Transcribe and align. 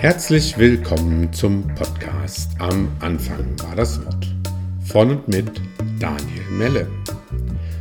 Herzlich 0.00 0.56
willkommen 0.56 1.32
zum 1.32 1.66
Podcast 1.74 2.52
Am 2.60 2.88
Anfang 3.00 3.60
war 3.64 3.74
das 3.74 4.00
Wort 4.06 4.28
von 4.86 5.10
und 5.10 5.26
mit 5.26 5.60
Daniel 5.98 6.44
Melle. 6.52 6.86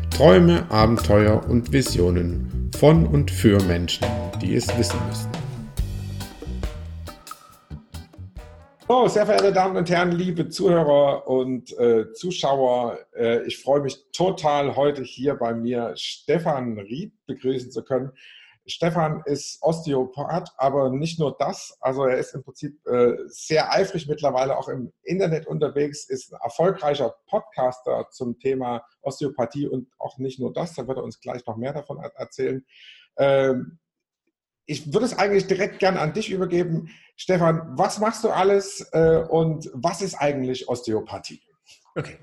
Träume, 0.09 0.65
Abenteuer 0.71 1.47
und 1.47 1.71
Visionen 1.71 2.71
von 2.75 3.05
und 3.05 3.29
für 3.29 3.61
Menschen, 3.65 4.07
die 4.41 4.55
es 4.55 4.67
wissen 4.79 4.99
müssen. 5.07 5.29
So, 8.87 9.07
sehr 9.07 9.27
verehrte 9.27 9.53
Damen 9.53 9.77
und 9.77 9.87
Herren, 9.87 10.11
liebe 10.11 10.49
Zuhörer 10.49 11.27
und 11.27 11.77
äh, 11.77 12.11
Zuschauer, 12.13 12.97
äh, 13.15 13.45
ich 13.45 13.59
freue 13.59 13.81
mich 13.81 13.95
total, 14.11 14.75
heute 14.75 15.03
hier 15.03 15.35
bei 15.35 15.53
mir 15.53 15.93
Stefan 15.95 16.79
Ried 16.79 17.13
begrüßen 17.27 17.69
zu 17.69 17.83
können. 17.83 18.11
Stefan 18.67 19.23
ist 19.25 19.59
Osteopath, 19.61 20.49
aber 20.57 20.89
nicht 20.89 21.19
nur 21.19 21.35
das. 21.37 21.77
Also 21.79 22.05
er 22.05 22.17
ist 22.17 22.35
im 22.35 22.43
Prinzip 22.43 22.85
äh, 22.85 23.13
sehr 23.27 23.71
eifrig 23.71 24.07
mittlerweile 24.07 24.57
auch 24.57 24.67
im 24.67 24.91
Internet 25.03 25.47
unterwegs, 25.47 26.07
ist 26.09 26.33
ein 26.33 26.39
erfolgreicher 26.43 27.15
Podcaster 27.27 28.07
zum 28.11 28.37
Thema 28.39 28.83
Osteopathie 29.01 29.67
und 29.67 29.87
auch 29.97 30.17
nicht 30.17 30.39
nur 30.39 30.51
das. 30.51 30.73
Da 30.73 30.87
wird 30.87 30.97
er 30.97 31.03
uns 31.03 31.21
gleich 31.21 31.45
noch 31.45 31.55
mehr 31.55 31.73
davon 31.73 31.99
erzählen. 32.15 32.65
Ähm, 33.17 33.79
ich 34.65 34.93
würde 34.93 35.05
es 35.05 35.17
eigentlich 35.17 35.47
direkt 35.47 35.79
gern 35.79 35.97
an 35.97 36.13
dich 36.13 36.29
übergeben. 36.29 36.89
Stefan, 37.15 37.73
was 37.77 37.99
machst 37.99 38.23
du 38.25 38.29
alles 38.29 38.87
äh, 38.91 39.23
und 39.29 39.71
was 39.73 40.01
ist 40.01 40.15
eigentlich 40.15 40.67
Osteopathie? 40.67 41.41
Okay. 41.95 42.17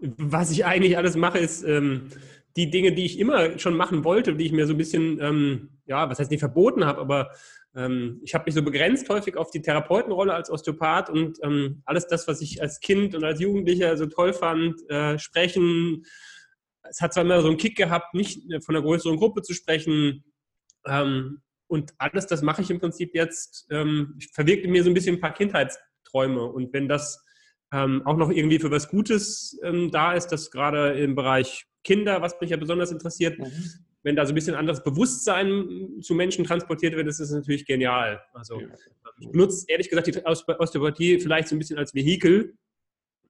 Was 0.00 0.50
ich 0.50 0.64
eigentlich 0.64 0.96
alles 0.96 1.16
mache, 1.16 1.38
ist 1.38 1.64
ähm, 1.64 2.10
die 2.56 2.70
Dinge, 2.70 2.92
die 2.92 3.04
ich 3.04 3.18
immer 3.18 3.58
schon 3.58 3.76
machen 3.76 4.04
wollte, 4.04 4.34
die 4.34 4.46
ich 4.46 4.52
mir 4.52 4.66
so 4.66 4.74
ein 4.74 4.78
bisschen, 4.78 5.20
ähm, 5.20 5.78
ja, 5.86 6.08
was 6.10 6.18
heißt 6.18 6.30
nicht 6.30 6.40
verboten 6.40 6.84
habe, 6.84 7.00
aber 7.00 7.30
ähm, 7.74 8.20
ich 8.24 8.34
habe 8.34 8.44
mich 8.46 8.54
so 8.54 8.62
begrenzt 8.62 9.08
häufig 9.08 9.36
auf 9.36 9.50
die 9.50 9.62
Therapeutenrolle 9.62 10.34
als 10.34 10.50
Osteopath 10.50 11.10
und 11.10 11.38
ähm, 11.42 11.82
alles 11.84 12.06
das, 12.06 12.26
was 12.26 12.40
ich 12.40 12.60
als 12.60 12.80
Kind 12.80 13.14
und 13.14 13.24
als 13.24 13.40
Jugendlicher 13.40 13.96
so 13.96 14.06
toll 14.06 14.32
fand, 14.32 14.88
äh, 14.90 15.18
sprechen. 15.18 16.04
Es 16.82 17.00
hat 17.00 17.12
zwar 17.12 17.24
immer 17.24 17.40
so 17.40 17.48
einen 17.48 17.58
Kick 17.58 17.76
gehabt, 17.76 18.14
nicht 18.14 18.42
von 18.64 18.74
einer 18.74 18.84
größeren 18.84 19.16
Gruppe 19.16 19.42
zu 19.42 19.54
sprechen. 19.54 20.24
Ähm, 20.86 21.42
und 21.68 21.92
alles 21.98 22.26
das 22.26 22.42
mache 22.42 22.62
ich 22.62 22.70
im 22.70 22.80
Prinzip 22.80 23.14
jetzt. 23.14 23.66
Ähm, 23.70 24.14
ich 24.18 24.28
verwirkte 24.32 24.68
mir 24.68 24.82
so 24.82 24.90
ein 24.90 24.94
bisschen 24.94 25.16
ein 25.16 25.20
paar 25.20 25.34
Kindheitsträume. 25.34 26.42
Und 26.42 26.72
wenn 26.72 26.88
das 26.88 27.22
ähm, 27.72 28.02
auch 28.06 28.16
noch 28.16 28.30
irgendwie 28.30 28.58
für 28.58 28.70
was 28.70 28.88
Gutes 28.88 29.58
ähm, 29.62 29.90
da 29.90 30.14
ist, 30.14 30.28
das 30.28 30.50
gerade 30.50 30.92
im 30.98 31.14
Bereich 31.14 31.66
Kinder, 31.88 32.20
was 32.20 32.38
mich 32.38 32.50
ja 32.50 32.58
besonders 32.58 32.92
interessiert, 32.92 33.38
mhm. 33.38 33.50
wenn 34.02 34.14
da 34.14 34.26
so 34.26 34.32
ein 34.32 34.34
bisschen 34.34 34.54
anderes 34.54 34.84
Bewusstsein 34.84 35.88
zu 36.02 36.14
Menschen 36.14 36.44
transportiert 36.44 36.94
wird, 36.94 37.08
ist 37.08 37.18
das 37.18 37.30
natürlich 37.30 37.64
genial. 37.64 38.20
Also 38.34 38.60
ja. 38.60 38.68
ich 39.18 39.30
benutze 39.30 39.64
ehrlich 39.68 39.88
gesagt 39.88 40.06
die 40.06 40.22
Osteopathie 40.22 41.18
vielleicht 41.18 41.48
so 41.48 41.56
ein 41.56 41.58
bisschen 41.58 41.78
als 41.78 41.94
Vehikel, 41.94 42.58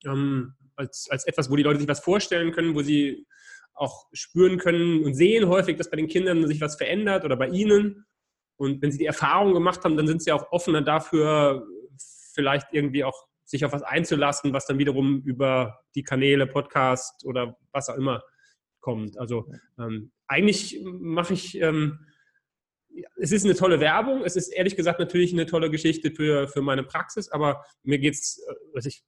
ähm, 0.05 0.55
als, 0.75 1.09
als 1.09 1.25
etwas, 1.29 1.49
wo 1.51 1.55
die 1.55 1.63
Leute 1.63 1.79
sich 1.79 1.89
was 1.89 2.01
vorstellen 2.01 2.51
können, 2.51 2.75
wo 2.75 2.83
sie 2.83 3.29
auch 3.75 4.09
spüren 4.13 4.59
können 4.59 5.05
und 5.05 5.15
sehen 5.15 5.49
häufig, 5.49 5.77
dass 5.77 5.89
bei 5.89 5.97
den 5.97 6.09
Kindern 6.09 6.45
sich 6.49 6.61
was 6.61 6.75
verändert 6.75 7.25
oder 7.25 7.37
bei 7.37 7.47
ihnen. 7.47 8.07
Und 8.57 8.83
wenn 8.83 8.91
sie 8.91 8.99
die 8.99 9.07
Erfahrung 9.07 9.55
gemacht 9.55 9.85
haben, 9.85 9.97
dann 9.97 10.09
sind 10.09 10.21
sie 10.21 10.33
auch 10.33 10.51
offener 10.51 10.83
dafür, 10.83 11.65
vielleicht 12.35 12.67
irgendwie 12.73 13.05
auch 13.05 13.29
sich 13.45 13.65
auf 13.65 13.73
was 13.73 13.83
einzulassen, 13.83 14.53
was 14.53 14.67
dann 14.67 14.79
wiederum 14.79 15.23
über 15.23 15.79
die 15.95 16.03
Kanäle, 16.03 16.49
Podcast 16.49 17.25
oder 17.25 17.57
was 17.71 17.89
auch 17.89 17.95
immer 17.95 18.25
kommt. 18.89 19.19
Also 19.19 19.47
ähm, 19.79 20.13
eigentlich 20.29 20.81
mache 20.83 21.35
ich, 21.35 21.61
ähm, 21.61 21.99
es 23.17 23.33
ist 23.33 23.45
eine 23.45 23.55
tolle 23.55 23.81
Werbung, 23.81 24.23
es 24.25 24.35
ist 24.35 24.49
ehrlich 24.49 24.77
gesagt 24.77 24.99
natürlich 24.99 25.35
eine 25.35 25.45
tolle 25.45 25.71
Geschichte 25.71 26.11
für, 26.11 26.49
für 26.49 26.63
meine 26.63 26.85
Praxis, 26.85 27.29
aber 27.31 27.63
mir 27.83 27.99
geht 27.99 28.15
es, 28.15 28.43
also 28.75 28.89
ich 28.89 29.05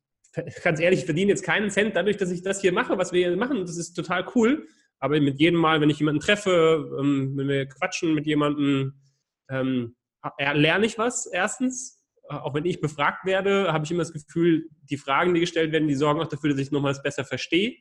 ganz 0.63 0.81
ehrlich, 0.81 1.01
ich 1.01 1.05
verdiene 1.07 1.31
jetzt 1.31 1.45
keinen 1.45 1.71
Cent 1.71 1.97
dadurch, 1.97 2.19
dass 2.19 2.31
ich 2.31 2.43
das 2.43 2.61
hier 2.61 2.73
mache, 2.73 2.99
was 2.99 3.13
wir 3.13 3.27
hier 3.27 3.37
machen. 3.39 3.61
Das 3.63 3.79
ist 3.79 3.95
total 3.95 4.27
cool. 4.35 4.69
Aber 4.99 5.19
mit 5.19 5.41
jedem 5.41 5.59
Mal, 5.59 5.81
wenn 5.81 5.89
ich 5.89 5.99
jemanden 5.99 6.21
treffe, 6.21 6.95
ähm, 7.01 7.33
wenn 7.37 7.49
wir 7.49 7.67
quatschen 7.67 8.15
mit 8.15 8.27
jemandem, 8.27 9.01
ähm, 9.49 9.97
lerne 10.39 10.85
ich 10.85 10.99
was 10.99 11.25
erstens 11.25 12.05
äh, 12.29 12.35
auch 12.35 12.55
wenn 12.55 12.67
ich 12.67 12.81
befragt 12.81 13.25
werde, 13.25 13.73
habe 13.73 13.85
ich 13.85 13.91
immer 13.91 14.03
das 14.03 14.13
Gefühl, 14.13 14.69
die 14.91 14.99
Fragen, 14.99 15.35
die 15.35 15.41
gestellt 15.41 15.73
werden, 15.73 15.89
die 15.89 15.95
sorgen 15.95 16.21
auch 16.21 16.29
dafür, 16.29 16.51
dass 16.51 16.61
ich 16.61 16.71
nochmals 16.71 17.03
besser 17.03 17.25
verstehe. 17.25 17.77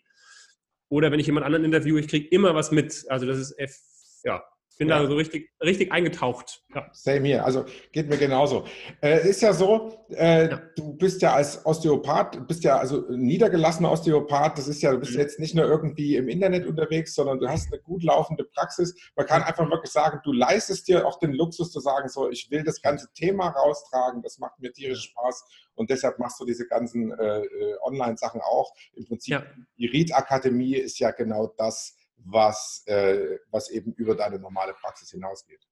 Oder 0.90 1.12
wenn 1.12 1.20
ich 1.20 1.28
jemand 1.28 1.46
anderen 1.46 1.66
interviewe, 1.66 2.00
ich 2.00 2.08
kriege 2.08 2.28
immer 2.30 2.56
was 2.56 2.72
mit. 2.72 3.06
Also 3.10 3.26
das 3.26 3.38
ist, 3.38 4.24
ja, 4.24 4.44
bin 4.80 4.88
ja. 4.88 4.98
da 4.98 5.08
so 5.08 5.16
richtig, 5.16 5.52
richtig 5.62 5.92
eingetaucht. 5.92 6.64
Ja. 6.74 6.90
Same 6.94 7.28
hier, 7.28 7.46
also 7.46 7.66
geht 7.92 8.08
mir 8.08 8.18
genauso. 8.18 8.64
Es 9.02 9.26
äh, 9.26 9.30
ist 9.30 9.42
ja 9.42 9.52
so, 9.52 10.06
äh, 10.12 10.50
ja. 10.50 10.62
du 10.78 10.94
bist 10.94 11.22
ja 11.22 11.34
als 11.34 11.66
Osteopath, 11.66 12.48
bist 12.48 12.64
ja 12.64 12.78
also 12.78 13.04
niedergelassener 13.10 13.92
Osteopath, 13.92 14.58
das 14.58 14.70
ist 14.70 14.82
ja, 14.82 14.92
du 14.92 15.00
bist 15.00 15.12
mhm. 15.14 15.20
jetzt 15.20 15.38
nicht 15.38 15.54
nur 15.54 15.66
irgendwie 15.66 16.16
im 16.16 16.30
Internet 16.30 16.66
unterwegs, 16.66 17.14
sondern 17.14 17.40
du 17.40 17.50
hast 17.50 17.72
eine 17.74 17.82
gut 17.82 18.04
laufende 18.04 18.46
Praxis. 18.46 18.96
Man 19.18 19.26
kann 19.26 19.44
einfach 19.44 19.70
wirklich 19.70 19.92
sagen, 19.92 20.22
du 20.24 20.32
leistest 20.32 20.88
dir 20.88 21.06
auch 21.06 21.20
den 21.20 21.34
Luxus 21.34 21.74
zu 21.74 21.82
sagen, 21.82 22.08
so, 22.08 22.30
ich 22.30 22.50
will 22.50 22.64
das 22.64 22.82
ganze 22.82 23.12
Thema 23.14 23.50
raustragen, 23.50 24.22
das 24.22 24.40
macht 24.40 24.60
mir 24.62 24.72
tierisch 24.72 25.10
Spaß 25.10 25.44
und 25.76 25.90
deshalb 25.90 26.20
machst 26.20 26.40
du 26.40 26.46
diese 26.46 26.66
ganzen 26.68 27.12
äh, 27.12 27.42
äh 27.42 27.76
Online-Sachen 27.82 28.40
auch. 28.40 28.74
Im 28.94 29.06
Prinzip, 29.06 29.34
ja. 29.34 29.44
die 29.78 29.88
Read-Akademie 29.88 30.76
ist 30.76 31.00
ja 31.00 31.12
genau 31.12 31.54
das, 31.58 31.98
was, 32.26 32.84
äh, 32.86 33.38
was 33.52 33.70
eben 33.70 33.94
über 33.94 34.16
deine 34.16 34.40
normale 34.40 34.74
Praxis 34.74 35.12
hinausgeht. 35.12 35.66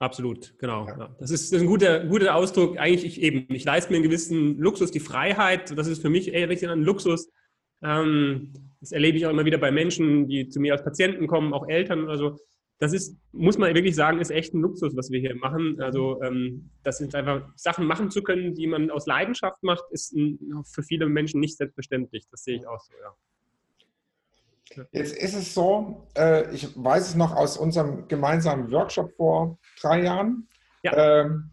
Absolut, 0.00 0.58
genau. 0.58 0.86
Ja. 0.86 1.14
Das, 1.20 1.30
ist, 1.30 1.52
ein 1.52 1.66
guter, 1.66 2.06
guter 2.06 2.34
Ausdruck. 2.34 2.78
Eigentlich 2.78 3.04
ich 3.04 3.22
eben, 3.22 3.54
ich 3.54 3.64
leiste 3.64 3.90
mir 3.92 3.96
einen 3.96 4.04
gewissen 4.04 4.58
Luxus, 4.58 4.90
die 4.90 5.00
Freiheit. 5.00 5.76
Das 5.76 5.86
ist 5.86 6.00
für 6.00 6.08
mich 6.08 6.32
eher 6.32 6.48
richtig 6.48 6.70
ein 6.70 6.82
Luxus. 6.82 7.30
Ähm, 7.82 8.54
das 8.80 8.92
erlebe 8.92 9.18
ich 9.18 9.26
auch 9.26 9.30
immer 9.30 9.44
wieder 9.44 9.58
bei 9.58 9.70
Menschen, 9.70 10.26
die 10.26 10.48
zu 10.48 10.58
mir 10.58 10.72
als 10.72 10.82
Patienten 10.82 11.26
kommen, 11.26 11.52
auch 11.52 11.68
Eltern 11.68 12.04
oder 12.04 12.16
so. 12.16 12.38
Das 12.78 12.94
ist, 12.94 13.18
muss 13.32 13.58
man 13.58 13.74
wirklich 13.74 13.94
sagen, 13.94 14.20
ist 14.20 14.30
echt 14.30 14.54
ein 14.54 14.62
Luxus, 14.62 14.96
was 14.96 15.10
wir 15.10 15.20
hier 15.20 15.34
machen. 15.34 15.78
Also 15.82 16.22
ähm, 16.22 16.70
das 16.82 16.96
sind 16.96 17.14
einfach 17.14 17.46
Sachen 17.54 17.86
machen 17.86 18.10
zu 18.10 18.22
können, 18.22 18.54
die 18.54 18.66
man 18.66 18.90
aus 18.90 19.06
Leidenschaft 19.06 19.62
macht, 19.62 19.84
ist 19.90 20.14
ein, 20.14 20.38
für 20.64 20.82
viele 20.82 21.06
Menschen 21.06 21.40
nicht 21.40 21.58
selbstverständlich. 21.58 22.26
Das 22.30 22.42
sehe 22.42 22.56
ich 22.56 22.66
auch 22.66 22.80
so, 22.80 22.94
ja. 22.94 23.14
Jetzt 24.92 25.16
ist 25.16 25.34
es 25.34 25.54
so, 25.54 26.06
äh, 26.16 26.52
ich 26.54 26.68
weiß 26.76 27.08
es 27.08 27.14
noch 27.14 27.34
aus 27.34 27.56
unserem 27.56 28.06
gemeinsamen 28.08 28.70
Workshop 28.70 29.12
vor 29.16 29.58
drei 29.80 30.02
Jahren. 30.02 30.48
Ja. 30.82 31.22
Ähm, 31.22 31.50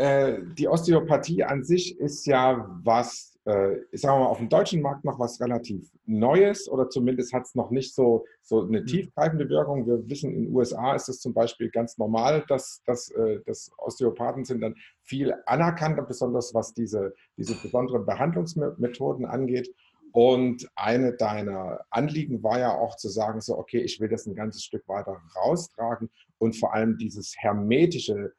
äh, 0.00 0.38
die 0.58 0.66
Osteopathie 0.66 1.44
an 1.44 1.62
sich 1.62 1.98
ist 1.98 2.26
ja 2.26 2.66
was, 2.82 3.38
äh, 3.46 3.76
ich 3.92 4.00
sage 4.00 4.18
mal, 4.18 4.26
auf 4.26 4.38
dem 4.38 4.48
deutschen 4.48 4.80
Markt 4.80 5.04
noch 5.04 5.18
was 5.18 5.40
relativ 5.40 5.90
Neues 6.06 6.68
oder 6.68 6.88
zumindest 6.88 7.32
hat 7.32 7.42
es 7.44 7.54
noch 7.54 7.70
nicht 7.70 7.94
so, 7.94 8.24
so 8.42 8.62
eine 8.62 8.80
mhm. 8.80 8.86
tiefgreifende 8.86 9.48
Wirkung. 9.48 9.86
Wir 9.86 10.08
wissen, 10.08 10.32
in 10.32 10.44
den 10.44 10.54
USA 10.54 10.94
ist 10.94 11.08
es 11.08 11.20
zum 11.20 11.34
Beispiel 11.34 11.70
ganz 11.70 11.98
normal, 11.98 12.44
dass, 12.48 12.82
dass, 12.86 13.10
äh, 13.10 13.40
dass 13.44 13.70
Osteopathen 13.76 14.44
sind 14.44 14.62
dann 14.62 14.74
viel 15.02 15.34
anerkannter, 15.46 16.02
besonders 16.02 16.54
was 16.54 16.72
diese, 16.72 17.14
diese 17.36 17.54
besonderen 17.60 18.06
Behandlungsmethoden 18.06 19.26
angeht. 19.26 19.68
Und 20.12 20.68
eine 20.74 21.12
deiner 21.12 21.80
Anliegen 21.90 22.42
war 22.42 22.58
ja 22.58 22.74
auch 22.76 22.96
zu 22.96 23.08
sagen, 23.08 23.40
so, 23.40 23.56
okay, 23.56 23.78
ich 23.78 24.00
will 24.00 24.08
das 24.08 24.26
ein 24.26 24.34
ganzes 24.34 24.64
Stück 24.64 24.86
weiter 24.88 25.20
raustragen 25.36 26.10
und 26.38 26.56
vor 26.56 26.74
allem 26.74 26.98
dieses 26.98 27.34
hermetische 27.38 28.32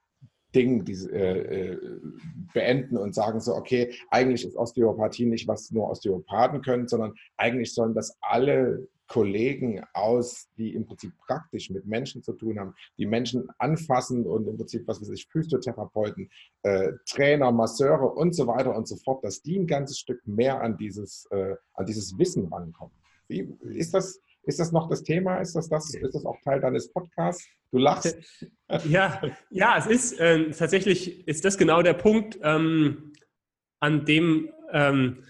Ding 0.53 0.83
diese, 0.83 1.09
äh, 1.11 1.71
äh, 1.71 2.01
beenden 2.53 2.97
und 2.97 3.15
sagen 3.15 3.39
so, 3.39 3.55
okay, 3.55 3.93
eigentlich 4.09 4.45
ist 4.45 4.57
Osteopathie 4.57 5.25
nicht, 5.25 5.47
was 5.47 5.71
nur 5.71 5.89
Osteopathen 5.89 6.61
können, 6.61 6.87
sondern 6.87 7.13
eigentlich 7.37 7.73
sollen 7.73 7.93
das 7.93 8.17
alle 8.21 8.87
Kollegen 9.11 9.83
aus, 9.91 10.47
die 10.57 10.73
im 10.73 10.85
Prinzip 10.85 11.11
praktisch 11.27 11.69
mit 11.69 11.85
Menschen 11.85 12.23
zu 12.23 12.31
tun 12.31 12.57
haben, 12.57 12.73
die 12.97 13.05
Menschen 13.05 13.49
anfassen 13.57 14.25
und 14.25 14.47
im 14.47 14.55
Prinzip, 14.55 14.88
was 14.88 15.01
weiß 15.01 15.09
ich, 15.09 15.27
Physiotherapeuten, 15.27 16.29
äh, 16.63 16.93
Trainer, 17.05 17.52
Masseure 17.52 18.08
und 18.08 18.34
so 18.34 18.47
weiter 18.47 18.73
und 18.73 18.87
so 18.87 18.96
fort, 18.96 19.22
dass 19.25 19.41
die 19.41 19.59
ein 19.59 19.67
ganzes 19.67 19.99
Stück 19.99 20.25
mehr 20.25 20.61
an 20.61 20.78
dieses, 20.78 21.28
äh, 21.31 21.55
an 21.73 21.85
dieses 21.85 22.17
Wissen 22.17 22.47
rankommen. 22.47 22.96
Wie, 23.28 23.53
ist, 23.63 23.93
das, 23.93 24.22
ist 24.43 24.61
das 24.61 24.72
noch 24.72 24.87
das 24.87 25.03
Thema? 25.03 25.40
Ist 25.40 25.58
das, 25.58 25.67
das, 25.67 25.93
ist 25.93 26.16
das 26.16 26.25
auch 26.25 26.40
Teil 26.46 26.61
deines 26.61 26.90
Podcasts? 26.93 27.46
Du 27.69 27.79
lachst. 27.79 28.17
Ja, 28.87 29.22
ja 29.49 29.78
es 29.78 29.87
ist 29.87 30.19
äh, 30.22 30.52
tatsächlich, 30.52 31.28
ist 31.28 31.43
das 31.43 31.58
genau 31.58 31.81
der 31.81 31.96
Punkt, 31.96 32.40
ähm, 32.43 33.11
an 33.81 34.05
dem 34.05 34.49
ähm, 34.72 35.25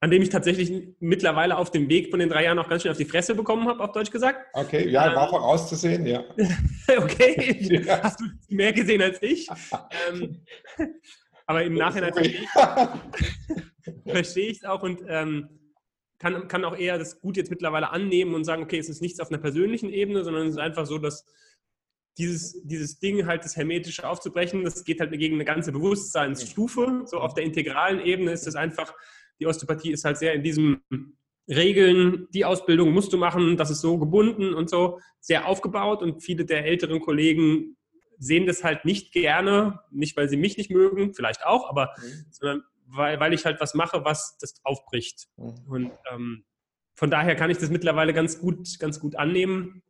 an 0.00 0.10
dem 0.10 0.22
ich 0.22 0.28
tatsächlich 0.28 0.94
mittlerweile 1.00 1.56
auf 1.56 1.70
dem 1.70 1.88
Weg 1.88 2.10
von 2.10 2.20
den 2.20 2.28
drei 2.28 2.44
Jahren 2.44 2.58
auch 2.58 2.68
ganz 2.68 2.82
schön 2.82 2.90
auf 2.90 2.98
die 2.98 3.06
Fresse 3.06 3.34
bekommen 3.34 3.66
habe, 3.66 3.82
auf 3.82 3.92
Deutsch 3.92 4.10
gesagt. 4.10 4.46
Okay, 4.52 4.88
ja, 4.88 5.14
war 5.14 5.24
ähm, 5.24 5.30
vorauszusehen, 5.30 6.06
ja. 6.06 6.22
okay, 6.98 7.58
ja. 7.60 8.02
hast 8.02 8.20
du 8.20 8.24
mehr 8.48 8.72
gesehen 8.72 9.00
als 9.00 9.22
ich. 9.22 9.48
ähm, 10.10 10.42
aber 11.46 11.64
im 11.64 11.74
Nachhinein 11.74 12.12
verstehe 14.06 14.48
ich 14.48 14.58
es 14.58 14.64
auch 14.64 14.82
und 14.82 15.02
ähm, 15.08 15.48
kann, 16.18 16.48
kann 16.48 16.64
auch 16.64 16.76
eher 16.76 16.98
das 16.98 17.20
gut 17.20 17.36
jetzt 17.36 17.50
mittlerweile 17.50 17.90
annehmen 17.90 18.34
und 18.34 18.44
sagen, 18.44 18.62
okay, 18.62 18.78
es 18.78 18.88
ist 18.88 19.02
nichts 19.02 19.20
auf 19.20 19.30
einer 19.30 19.38
persönlichen 19.38 19.90
Ebene, 19.90 20.24
sondern 20.24 20.48
es 20.48 20.54
ist 20.54 20.60
einfach 20.60 20.86
so, 20.86 20.98
dass 20.98 21.24
dieses, 22.18 22.62
dieses 22.64 22.98
Ding 22.98 23.26
halt 23.26 23.44
das 23.44 23.56
Hermetische 23.56 24.08
aufzubrechen, 24.08 24.64
das 24.64 24.84
geht 24.84 25.00
halt 25.00 25.12
gegen 25.12 25.34
eine 25.34 25.44
ganze 25.44 25.72
Bewusstseinsstufe. 25.72 27.02
So 27.04 27.18
auf 27.18 27.34
der 27.34 27.44
integralen 27.44 28.00
Ebene 28.00 28.32
ist 28.32 28.46
es 28.46 28.56
einfach, 28.56 28.94
die 29.40 29.46
Osteopathie 29.46 29.92
ist 29.92 30.04
halt 30.04 30.18
sehr 30.18 30.34
in 30.34 30.42
diesem 30.42 30.82
Regeln, 31.48 32.26
die 32.34 32.44
Ausbildung 32.44 32.92
musst 32.92 33.12
du 33.12 33.18
machen, 33.18 33.56
das 33.56 33.70
ist 33.70 33.80
so 33.80 33.98
gebunden 33.98 34.52
und 34.54 34.68
so 34.68 35.00
sehr 35.20 35.46
aufgebaut 35.46 36.02
und 36.02 36.22
viele 36.22 36.44
der 36.44 36.64
älteren 36.64 37.00
Kollegen 37.00 37.76
sehen 38.18 38.46
das 38.46 38.64
halt 38.64 38.84
nicht 38.84 39.12
gerne, 39.12 39.80
nicht 39.90 40.16
weil 40.16 40.28
sie 40.28 40.36
mich 40.36 40.56
nicht 40.56 40.70
mögen, 40.70 41.14
vielleicht 41.14 41.44
auch, 41.44 41.68
aber 41.68 41.94
mhm. 41.98 42.26
sondern 42.30 42.62
weil, 42.88 43.20
weil 43.20 43.32
ich 43.32 43.44
halt 43.44 43.60
was 43.60 43.74
mache, 43.74 44.04
was 44.04 44.38
das 44.38 44.60
aufbricht. 44.64 45.28
Mhm. 45.36 45.54
Und 45.68 45.92
ähm, 46.12 46.44
von 46.94 47.10
daher 47.10 47.36
kann 47.36 47.50
ich 47.50 47.58
das 47.58 47.70
mittlerweile 47.70 48.14
ganz 48.14 48.40
gut, 48.40 48.78
ganz 48.78 49.00
gut 49.00 49.16
annehmen. 49.16 49.82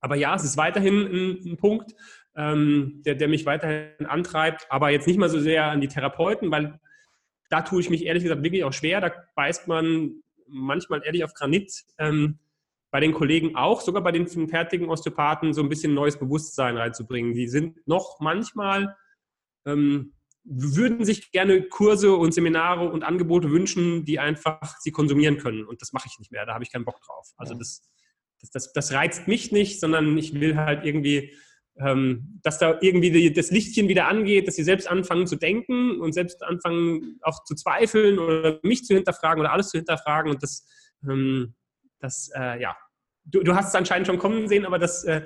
Aber 0.00 0.16
ja, 0.16 0.34
es 0.34 0.44
ist 0.44 0.56
weiterhin 0.56 1.06
ein, 1.06 1.52
ein 1.52 1.56
Punkt, 1.56 1.94
ähm, 2.36 3.02
der, 3.04 3.14
der 3.14 3.28
mich 3.28 3.46
weiterhin 3.46 4.06
antreibt, 4.06 4.66
aber 4.70 4.90
jetzt 4.90 5.06
nicht 5.06 5.18
mal 5.18 5.28
so 5.28 5.40
sehr 5.40 5.64
an 5.66 5.80
die 5.80 5.88
Therapeuten, 5.88 6.50
weil 6.50 6.78
da 7.50 7.62
tue 7.62 7.80
ich 7.80 7.90
mich 7.90 8.04
ehrlich 8.04 8.22
gesagt 8.22 8.42
wirklich 8.42 8.64
auch 8.64 8.72
schwer. 8.72 9.00
Da 9.00 9.12
beißt 9.34 9.68
man 9.68 10.22
manchmal 10.48 11.02
ehrlich 11.04 11.24
auf 11.24 11.34
Granit. 11.34 11.84
Ähm, 11.98 12.38
bei 12.90 13.00
den 13.00 13.12
Kollegen 13.12 13.56
auch, 13.56 13.80
sogar 13.80 14.02
bei 14.02 14.12
den 14.12 14.26
fertigen 14.48 14.88
Osteopathen, 14.88 15.52
so 15.52 15.62
ein 15.62 15.68
bisschen 15.68 15.92
neues 15.92 16.18
Bewusstsein 16.18 16.76
reinzubringen. 16.76 17.34
Die 17.34 17.48
sind 17.48 17.86
noch 17.86 18.20
manchmal, 18.20 18.96
ähm, 19.66 20.14
würden 20.44 21.04
sich 21.04 21.32
gerne 21.32 21.62
Kurse 21.62 22.14
und 22.14 22.32
Seminare 22.32 22.88
und 22.88 23.02
Angebote 23.02 23.50
wünschen, 23.50 24.04
die 24.04 24.18
einfach 24.18 24.78
sie 24.78 24.92
konsumieren 24.92 25.38
können. 25.38 25.66
Und 25.66 25.82
das 25.82 25.92
mache 25.92 26.08
ich 26.10 26.18
nicht 26.18 26.30
mehr, 26.30 26.46
da 26.46 26.54
habe 26.54 26.64
ich 26.64 26.72
keinen 26.72 26.84
Bock 26.84 27.00
drauf. 27.02 27.32
Also 27.36 27.54
das, 27.54 27.82
das, 28.40 28.50
das, 28.50 28.72
das 28.72 28.92
reizt 28.92 29.26
mich 29.26 29.50
nicht, 29.50 29.80
sondern 29.80 30.16
ich 30.16 30.40
will 30.40 30.56
halt 30.56 30.86
irgendwie, 30.86 31.34
dass 31.78 32.58
da 32.58 32.78
irgendwie 32.80 33.10
die, 33.10 33.32
das 33.32 33.50
Lichtchen 33.50 33.86
wieder 33.88 34.08
angeht, 34.08 34.48
dass 34.48 34.56
sie 34.56 34.64
selbst 34.64 34.88
anfangen 34.88 35.26
zu 35.26 35.36
denken 35.36 36.00
und 36.00 36.12
selbst 36.12 36.42
anfangen 36.42 37.18
auch 37.20 37.44
zu 37.44 37.54
zweifeln 37.54 38.18
oder 38.18 38.60
mich 38.62 38.84
zu 38.84 38.94
hinterfragen 38.94 39.40
oder 39.40 39.52
alles 39.52 39.68
zu 39.68 39.76
hinterfragen. 39.76 40.30
Und 40.30 40.42
das, 40.42 40.66
ähm, 41.06 41.54
das, 42.00 42.30
äh, 42.34 42.62
ja, 42.62 42.74
du, 43.24 43.42
du 43.42 43.54
hast 43.54 43.68
es 43.68 43.74
anscheinend 43.74 44.06
schon 44.06 44.18
kommen 44.18 44.48
sehen, 44.48 44.64
aber 44.64 44.78
das, 44.78 45.04
äh, 45.04 45.22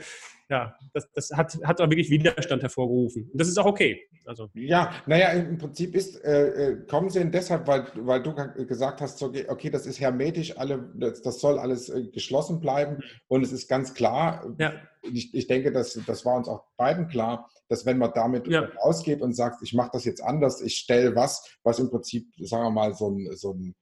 ja, 0.51 0.77
das, 0.93 1.09
das 1.13 1.31
hat, 1.31 1.57
hat 1.63 1.81
auch 1.81 1.89
wirklich 1.89 2.11
Widerstand 2.11 2.63
hervorgerufen. 2.63 3.31
Und 3.31 3.41
das 3.41 3.47
ist 3.47 3.57
auch 3.57 3.67
okay. 3.67 4.01
Also. 4.27 4.49
Ja, 4.55 4.93
naja, 5.07 5.29
im 5.31 5.59
Prinzip 5.59 5.95
ist 5.95 6.23
äh, 6.25 6.71
äh 6.73 6.87
kommen 6.87 7.09
sehen 7.09 7.31
deshalb, 7.31 7.69
weil, 7.69 7.87
weil 7.95 8.21
du 8.23 8.35
gesagt 8.67 9.01
hast, 9.01 9.23
okay, 9.23 9.71
das 9.71 9.87
ist 9.87 10.01
hermetisch, 10.01 10.59
alle, 10.59 10.91
das, 10.97 11.23
das 11.23 11.41
soll 11.41 11.59
alles 11.59 11.89
äh, 11.89 12.03
geschlossen 12.13 12.61
bleiben. 12.61 12.99
Und 13.29 13.45
es 13.45 13.53
ist 13.53 13.69
ganz 13.69 13.95
klar, 13.95 14.45
ja. 14.59 14.73
ich, 15.03 15.33
ich 15.33 15.47
denke, 15.47 15.71
das, 15.71 15.99
das 16.05 16.25
war 16.25 16.37
uns 16.37 16.49
auch 16.49 16.65
beiden 16.77 17.07
klar, 17.07 17.49
dass 17.69 17.87
wenn 17.87 17.99
man 17.99 18.11
damit 18.13 18.49
ja. 18.49 18.69
ausgeht 18.79 19.23
und 19.23 19.35
sagt, 19.35 19.63
ich 19.63 19.73
mache 19.73 19.91
das 19.93 20.05
jetzt 20.05 20.23
anders, 20.23 20.61
ich 20.61 20.75
stelle 20.75 21.15
was, 21.15 21.57
was 21.63 21.79
im 21.79 21.91
Prinzip, 21.91 22.27
sagen 22.41 22.65
wir 22.65 22.71
mal, 22.71 22.93
so 22.95 23.11
ein, 23.11 23.37
so 23.37 23.55
ein 23.55 23.75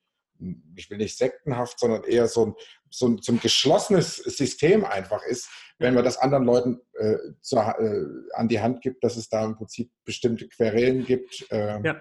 ich 0.76 0.90
will 0.90 0.98
nicht 0.98 1.16
sektenhaft, 1.16 1.78
sondern 1.78 2.04
eher 2.04 2.28
so 2.28 2.46
ein, 2.46 2.54
so 2.90 3.08
ein, 3.08 3.18
so 3.20 3.32
ein 3.32 3.40
geschlossenes 3.40 4.16
System 4.16 4.84
einfach 4.84 5.22
ist, 5.24 5.48
wenn 5.78 5.94
man 5.94 6.04
das 6.04 6.18
anderen 6.18 6.44
Leuten 6.44 6.80
äh, 6.94 7.16
zu, 7.40 7.56
äh, 7.56 8.04
an 8.34 8.48
die 8.48 8.60
Hand 8.60 8.80
gibt, 8.80 9.04
dass 9.04 9.16
es 9.16 9.28
da 9.28 9.44
im 9.44 9.56
Prinzip 9.56 9.90
bestimmte 10.04 10.48
Querelen 10.48 11.04
gibt. 11.04 11.46
Ähm, 11.50 11.84
ja. 11.84 12.00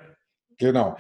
Genau. 0.58 0.98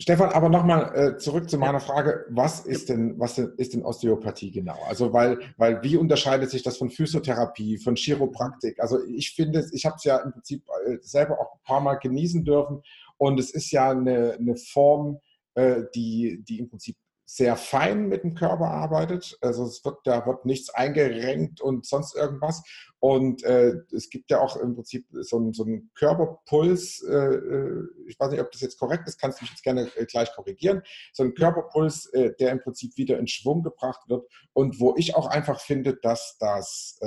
Stefan, 0.00 0.30
aber 0.30 0.48
nochmal 0.48 0.96
äh, 0.96 1.18
zurück 1.18 1.50
zu 1.50 1.58
meiner 1.58 1.80
Frage, 1.80 2.24
was 2.30 2.60
ist 2.64 2.88
denn, 2.88 3.20
was 3.20 3.36
ist 3.36 3.74
denn 3.74 3.84
Osteopathie 3.84 4.50
genau? 4.50 4.78
Also 4.88 5.12
weil, 5.12 5.40
weil 5.58 5.82
wie 5.82 5.98
unterscheidet 5.98 6.48
sich 6.48 6.62
das 6.62 6.78
von 6.78 6.90
Physiotherapie, 6.90 7.76
von 7.76 7.96
Chiropraktik? 7.96 8.80
Also 8.80 9.04
ich 9.04 9.34
finde, 9.34 9.68
ich 9.72 9.84
habe 9.84 9.96
es 9.96 10.04
ja 10.04 10.16
im 10.18 10.32
Prinzip 10.32 10.64
äh, 10.86 10.96
selber 11.02 11.38
auch 11.38 11.52
ein 11.52 11.62
paar 11.64 11.80
Mal 11.80 11.96
genießen 11.96 12.44
dürfen 12.44 12.82
und 13.18 13.38
es 13.38 13.50
ist 13.50 13.70
ja 13.72 13.90
eine, 13.90 14.36
eine 14.38 14.56
Form, 14.56 15.20
äh, 15.54 15.82
die, 15.94 16.42
die 16.46 16.58
im 16.58 16.68
Prinzip 16.68 16.96
sehr 17.32 17.56
fein 17.56 18.08
mit 18.08 18.24
dem 18.24 18.34
Körper 18.34 18.66
arbeitet. 18.66 19.38
Also 19.40 19.64
es 19.64 19.84
wird, 19.84 19.98
da 20.02 20.26
wird 20.26 20.44
nichts 20.46 20.68
eingerenkt 20.70 21.60
und 21.60 21.86
sonst 21.86 22.16
irgendwas. 22.16 22.60
Und 22.98 23.44
äh, 23.44 23.74
es 23.94 24.10
gibt 24.10 24.32
ja 24.32 24.40
auch 24.40 24.56
im 24.56 24.74
Prinzip 24.74 25.06
so, 25.12 25.36
einen, 25.36 25.52
so 25.52 25.62
einen 25.62 25.92
Körperpuls, 25.94 27.04
äh, 27.08 27.14
äh, 27.14 27.84
ich 28.08 28.18
weiß 28.18 28.32
nicht, 28.32 28.40
ob 28.40 28.50
das 28.50 28.62
jetzt 28.62 28.80
korrekt 28.80 29.06
ist, 29.08 29.20
kannst 29.20 29.38
du 29.38 29.44
mich 29.44 29.52
jetzt 29.52 29.62
gerne 29.62 29.88
äh, 29.94 30.06
gleich 30.06 30.34
korrigieren, 30.34 30.82
so 31.12 31.22
ein 31.22 31.34
Körperpuls, 31.34 32.06
äh, 32.06 32.34
der 32.40 32.50
im 32.50 32.60
Prinzip 32.60 32.96
wieder 32.96 33.16
in 33.20 33.28
Schwung 33.28 33.62
gebracht 33.62 34.00
wird 34.08 34.26
und 34.52 34.80
wo 34.80 34.96
ich 34.96 35.14
auch 35.14 35.28
einfach 35.28 35.60
finde, 35.60 35.94
dass 35.94 36.36
das, 36.40 36.98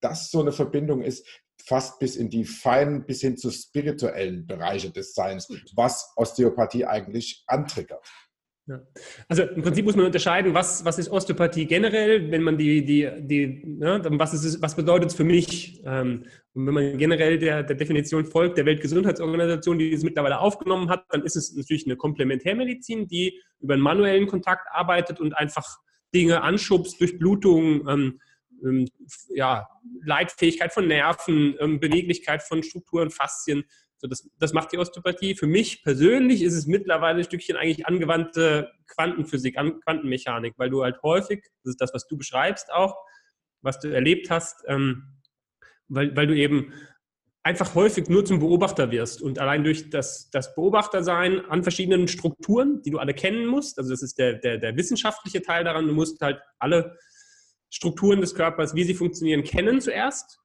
das 0.00 0.30
so 0.30 0.40
eine 0.40 0.52
Verbindung 0.52 1.02
ist, 1.02 1.24
fast 1.64 1.98
bis 1.98 2.16
in 2.16 2.30
die 2.30 2.44
feinen, 2.44 3.04
bis 3.04 3.20
hin 3.20 3.36
zu 3.36 3.50
spirituellen 3.50 4.46
Bereiche 4.46 4.90
des 4.90 5.14
Seins, 5.14 5.48
was 5.74 6.12
Osteopathie 6.16 6.86
eigentlich 6.86 7.44
antriggert. 7.46 8.06
Ja. 8.68 8.82
Also 9.28 9.44
im 9.44 9.62
Prinzip 9.62 9.86
muss 9.86 9.96
man 9.96 10.04
unterscheiden, 10.04 10.52
was, 10.52 10.84
was 10.84 10.98
ist 10.98 11.10
Osteopathie 11.10 11.64
generell, 11.64 12.30
wenn 12.30 12.42
man 12.42 12.58
die, 12.58 12.84
die, 12.84 13.08
die 13.20 13.62
ne, 13.64 14.02
was, 14.04 14.34
ist, 14.34 14.60
was 14.60 14.76
bedeutet 14.76 15.10
es 15.10 15.16
für 15.16 15.24
mich? 15.24 15.82
Ähm, 15.86 16.24
und 16.52 16.66
wenn 16.66 16.74
man 16.74 16.98
generell 16.98 17.38
der, 17.38 17.62
der 17.62 17.76
Definition 17.76 18.26
folgt, 18.26 18.58
der 18.58 18.66
Weltgesundheitsorganisation, 18.66 19.78
die 19.78 19.90
es 19.90 20.04
mittlerweile 20.04 20.40
aufgenommen 20.40 20.90
hat, 20.90 21.04
dann 21.08 21.22
ist 21.22 21.36
es 21.36 21.54
natürlich 21.56 21.86
eine 21.86 21.96
Komplementärmedizin, 21.96 23.08
die 23.08 23.40
über 23.58 23.72
einen 23.72 23.82
manuellen 23.82 24.26
Kontakt 24.26 24.66
arbeitet 24.70 25.18
und 25.18 25.32
einfach 25.32 25.78
Dinge 26.14 26.42
anschubst, 26.42 27.00
Durchblutung, 27.00 27.88
ähm, 27.88 28.20
ähm, 28.64 28.88
ja, 29.34 29.68
Leitfähigkeit 30.04 30.72
von 30.72 30.86
Nerven, 30.86 31.56
ähm, 31.60 31.80
Beweglichkeit 31.80 32.42
von 32.42 32.62
Strukturen, 32.62 33.10
Faszien, 33.10 33.64
so, 33.98 34.06
das, 34.06 34.28
das 34.38 34.52
macht 34.52 34.72
die 34.72 34.78
Osteopathie. 34.78 35.34
Für 35.34 35.48
mich 35.48 35.82
persönlich 35.82 36.42
ist 36.42 36.54
es 36.54 36.66
mittlerweile 36.66 37.18
ein 37.18 37.24
Stückchen 37.24 37.56
eigentlich 37.56 37.86
angewandte 37.86 38.70
Quantenphysik, 38.86 39.56
Quantenmechanik, 39.56 40.54
weil 40.56 40.70
du 40.70 40.84
halt 40.84 41.02
häufig, 41.02 41.42
das 41.64 41.72
ist 41.72 41.80
das, 41.80 41.92
was 41.92 42.06
du 42.06 42.16
beschreibst 42.16 42.72
auch, 42.72 42.96
was 43.60 43.80
du 43.80 43.88
erlebt 43.88 44.30
hast, 44.30 44.62
ähm, 44.68 45.18
weil, 45.88 46.14
weil 46.14 46.28
du 46.28 46.36
eben 46.36 46.72
einfach 47.42 47.74
häufig 47.74 48.08
nur 48.08 48.24
zum 48.24 48.40
Beobachter 48.40 48.90
wirst 48.90 49.22
und 49.22 49.38
allein 49.38 49.64
durch 49.64 49.90
das, 49.90 50.30
das 50.30 50.54
Beobachtersein 50.54 51.44
an 51.46 51.62
verschiedenen 51.62 52.06
Strukturen, 52.06 52.82
die 52.82 52.90
du 52.90 52.98
alle 52.98 53.14
kennen 53.14 53.46
musst, 53.46 53.78
also 53.78 53.90
das 53.90 54.02
ist 54.02 54.18
der, 54.18 54.34
der, 54.34 54.58
der 54.58 54.76
wissenschaftliche 54.76 55.42
Teil 55.42 55.64
daran, 55.64 55.86
du 55.86 55.94
musst 55.94 56.20
halt 56.20 56.40
alle 56.58 56.96
Strukturen 57.70 58.20
des 58.20 58.34
Körpers, 58.34 58.74
wie 58.74 58.84
sie 58.84 58.94
funktionieren, 58.94 59.44
kennen 59.44 59.80
zuerst, 59.80 60.40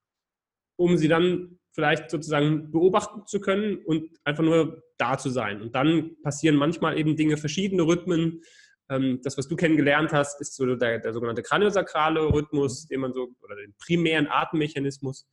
um 0.76 0.96
sie 0.96 1.08
dann 1.08 1.58
vielleicht 1.72 2.10
sozusagen 2.10 2.70
beobachten 2.70 3.26
zu 3.26 3.40
können 3.40 3.78
und 3.84 4.10
einfach 4.24 4.44
nur 4.44 4.82
da 4.96 5.18
zu 5.18 5.30
sein. 5.30 5.60
Und 5.60 5.74
dann 5.74 6.16
passieren 6.22 6.56
manchmal 6.56 6.98
eben 6.98 7.16
Dinge, 7.16 7.36
verschiedene 7.36 7.82
Rhythmen. 7.82 8.42
Ähm, 8.88 9.20
das, 9.22 9.36
was 9.36 9.48
du 9.48 9.56
kennengelernt 9.56 10.12
hast, 10.12 10.40
ist 10.40 10.54
so 10.54 10.76
der, 10.76 11.00
der 11.00 11.12
sogenannte 11.12 11.42
kraniosakrale 11.42 12.32
Rhythmus, 12.32 12.86
den 12.86 13.00
man 13.00 13.12
so, 13.12 13.34
oder 13.42 13.56
den 13.56 13.74
primären 13.84 14.28
Atemmechanismus. 14.28 15.26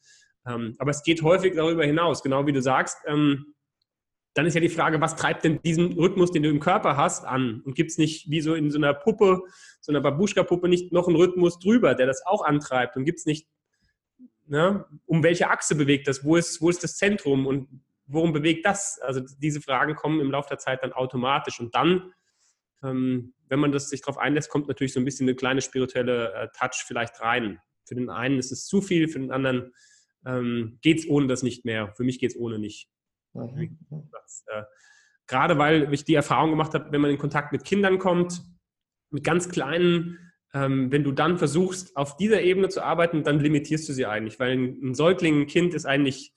Ähm, 0.48 0.76
aber 0.80 0.92
es 0.92 1.04
geht 1.04 1.22
häufig 1.22 1.56
darüber 1.56 1.86
hinaus, 1.86 2.24
genau 2.24 2.48
wie 2.48 2.54
du 2.54 2.62
sagst. 2.62 2.98
Dann 4.34 4.46
ist 4.46 4.54
ja 4.54 4.62
die 4.62 4.70
Frage, 4.70 5.02
was 5.02 5.16
treibt 5.16 5.44
denn 5.44 5.62
diesen 5.62 5.94
Rhythmus, 5.94 6.32
den 6.32 6.44
du 6.44 6.50
im 6.50 6.60
Körper 6.60 6.96
hast, 6.96 7.26
an? 7.26 7.62
Und 7.66 7.76
gibt 7.76 7.92
es 7.92 7.98
nicht 7.98 8.30
wie 8.30 8.42
so 8.42 8.54
in 8.54 8.72
so 8.72 8.78
einer 8.78 8.94
Puppe, 8.94 9.42
so 9.82 9.92
einer 9.92 10.02
Babuschka-Puppe, 10.02 10.70
nicht 10.70 10.94
noch 10.94 11.08
einen 11.08 11.18
Rhythmus 11.18 11.60
drüber, 11.60 11.96
der 11.96 12.08
das 12.08 12.26
auch 12.26 12.44
antreibt? 12.46 12.96
Und 12.96 13.04
gibt 13.04 13.20
es 13.20 13.26
nicht 13.26 13.48
Ne? 14.52 14.84
Um 15.06 15.24
welche 15.24 15.50
Achse 15.50 15.76
bewegt 15.76 16.10
das? 16.10 16.26
Wo 16.26 16.36
ist, 16.36 16.62
wo 16.62 16.70
ist 16.70 16.84
das 16.84 16.98
Zentrum 16.98 17.48
und 17.48 17.70
worum 18.06 18.34
bewegt 18.34 18.66
das? 18.66 19.00
Also 19.00 19.22
diese 19.42 19.62
Fragen 19.62 19.96
kommen 19.96 20.20
im 20.20 20.30
Laufe 20.30 20.50
der 20.50 20.58
Zeit 20.58 20.84
dann 20.84 20.92
automatisch. 20.92 21.62
Und 21.62 21.74
dann, 21.74 22.12
ähm, 22.84 23.34
wenn 23.48 23.62
man 23.62 23.72
das 23.72 23.90
sich 23.90 24.02
darauf 24.02 24.18
einlässt, 24.18 24.50
kommt 24.50 24.68
natürlich 24.68 24.92
so 24.92 25.00
ein 25.00 25.06
bisschen 25.06 25.26
eine 25.26 25.38
kleine 25.38 25.62
spirituelle 25.62 26.34
äh, 26.34 26.48
Touch 26.50 26.84
vielleicht 26.86 27.22
rein. 27.22 27.60
Für 27.86 27.96
den 27.96 28.10
einen 28.10 28.40
ist 28.40 28.52
es 28.52 28.66
zu 28.66 28.82
viel, 28.82 29.08
für 29.08 29.20
den 29.20 29.32
anderen 29.32 29.72
ähm, 30.26 30.80
geht 30.82 31.00
es 31.00 31.08
ohne 31.08 31.28
das 31.28 31.44
nicht 31.44 31.64
mehr. 31.64 31.94
Für 31.96 32.04
mich 32.04 32.20
geht 32.20 32.32
es 32.32 32.38
ohne 32.38 32.60
nicht. 32.60 32.90
Mhm. 33.34 33.78
Das, 34.12 34.44
äh, 34.48 34.64
gerade 35.28 35.58
weil 35.58 35.94
ich 35.94 36.04
die 36.04 36.16
Erfahrung 36.16 36.52
gemacht 36.52 36.74
habe, 36.74 36.92
wenn 36.92 37.02
man 37.02 37.12
in 37.12 37.18
Kontakt 37.18 37.52
mit 37.52 37.64
Kindern 37.64 38.00
kommt, 38.00 38.42
mit 39.10 39.24
ganz 39.24 39.50
kleinen 39.50 40.32
ähm, 40.54 40.92
wenn 40.92 41.04
du 41.04 41.12
dann 41.12 41.38
versuchst, 41.38 41.96
auf 41.96 42.18
dieser 42.18 42.42
Ebene 42.42 42.70
zu 42.70 42.84
arbeiten, 42.84 43.24
dann 43.24 43.40
limitierst 43.40 43.88
du 43.88 43.94
sie 43.94 44.06
eigentlich, 44.06 44.40
weil 44.40 44.58
ein, 44.58 44.94
Säugling, 44.94 45.42
ein 45.42 45.48
Kind 45.48 45.74
ist 45.74 45.86
eigentlich, 45.86 46.34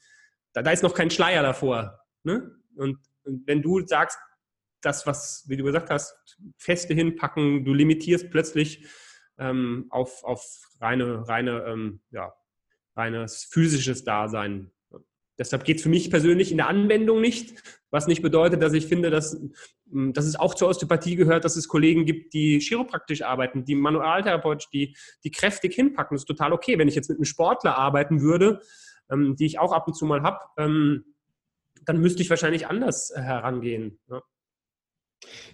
da, 0.52 0.62
da 0.62 0.70
ist 0.70 0.82
noch 0.82 0.94
kein 0.94 1.10
Schleier 1.10 1.42
davor. 1.42 2.00
Ne? 2.22 2.52
Und, 2.76 2.98
und, 3.24 3.46
wenn 3.46 3.62
du 3.62 3.84
sagst, 3.86 4.18
das, 4.80 5.06
was, 5.06 5.44
wie 5.48 5.56
du 5.56 5.64
gesagt 5.64 5.90
hast, 5.90 6.14
Feste 6.58 6.94
hinpacken, 6.94 7.64
du 7.64 7.72
limitierst 7.72 8.30
plötzlich 8.30 8.86
ähm, 9.38 9.86
auf, 9.90 10.22
auf 10.24 10.44
reine, 10.80 11.26
reine, 11.26 11.64
ähm, 11.66 12.00
ja, 12.10 12.32
reines 12.94 13.44
physisches 13.50 14.04
Dasein. 14.04 14.70
Deshalb 15.38 15.64
geht 15.64 15.78
es 15.78 15.82
für 15.82 15.88
mich 15.88 16.10
persönlich 16.10 16.50
in 16.50 16.58
der 16.58 16.68
Anwendung 16.68 17.20
nicht, 17.20 17.62
was 17.90 18.06
nicht 18.06 18.22
bedeutet, 18.22 18.62
dass 18.62 18.72
ich 18.72 18.86
finde, 18.86 19.10
dass, 19.10 19.40
hm, 19.90 20.12
dass 20.12 20.26
es 20.26 20.36
auch 20.36 20.54
zur 20.54 20.68
Osteopathie 20.68 21.16
gehört, 21.16 21.44
dass 21.44 21.56
es 21.56 21.68
Kollegen 21.68 22.04
gibt, 22.04 22.34
die 22.34 22.60
chiropraktisch 22.60 23.22
arbeiten, 23.22 23.64
die 23.64 23.74
manualtherapeutisch, 23.74 24.68
die, 24.70 24.96
die 25.24 25.30
kräftig 25.30 25.74
hinpacken. 25.74 26.14
Das 26.14 26.22
ist 26.22 26.28
total 26.28 26.52
okay. 26.52 26.78
Wenn 26.78 26.88
ich 26.88 26.94
jetzt 26.94 27.08
mit 27.08 27.18
einem 27.18 27.24
Sportler 27.24 27.76
arbeiten 27.76 28.20
würde, 28.20 28.60
ähm, 29.10 29.36
die 29.36 29.46
ich 29.46 29.58
auch 29.58 29.72
ab 29.72 29.88
und 29.88 29.94
zu 29.94 30.06
mal 30.06 30.22
habe, 30.22 30.38
ähm, 30.56 31.04
dann 31.84 32.00
müsste 32.00 32.22
ich 32.22 32.30
wahrscheinlich 32.30 32.66
anders 32.66 33.10
äh, 33.10 33.20
herangehen. 33.20 33.98
Ja. 34.08 34.22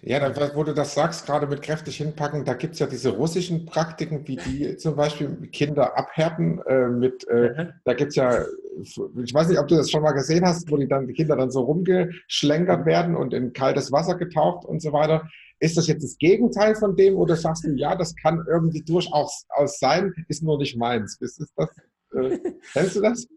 Ja, 0.03 0.29
da, 0.29 0.55
wo 0.55 0.63
du 0.63 0.73
das 0.73 0.95
sagst, 0.95 1.25
gerade 1.25 1.45
mit 1.45 1.61
kräftig 1.61 1.97
hinpacken, 1.97 2.43
da 2.43 2.53
gibt 2.55 2.73
es 2.73 2.79
ja 2.79 2.87
diese 2.87 3.09
russischen 3.09 3.65
Praktiken, 3.65 4.27
wie 4.27 4.35
die 4.35 4.75
zum 4.77 4.95
Beispiel 4.95 5.29
Kinder 5.51 5.97
abhärten. 5.97 6.59
Äh, 6.65 6.87
mit, 6.87 7.27
äh, 7.27 7.67
da 7.85 7.93
gibt 7.93 8.09
es 8.09 8.15
ja, 8.15 8.43
ich 8.81 9.33
weiß 9.33 9.49
nicht, 9.49 9.59
ob 9.59 9.67
du 9.67 9.75
das 9.75 9.91
schon 9.91 10.01
mal 10.01 10.13
gesehen 10.13 10.45
hast, 10.45 10.71
wo 10.71 10.77
die, 10.77 10.87
dann, 10.87 11.07
die 11.07 11.13
Kinder 11.13 11.35
dann 11.35 11.51
so 11.51 11.61
rumgeschlenkert 11.61 12.85
werden 12.85 13.15
und 13.15 13.33
in 13.33 13.53
kaltes 13.53 13.91
Wasser 13.91 14.15
getaucht 14.15 14.65
und 14.65 14.81
so 14.81 14.91
weiter. 14.91 15.27
Ist 15.59 15.77
das 15.77 15.87
jetzt 15.87 16.03
das 16.03 16.17
Gegenteil 16.17 16.73
von 16.75 16.95
dem 16.95 17.15
oder 17.15 17.35
sagst 17.35 17.65
du, 17.65 17.69
ja, 17.75 17.95
das 17.95 18.15
kann 18.15 18.43
irgendwie 18.49 18.81
durchaus 18.81 19.45
sein, 19.65 20.11
ist 20.27 20.41
nur 20.41 20.57
nicht 20.57 20.75
meins? 20.75 21.17
Ist, 21.21 21.39
ist 21.39 21.53
das, 21.55 21.69
äh, 22.15 22.39
kennst 22.73 22.95
du 22.95 23.01
das? 23.01 23.27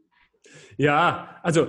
Ja, 0.79 1.39
also 1.43 1.69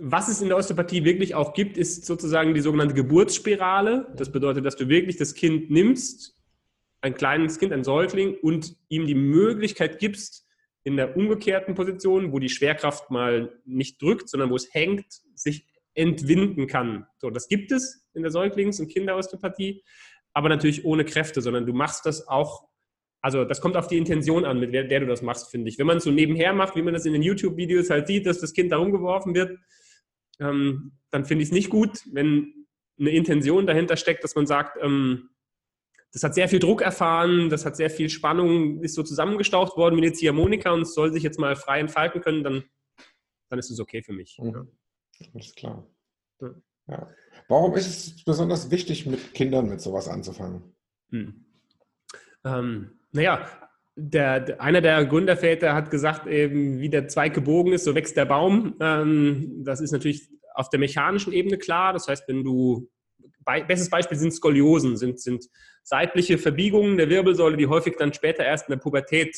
was 0.00 0.28
es 0.28 0.40
in 0.40 0.48
der 0.48 0.56
Osteopathie 0.56 1.04
wirklich 1.04 1.34
auch 1.34 1.52
gibt, 1.54 1.76
ist 1.76 2.06
sozusagen 2.06 2.54
die 2.54 2.60
sogenannte 2.60 2.94
Geburtsspirale. 2.94 4.12
Das 4.16 4.32
bedeutet, 4.32 4.64
dass 4.64 4.76
du 4.76 4.88
wirklich 4.88 5.16
das 5.16 5.34
Kind 5.34 5.70
nimmst, 5.70 6.36
ein 7.00 7.14
kleines 7.14 7.58
Kind, 7.58 7.72
ein 7.72 7.84
Säugling, 7.84 8.36
und 8.42 8.76
ihm 8.88 9.06
die 9.06 9.14
Möglichkeit 9.14 9.98
gibst, 9.98 10.46
in 10.84 10.96
der 10.96 11.16
umgekehrten 11.16 11.74
Position, 11.74 12.32
wo 12.32 12.38
die 12.38 12.48
Schwerkraft 12.48 13.10
mal 13.10 13.60
nicht 13.64 14.02
drückt, 14.02 14.28
sondern 14.28 14.50
wo 14.50 14.56
es 14.56 14.72
hängt, 14.72 15.06
sich 15.34 15.66
entwinden 15.94 16.66
kann. 16.66 17.06
So, 17.18 17.30
das 17.30 17.48
gibt 17.48 17.70
es 17.70 18.08
in 18.14 18.22
der 18.22 18.32
Säuglings- 18.32 18.80
und 18.80 18.88
Kinderosteopathie, 18.88 19.84
aber 20.32 20.48
natürlich 20.48 20.84
ohne 20.84 21.04
Kräfte, 21.04 21.40
sondern 21.40 21.66
du 21.66 21.72
machst 21.72 22.06
das 22.06 22.26
auch 22.26 22.68
also 23.22 23.44
das 23.44 23.60
kommt 23.60 23.76
auf 23.76 23.86
die 23.86 23.96
Intention 23.96 24.44
an, 24.44 24.58
mit 24.58 24.74
der, 24.74 24.82
der 24.82 25.00
du 25.00 25.06
das 25.06 25.22
machst, 25.22 25.48
finde 25.48 25.68
ich. 25.68 25.78
Wenn 25.78 25.86
man 25.86 25.98
es 25.98 26.04
so 26.04 26.10
nebenher 26.10 26.52
macht, 26.52 26.74
wie 26.74 26.82
man 26.82 26.92
das 26.92 27.06
in 27.06 27.12
den 27.12 27.22
YouTube-Videos 27.22 27.88
halt 27.88 28.08
sieht, 28.08 28.26
dass 28.26 28.40
das 28.40 28.52
Kind 28.52 28.72
da 28.72 28.78
rumgeworfen 28.78 29.32
wird, 29.34 29.58
ähm, 30.42 30.92
dann 31.10 31.24
finde 31.24 31.42
ich 31.42 31.48
es 31.48 31.52
nicht 31.52 31.70
gut, 31.70 32.00
wenn 32.12 32.66
eine 32.98 33.10
Intention 33.10 33.66
dahinter 33.66 33.96
steckt, 33.96 34.24
dass 34.24 34.34
man 34.34 34.46
sagt, 34.46 34.78
ähm, 34.82 35.30
das 36.12 36.22
hat 36.22 36.34
sehr 36.34 36.48
viel 36.48 36.58
Druck 36.58 36.82
erfahren, 36.82 37.48
das 37.48 37.64
hat 37.64 37.76
sehr 37.76 37.88
viel 37.88 38.10
Spannung, 38.10 38.82
ist 38.82 38.94
so 38.94 39.02
zusammengestaucht 39.02 39.76
worden 39.76 39.96
wie 39.96 40.02
eine 40.02 40.12
Ziehharmonika 40.12 40.70
und 40.70 40.86
soll 40.86 41.12
sich 41.12 41.22
jetzt 41.22 41.38
mal 41.38 41.56
frei 41.56 41.80
entfalten 41.80 42.20
können, 42.20 42.44
dann, 42.44 42.64
dann 43.48 43.58
ist 43.58 43.70
es 43.70 43.80
okay 43.80 44.02
für 44.02 44.12
mich. 44.12 44.38
Mhm. 44.38 44.52
Ja. 45.18 45.28
Alles 45.34 45.54
klar. 45.54 45.86
Ja. 46.40 46.54
Ja. 46.88 47.10
Warum 47.48 47.74
ist 47.74 47.86
es 47.86 48.24
besonders 48.24 48.70
wichtig, 48.70 49.06
mit 49.06 49.34
Kindern 49.34 49.68
mit 49.68 49.80
sowas 49.80 50.08
anzufangen? 50.08 50.74
Hm. 51.10 51.44
Ähm, 52.44 52.98
naja, 53.12 53.61
der, 53.94 54.60
einer 54.60 54.80
der 54.80 55.04
Gründerväter 55.04 55.74
hat 55.74 55.90
gesagt, 55.90 56.26
eben, 56.26 56.80
wie 56.80 56.88
der 56.88 57.08
Zweig 57.08 57.34
gebogen 57.34 57.72
ist, 57.72 57.84
so 57.84 57.94
wächst 57.94 58.16
der 58.16 58.24
Baum. 58.24 58.76
Ähm, 58.80 59.62
das 59.64 59.80
ist 59.80 59.92
natürlich 59.92 60.28
auf 60.54 60.70
der 60.70 60.80
mechanischen 60.80 61.32
Ebene 61.32 61.58
klar. 61.58 61.92
Das 61.92 62.08
heißt, 62.08 62.26
wenn 62.28 62.44
du, 62.44 62.90
bestes 63.66 63.90
Beispiel 63.90 64.18
sind 64.18 64.32
Skoliosen, 64.32 64.96
sind, 64.96 65.20
sind 65.20 65.44
seitliche 65.82 66.38
Verbiegungen 66.38 66.96
der 66.96 67.10
Wirbelsäule, 67.10 67.56
die 67.56 67.66
häufig 67.66 67.96
dann 67.98 68.12
später 68.12 68.44
erst 68.44 68.68
in 68.68 68.72
der 68.72 68.80
Pubertät 68.80 69.36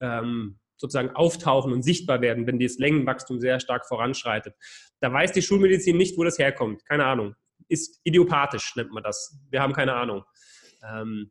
ähm, 0.00 0.58
sozusagen 0.76 1.10
auftauchen 1.10 1.72
und 1.72 1.82
sichtbar 1.82 2.20
werden, 2.20 2.46
wenn 2.46 2.58
das 2.58 2.78
Längenwachstum 2.78 3.40
sehr 3.40 3.60
stark 3.60 3.86
voranschreitet. 3.86 4.54
Da 5.00 5.12
weiß 5.12 5.32
die 5.32 5.42
Schulmedizin 5.42 5.96
nicht, 5.96 6.18
wo 6.18 6.24
das 6.24 6.38
herkommt. 6.38 6.84
Keine 6.84 7.06
Ahnung. 7.06 7.34
Ist 7.68 8.00
idiopathisch, 8.04 8.74
nennt 8.76 8.92
man 8.92 9.02
das. 9.02 9.38
Wir 9.50 9.62
haben 9.62 9.72
keine 9.72 9.94
Ahnung. 9.94 10.24
Ähm, 10.82 11.30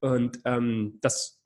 und 0.00 0.38
ähm, 0.44 0.98
das 1.02 1.41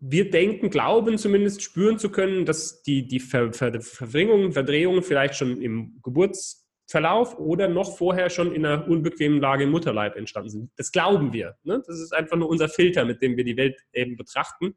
wir 0.00 0.30
denken, 0.30 0.70
glauben 0.70 1.18
zumindest 1.18 1.62
spüren 1.62 1.98
zu 1.98 2.10
können, 2.10 2.44
dass 2.46 2.82
die, 2.82 3.06
die 3.06 3.20
Ver, 3.20 3.52
Ver, 3.52 3.80
Verwringungen, 3.80 4.52
Verdrehungen 4.52 5.02
vielleicht 5.02 5.34
schon 5.34 5.60
im 5.60 6.00
Geburtsverlauf 6.02 7.38
oder 7.38 7.68
noch 7.68 7.96
vorher 7.96 8.30
schon 8.30 8.54
in 8.54 8.64
einer 8.64 8.88
unbequemen 8.88 9.40
Lage 9.40 9.64
im 9.64 9.70
Mutterleib 9.70 10.16
entstanden 10.16 10.50
sind. 10.50 10.70
Das 10.76 10.92
glauben 10.92 11.32
wir. 11.32 11.56
Ne? 11.62 11.82
Das 11.86 11.98
ist 11.98 12.12
einfach 12.12 12.36
nur 12.36 12.48
unser 12.48 12.68
Filter, 12.68 13.04
mit 13.04 13.22
dem 13.22 13.36
wir 13.36 13.44
die 13.44 13.56
Welt 13.56 13.80
eben 13.92 14.16
betrachten. 14.16 14.74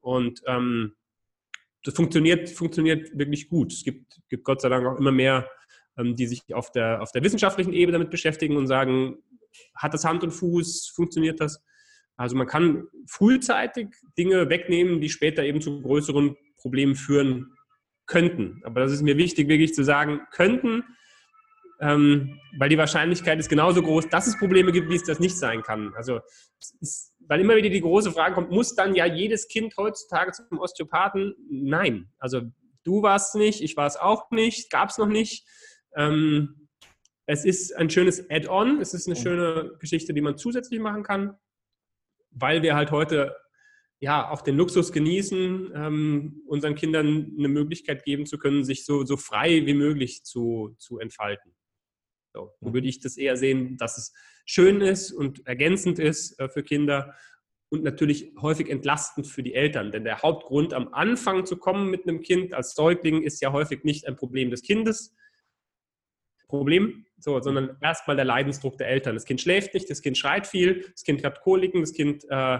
Und 0.00 0.42
ähm, 0.46 0.94
das 1.84 1.94
funktioniert, 1.94 2.50
funktioniert 2.50 3.16
wirklich 3.16 3.48
gut. 3.48 3.72
Es 3.72 3.84
gibt, 3.84 4.20
gibt 4.28 4.44
Gott 4.44 4.60
sei 4.60 4.68
Dank 4.68 4.86
auch 4.86 4.98
immer 4.98 5.12
mehr, 5.12 5.48
ähm, 5.96 6.16
die 6.16 6.26
sich 6.26 6.54
auf 6.54 6.70
der, 6.72 7.02
auf 7.02 7.12
der 7.12 7.22
wissenschaftlichen 7.22 7.72
Ebene 7.72 7.98
damit 7.98 8.10
beschäftigen 8.10 8.56
und 8.56 8.66
sagen, 8.66 9.18
hat 9.74 9.94
das 9.94 10.04
Hand 10.04 10.22
und 10.22 10.30
Fuß, 10.30 10.88
funktioniert 10.94 11.40
das? 11.40 11.62
Also 12.18 12.36
man 12.36 12.48
kann 12.48 12.88
frühzeitig 13.06 13.88
Dinge 14.18 14.50
wegnehmen, 14.50 15.00
die 15.00 15.08
später 15.08 15.44
eben 15.44 15.60
zu 15.60 15.80
größeren 15.80 16.36
Problemen 16.56 16.96
führen 16.96 17.54
könnten. 18.06 18.60
Aber 18.64 18.80
das 18.80 18.90
ist 18.90 19.02
mir 19.02 19.16
wichtig, 19.16 19.48
wirklich 19.48 19.72
zu 19.72 19.84
sagen, 19.84 20.20
könnten, 20.32 20.82
ähm, 21.80 22.40
weil 22.58 22.70
die 22.70 22.76
Wahrscheinlichkeit 22.76 23.38
ist 23.38 23.48
genauso 23.48 23.82
groß, 23.82 24.08
dass 24.08 24.26
es 24.26 24.36
Probleme 24.36 24.72
gibt, 24.72 24.90
wie 24.90 24.96
es 24.96 25.04
das 25.04 25.20
nicht 25.20 25.38
sein 25.38 25.62
kann. 25.62 25.94
Also 25.94 26.18
ist, 26.80 27.14
weil 27.20 27.40
immer 27.40 27.54
wieder 27.54 27.70
die 27.70 27.80
große 27.80 28.10
Frage 28.10 28.34
kommt, 28.34 28.50
muss 28.50 28.74
dann 28.74 28.96
ja 28.96 29.06
jedes 29.06 29.46
Kind 29.46 29.76
heutzutage 29.76 30.32
zum 30.32 30.58
Osteopathen? 30.58 31.36
Nein. 31.48 32.10
Also 32.18 32.42
du 32.82 33.02
warst 33.02 33.36
nicht, 33.36 33.62
ich 33.62 33.76
war 33.76 33.86
es 33.86 33.96
auch 33.96 34.32
nicht, 34.32 34.72
gab 34.72 34.88
es 34.88 34.98
noch 34.98 35.06
nicht. 35.06 35.46
Ähm, 35.94 36.68
es 37.26 37.44
ist 37.44 37.76
ein 37.76 37.90
schönes 37.90 38.28
Add-on, 38.28 38.80
es 38.80 38.92
ist 38.92 39.06
eine 39.06 39.14
schöne 39.14 39.76
Geschichte, 39.78 40.14
die 40.14 40.20
man 40.22 40.36
zusätzlich 40.36 40.80
machen 40.80 41.04
kann 41.04 41.36
weil 42.30 42.62
wir 42.62 42.74
halt 42.74 42.90
heute 42.90 43.36
ja 44.00 44.30
auch 44.30 44.42
den 44.42 44.56
Luxus 44.56 44.92
genießen, 44.92 45.72
ähm, 45.74 46.42
unseren 46.46 46.74
Kindern 46.74 47.34
eine 47.36 47.48
Möglichkeit 47.48 48.04
geben 48.04 48.26
zu 48.26 48.38
können, 48.38 48.64
sich 48.64 48.84
so, 48.84 49.04
so 49.04 49.16
frei 49.16 49.66
wie 49.66 49.74
möglich 49.74 50.24
zu, 50.24 50.76
zu 50.78 50.98
entfalten. 50.98 51.52
So, 52.32 52.52
wo 52.60 52.68
mhm. 52.68 52.74
würde 52.74 52.88
ich 52.88 53.00
das 53.00 53.16
eher 53.16 53.36
sehen, 53.36 53.76
dass 53.76 53.98
es 53.98 54.12
schön 54.44 54.80
ist 54.80 55.12
und 55.12 55.46
ergänzend 55.46 55.98
ist 55.98 56.38
äh, 56.38 56.48
für 56.48 56.62
Kinder 56.62 57.14
und 57.70 57.82
natürlich 57.82 58.32
häufig 58.40 58.70
entlastend 58.70 59.26
für 59.26 59.42
die 59.42 59.54
Eltern. 59.54 59.92
Denn 59.92 60.04
der 60.04 60.22
Hauptgrund, 60.22 60.72
am 60.72 60.88
Anfang 60.94 61.44
zu 61.44 61.56
kommen 61.56 61.90
mit 61.90 62.06
einem 62.06 62.22
Kind 62.22 62.54
als 62.54 62.74
Säugling, 62.74 63.22
ist 63.22 63.42
ja 63.42 63.52
häufig 63.52 63.84
nicht 63.84 64.06
ein 64.06 64.16
Problem 64.16 64.50
des 64.50 64.62
Kindes, 64.62 65.14
Problem, 66.48 67.04
so, 67.18 67.40
sondern 67.40 67.76
erstmal 67.80 68.16
der 68.16 68.24
Leidensdruck 68.24 68.78
der 68.78 68.88
Eltern. 68.88 69.14
Das 69.14 69.24
Kind 69.24 69.40
schläft 69.40 69.74
nicht, 69.74 69.88
das 69.90 70.02
Kind 70.02 70.16
schreit 70.16 70.46
viel, 70.46 70.86
das 70.92 71.04
Kind 71.04 71.22
hat 71.24 71.42
Koliken, 71.42 71.82
das 71.82 71.92
Kind 71.92 72.24
äh, 72.28 72.58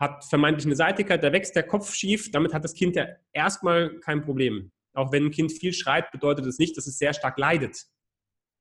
hat 0.00 0.24
vermeintlich 0.24 0.66
eine 0.66 0.76
Seitigkeit, 0.76 1.22
da 1.22 1.32
wächst 1.32 1.54
der 1.54 1.64
Kopf 1.64 1.94
schief, 1.94 2.30
damit 2.30 2.54
hat 2.54 2.64
das 2.64 2.74
Kind 2.74 2.96
ja 2.96 3.06
erstmal 3.32 3.98
kein 4.00 4.22
Problem. 4.22 4.72
Auch 4.94 5.12
wenn 5.12 5.26
ein 5.26 5.30
Kind 5.30 5.52
viel 5.52 5.72
schreit, 5.72 6.10
bedeutet 6.10 6.46
das 6.46 6.58
nicht, 6.58 6.76
dass 6.76 6.86
es 6.86 6.98
sehr 6.98 7.12
stark 7.12 7.38
leidet. 7.38 7.84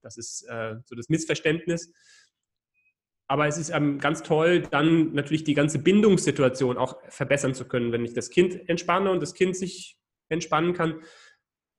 Das 0.01 0.17
ist 0.17 0.43
äh, 0.49 0.75
so 0.85 0.95
das 0.95 1.09
Missverständnis. 1.09 1.91
Aber 3.29 3.47
es 3.47 3.57
ist 3.57 3.69
ähm, 3.69 3.99
ganz 3.99 4.23
toll, 4.23 4.61
dann 4.61 5.13
natürlich 5.13 5.43
die 5.43 5.53
ganze 5.53 5.79
Bindungssituation 5.79 6.77
auch 6.77 6.97
verbessern 7.09 7.53
zu 7.53 7.67
können, 7.67 7.91
wenn 7.91 8.05
ich 8.05 8.13
das 8.13 8.29
Kind 8.29 8.69
entspanne 8.69 9.11
und 9.11 9.21
das 9.21 9.33
Kind 9.33 9.55
sich 9.55 9.97
entspannen 10.29 10.73
kann 10.73 11.01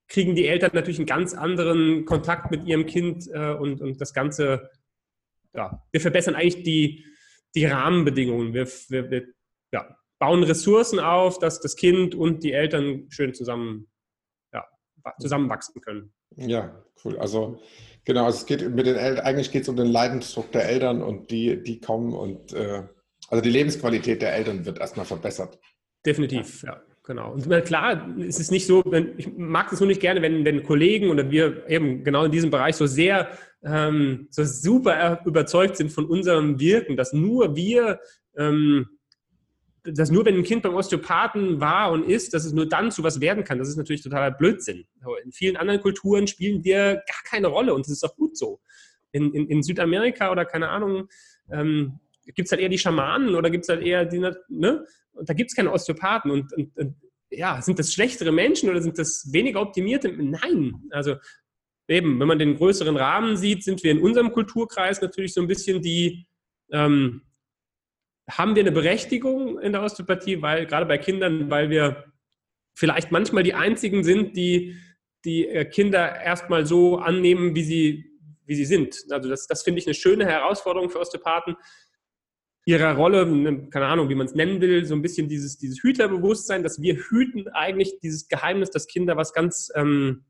kriegen 0.08 0.34
die 0.34 0.46
Eltern 0.46 0.70
natürlich 0.72 0.98
einen 0.98 1.06
ganz 1.06 1.34
anderen 1.34 2.04
Kontakt 2.04 2.50
mit 2.50 2.64
ihrem 2.64 2.86
Kind 2.86 3.28
äh, 3.32 3.52
und, 3.52 3.80
und 3.80 4.00
das 4.00 4.14
Ganze, 4.14 4.70
ja, 5.54 5.82
wir 5.92 6.00
verbessern 6.00 6.34
eigentlich 6.34 6.62
die, 6.64 7.04
die 7.54 7.66
Rahmenbedingungen. 7.66 8.54
Wir, 8.54 8.66
wir, 8.88 9.10
wir 9.10 9.26
ja, 9.72 9.96
bauen 10.18 10.42
Ressourcen 10.42 10.98
auf, 10.98 11.38
dass 11.38 11.60
das 11.60 11.76
Kind 11.76 12.14
und 12.14 12.42
die 12.42 12.52
Eltern 12.52 13.06
schön 13.10 13.34
zusammen, 13.34 13.88
ja, 14.52 14.66
zusammenwachsen 15.20 15.80
können. 15.82 16.12
Ja, 16.36 16.84
cool. 17.04 17.18
Also 17.18 17.60
genau, 18.04 18.24
also 18.24 18.38
es 18.38 18.46
geht 18.46 18.68
mit 18.74 18.86
den 18.86 18.96
Eltern, 18.96 19.24
eigentlich 19.24 19.52
geht 19.52 19.62
es 19.62 19.68
um 19.68 19.76
den 19.76 19.86
Leidensdruck 19.86 20.52
der 20.52 20.68
Eltern 20.68 21.02
und 21.02 21.30
die, 21.30 21.62
die 21.62 21.80
kommen 21.80 22.14
und 22.14 22.52
äh, 22.54 22.82
also 23.28 23.42
die 23.42 23.50
Lebensqualität 23.50 24.22
der 24.22 24.34
Eltern 24.34 24.64
wird 24.64 24.78
erstmal 24.78 25.04
verbessert. 25.04 25.58
Definitiv, 26.04 26.62
ja. 26.62 26.80
Genau. 27.08 27.32
Und 27.32 27.48
klar, 27.64 28.06
es 28.18 28.38
ist 28.38 28.50
nicht 28.50 28.66
so, 28.66 28.84
ich 29.16 29.34
mag 29.34 29.72
es 29.72 29.80
nur 29.80 29.86
nicht 29.86 30.02
gerne, 30.02 30.20
wenn, 30.20 30.44
wenn 30.44 30.62
Kollegen 30.62 31.08
oder 31.08 31.30
wir 31.30 31.66
eben 31.66 32.04
genau 32.04 32.24
in 32.24 32.30
diesem 32.30 32.50
Bereich 32.50 32.76
so 32.76 32.84
sehr, 32.84 33.30
ähm, 33.64 34.28
so 34.30 34.44
super 34.44 35.22
überzeugt 35.24 35.78
sind 35.78 35.90
von 35.90 36.04
unserem 36.04 36.60
Wirken, 36.60 36.98
dass 36.98 37.14
nur 37.14 37.56
wir, 37.56 37.98
ähm, 38.36 38.88
dass 39.84 40.10
nur 40.10 40.26
wenn 40.26 40.34
ein 40.34 40.42
Kind 40.42 40.62
beim 40.62 40.74
Osteopathen 40.74 41.62
war 41.62 41.92
und 41.92 42.06
ist, 42.06 42.34
dass 42.34 42.44
es 42.44 42.52
nur 42.52 42.68
dann 42.68 42.90
zu 42.90 43.02
was 43.02 43.22
werden 43.22 43.42
kann. 43.42 43.58
Das 43.58 43.70
ist 43.70 43.78
natürlich 43.78 44.02
totaler 44.02 44.30
Blödsinn. 44.30 44.84
In 45.24 45.32
vielen 45.32 45.56
anderen 45.56 45.80
Kulturen 45.80 46.26
spielen 46.26 46.62
wir 46.62 46.96
gar 46.96 47.22
keine 47.24 47.46
Rolle 47.46 47.72
und 47.72 47.86
das 47.86 47.92
ist 47.92 48.04
auch 48.04 48.16
gut 48.16 48.36
so. 48.36 48.60
In, 49.12 49.32
in, 49.32 49.48
in 49.48 49.62
Südamerika 49.62 50.30
oder 50.30 50.44
keine 50.44 50.68
Ahnung, 50.68 51.08
ähm, 51.50 52.00
gibt 52.34 52.48
es 52.48 52.52
halt 52.52 52.60
eher 52.60 52.68
die 52.68 52.76
Schamanen 52.76 53.34
oder 53.34 53.48
gibt 53.48 53.64
es 53.64 53.70
halt 53.70 53.80
eher 53.80 54.04
die, 54.04 54.18
ne? 54.50 54.84
Und 55.18 55.28
da 55.28 55.34
gibt 55.34 55.50
es 55.50 55.56
keine 55.56 55.72
Osteopathen. 55.72 56.30
Und, 56.30 56.52
und, 56.52 56.76
und, 56.76 56.96
ja, 57.30 57.60
sind 57.60 57.78
das 57.78 57.92
schlechtere 57.92 58.32
Menschen 58.32 58.70
oder 58.70 58.80
sind 58.80 58.98
das 58.98 59.30
weniger 59.32 59.60
optimierte? 59.60 60.10
Nein. 60.10 60.75
Also 60.90 61.16
eben, 61.88 62.18
wenn 62.20 62.28
man 62.28 62.38
den 62.38 62.56
größeren 62.56 62.96
Rahmen 62.96 63.37
sieht, 63.37 63.64
sind 63.64 63.82
wir 63.82 63.90
in 63.90 64.00
unserem 64.00 64.32
Kulturkreis 64.32 65.02
natürlich 65.02 65.34
so 65.34 65.40
ein 65.40 65.48
bisschen 65.48 65.82
die, 65.82 66.26
ähm, 66.72 67.22
haben 68.30 68.54
wir 68.54 68.62
eine 68.62 68.72
Berechtigung 68.72 69.58
in 69.58 69.72
der 69.72 69.82
Osteopathie, 69.82 70.42
weil 70.42 70.66
gerade 70.66 70.87
bei 70.87 70.98
Kindern, 70.98 71.50
weil 71.50 71.70
wir 71.70 72.04
vielleicht 72.75 73.10
manchmal 73.10 73.42
die 73.42 73.54
einzigen 73.54 74.04
sind, 74.04 74.37
die 74.37 74.76
die 75.25 75.48
äh, 75.48 75.64
Kinder 75.64 76.20
erstmal 76.20 76.66
so 76.66 76.98
annehmen, 76.98 77.54
wie 77.54 77.64
sie, 77.64 78.18
wie 78.46 78.54
sie 78.54 78.64
sind. 78.64 78.96
Also 79.10 79.28
das, 79.28 79.46
das 79.46 79.62
finde 79.62 79.80
ich 79.80 79.87
eine 79.87 79.94
schöne 79.94 80.25
Herausforderung 80.25 80.90
für 80.90 81.00
Osteopathen, 81.00 81.56
ihrer 82.68 82.96
Rolle, 82.96 83.25
ne, 83.25 83.70
keine 83.70 83.87
Ahnung, 83.87 84.10
wie 84.10 84.14
man 84.14 84.26
es 84.26 84.34
nennen 84.34 84.60
will, 84.60 84.84
so 84.84 84.94
ein 84.94 85.00
bisschen 85.00 85.26
dieses, 85.26 85.56
dieses 85.56 85.82
Hüterbewusstsein, 85.82 86.62
dass 86.62 86.82
wir 86.82 86.96
hüten 86.96 87.48
eigentlich 87.48 87.98
dieses 88.00 88.28
Geheimnis, 88.28 88.70
dass 88.70 88.87
Kinder 88.87 89.16
was 89.16 89.32
ganz 89.32 89.70
ähm, 89.75 90.26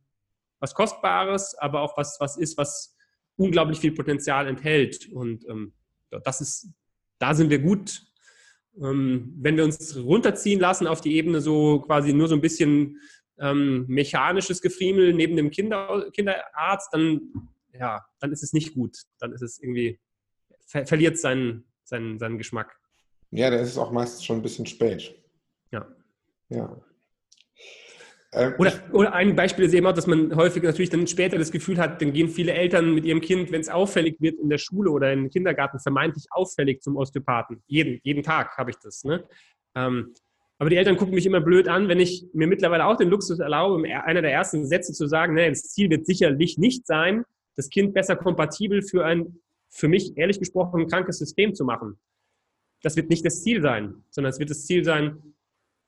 was 0.61 0.73
Kostbares, 0.73 1.57
aber 1.59 1.83
auch 1.83 1.97
was, 1.97 2.18
was 2.21 2.37
ist, 2.37 2.57
was 2.57 2.97
unglaublich 3.35 3.80
viel 3.80 3.90
Potenzial 3.90 4.47
enthält. 4.47 5.09
Und 5.12 5.49
ähm, 5.49 5.73
das 6.11 6.40
ist, 6.40 6.71
da 7.18 7.35
sind 7.35 7.50
wir 7.50 7.59
gut. 7.59 8.02
Ähm, 8.80 9.35
wenn 9.37 9.57
wir 9.57 9.64
uns 9.64 9.97
runterziehen 9.97 10.61
lassen 10.61 10.87
auf 10.87 11.00
die 11.00 11.16
Ebene 11.16 11.40
so 11.40 11.80
quasi 11.80 12.12
nur 12.12 12.28
so 12.28 12.37
ein 12.37 12.40
bisschen 12.40 13.00
ähm, 13.40 13.85
mechanisches 13.88 14.62
Gefriemel 14.62 15.12
neben 15.12 15.37
dem 15.37 15.50
Kinder, 15.50 16.09
Kinderarzt, 16.12 16.92
dann, 16.92 17.21
ja, 17.73 18.04
dann 18.21 18.30
ist 18.30 18.45
es 18.45 18.52
nicht 18.52 18.75
gut. 18.75 18.97
Dann 19.18 19.33
ist 19.33 19.42
es 19.42 19.61
irgendwie, 19.61 19.99
ver 20.66 20.87
verliert 20.87 21.18
seinen, 21.18 21.64
seinen, 21.88 22.18
seinen 22.18 22.38
Geschmack. 22.38 22.76
Ja, 23.30 23.50
da 23.50 23.57
ist 23.57 23.71
es 23.71 23.78
auch 23.78 23.90
meistens 23.90 24.25
schon 24.25 24.37
ein 24.37 24.42
bisschen 24.42 24.66
spät. 24.66 25.14
Ja. 25.71 25.87
Ja. 26.49 26.80
Ähm, 28.33 28.54
oder, 28.59 28.73
oder, 28.92 29.12
ein 29.14 29.35
Beispiel 29.37 29.64
ist 29.64 29.73
eben 29.73 29.87
auch, 29.87 29.95
dass 29.95 30.07
man 30.07 30.37
häufig 30.37 30.62
natürlich 30.62 30.90
dann 30.90 31.07
später 31.07 31.38
das 31.38 31.50
Gefühl 31.50 31.78
hat, 31.78 32.02
dann 32.02 32.12
gehen 32.12 32.28
viele 32.28 32.52
Eltern 32.52 32.95
mit 32.95 33.07
ihrem 33.07 33.23
Kind, 33.23 33.50
wenn 33.52 33.61
es 33.61 33.71
auffällig 33.71 34.21
wird 34.21 34.38
in 34.38 34.50
der 34.50 34.59
Schule 34.59 34.90
oder 34.90 35.12
im 35.12 35.30
Kindergarten, 35.30 35.78
vermeintlich 35.80 36.26
auffällig 36.30 36.83
zum 36.83 36.97
Osteopathen. 36.97 37.62
Jeden, 37.66 38.00
jeden 38.02 38.23
Tag 38.23 38.57
habe 38.59 38.71
ich 38.71 38.76
das. 38.76 39.02
Ne? 39.04 39.26
Ähm, 39.75 40.14
aber 40.59 40.71
die 40.71 40.76
Eltern 40.76 40.97
gucken 40.97 41.14
mich 41.14 41.25
immer 41.25 41.40
blöd 41.40 41.68
an, 41.68 41.88
wenn 41.88 42.00
ich 42.00 42.26
mir 42.35 42.49
mittlerweile 42.49 42.85
auch 42.87 42.97
den 42.97 43.09
Luxus 43.09 43.38
erlaube, 43.38 43.83
einer 44.04 44.23
der 44.23 44.33
ersten 44.33 44.66
Sätze 44.66 44.92
zu 44.92 45.07
sagen, 45.07 45.35
ne, 45.35 45.49
das 45.49 45.62
Ziel 45.62 45.88
wird 45.88 46.04
sicherlich 46.04 46.59
nicht 46.59 46.87
sein, 46.87 47.25
das 47.57 47.71
Kind 47.71 47.95
besser 47.95 48.16
kompatibel 48.16 48.83
für 48.83 49.04
ein, 49.04 49.38
für 49.71 49.89
mich 49.89 50.17
ehrlich 50.17 50.39
gesprochen, 50.39 50.83
ein 50.83 50.89
krankes 50.89 51.19
System 51.19 51.55
zu 51.55 51.65
machen. 51.65 51.99
Das 52.83 52.97
wird 52.97 53.11
nicht 53.11 53.25
das 53.25 53.43
Ziel 53.43 53.61
sein, 53.63 54.05
sondern 54.11 54.31
es 54.31 54.39
wird 54.39 54.51
das 54.51 54.65
Ziel 54.65 54.85
sein, 54.85 55.35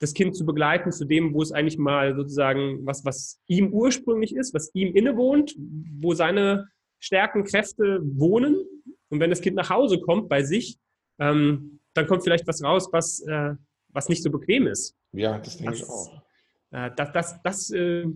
das 0.00 0.14
Kind 0.14 0.34
zu 0.34 0.46
begleiten 0.46 0.92
zu 0.92 1.04
dem, 1.04 1.34
wo 1.34 1.42
es 1.42 1.52
eigentlich 1.52 1.78
mal 1.78 2.16
sozusagen, 2.16 2.84
was, 2.86 3.04
was 3.04 3.40
ihm 3.46 3.72
ursprünglich 3.72 4.34
ist, 4.34 4.54
was 4.54 4.74
ihm 4.74 4.94
innewohnt, 4.94 5.54
wo 6.00 6.14
seine 6.14 6.68
Stärken, 6.98 7.44
Kräfte 7.44 8.00
wohnen. 8.02 8.64
Und 9.10 9.20
wenn 9.20 9.30
das 9.30 9.40
Kind 9.40 9.56
nach 9.56 9.70
Hause 9.70 10.00
kommt 10.00 10.28
bei 10.28 10.42
sich, 10.42 10.78
ähm, 11.18 11.80
dann 11.94 12.06
kommt 12.06 12.22
vielleicht 12.22 12.46
was 12.46 12.62
raus, 12.62 12.88
was, 12.92 13.20
äh, 13.20 13.54
was 13.88 14.08
nicht 14.08 14.22
so 14.22 14.30
bequem 14.30 14.66
ist. 14.66 14.96
Ja, 15.12 15.38
das 15.38 15.58
denke 15.58 15.72
das, 15.72 15.80
ich 15.80 15.88
auch. 15.88 16.22
Äh, 16.70 16.90
das, 16.96 17.12
das, 17.12 17.42
das 17.42 17.70
äh, 17.70 18.06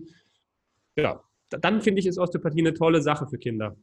ja, 0.95 1.21
dann 1.49 1.81
finde 1.81 1.99
ich, 1.99 2.07
ist 2.07 2.17
Osteopathie 2.17 2.61
eine 2.61 2.73
tolle 2.73 3.01
Sache 3.01 3.27
für 3.27 3.37
Kinder. 3.37 3.77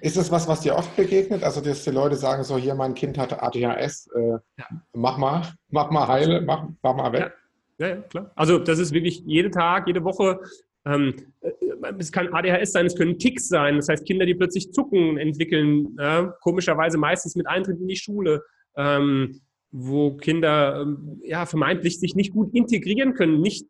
Ist 0.00 0.16
das 0.16 0.30
was, 0.30 0.48
was 0.48 0.60
dir 0.60 0.76
oft 0.76 0.94
begegnet? 0.96 1.42
Also, 1.42 1.60
dass 1.60 1.84
die 1.84 1.90
Leute 1.90 2.16
sagen, 2.16 2.44
so 2.44 2.56
hier, 2.56 2.74
mein 2.74 2.94
Kind 2.94 3.18
hatte 3.18 3.42
ADHS, 3.42 4.08
äh, 4.14 4.30
ja. 4.30 4.66
mach 4.92 5.18
mal, 5.18 5.42
mach 5.70 5.90
mal 5.90 6.06
heile, 6.08 6.40
mach, 6.40 6.68
mach 6.82 6.94
mal 6.94 7.12
weg. 7.12 7.32
Ja. 7.78 7.88
ja. 7.88 7.96
klar. 7.96 8.30
Also 8.34 8.58
das 8.58 8.78
ist 8.78 8.92
wirklich 8.92 9.22
jeden 9.26 9.52
Tag, 9.52 9.86
jede 9.86 10.04
Woche. 10.04 10.40
Ähm, 10.84 11.14
äh, 11.40 11.50
es 11.98 12.12
kann 12.12 12.32
ADHS 12.32 12.72
sein, 12.72 12.86
es 12.86 12.96
können 12.96 13.18
Ticks 13.18 13.48
sein. 13.48 13.76
Das 13.76 13.88
heißt, 13.88 14.06
Kinder, 14.06 14.26
die 14.26 14.34
plötzlich 14.34 14.72
Zucken 14.72 15.18
entwickeln, 15.18 15.96
äh, 15.98 16.26
komischerweise 16.40 16.98
meistens 16.98 17.36
mit 17.36 17.46
Eintritt 17.48 17.80
in 17.80 17.88
die 17.88 17.96
Schule. 17.96 18.42
Ähm, 18.76 19.40
wo 19.72 20.16
Kinder 20.16 20.82
ähm, 20.82 21.20
ja 21.24 21.46
vermeintlich 21.46 21.98
sich 21.98 22.14
nicht 22.14 22.32
gut 22.32 22.54
integrieren 22.54 23.14
können, 23.14 23.40
nicht 23.40 23.66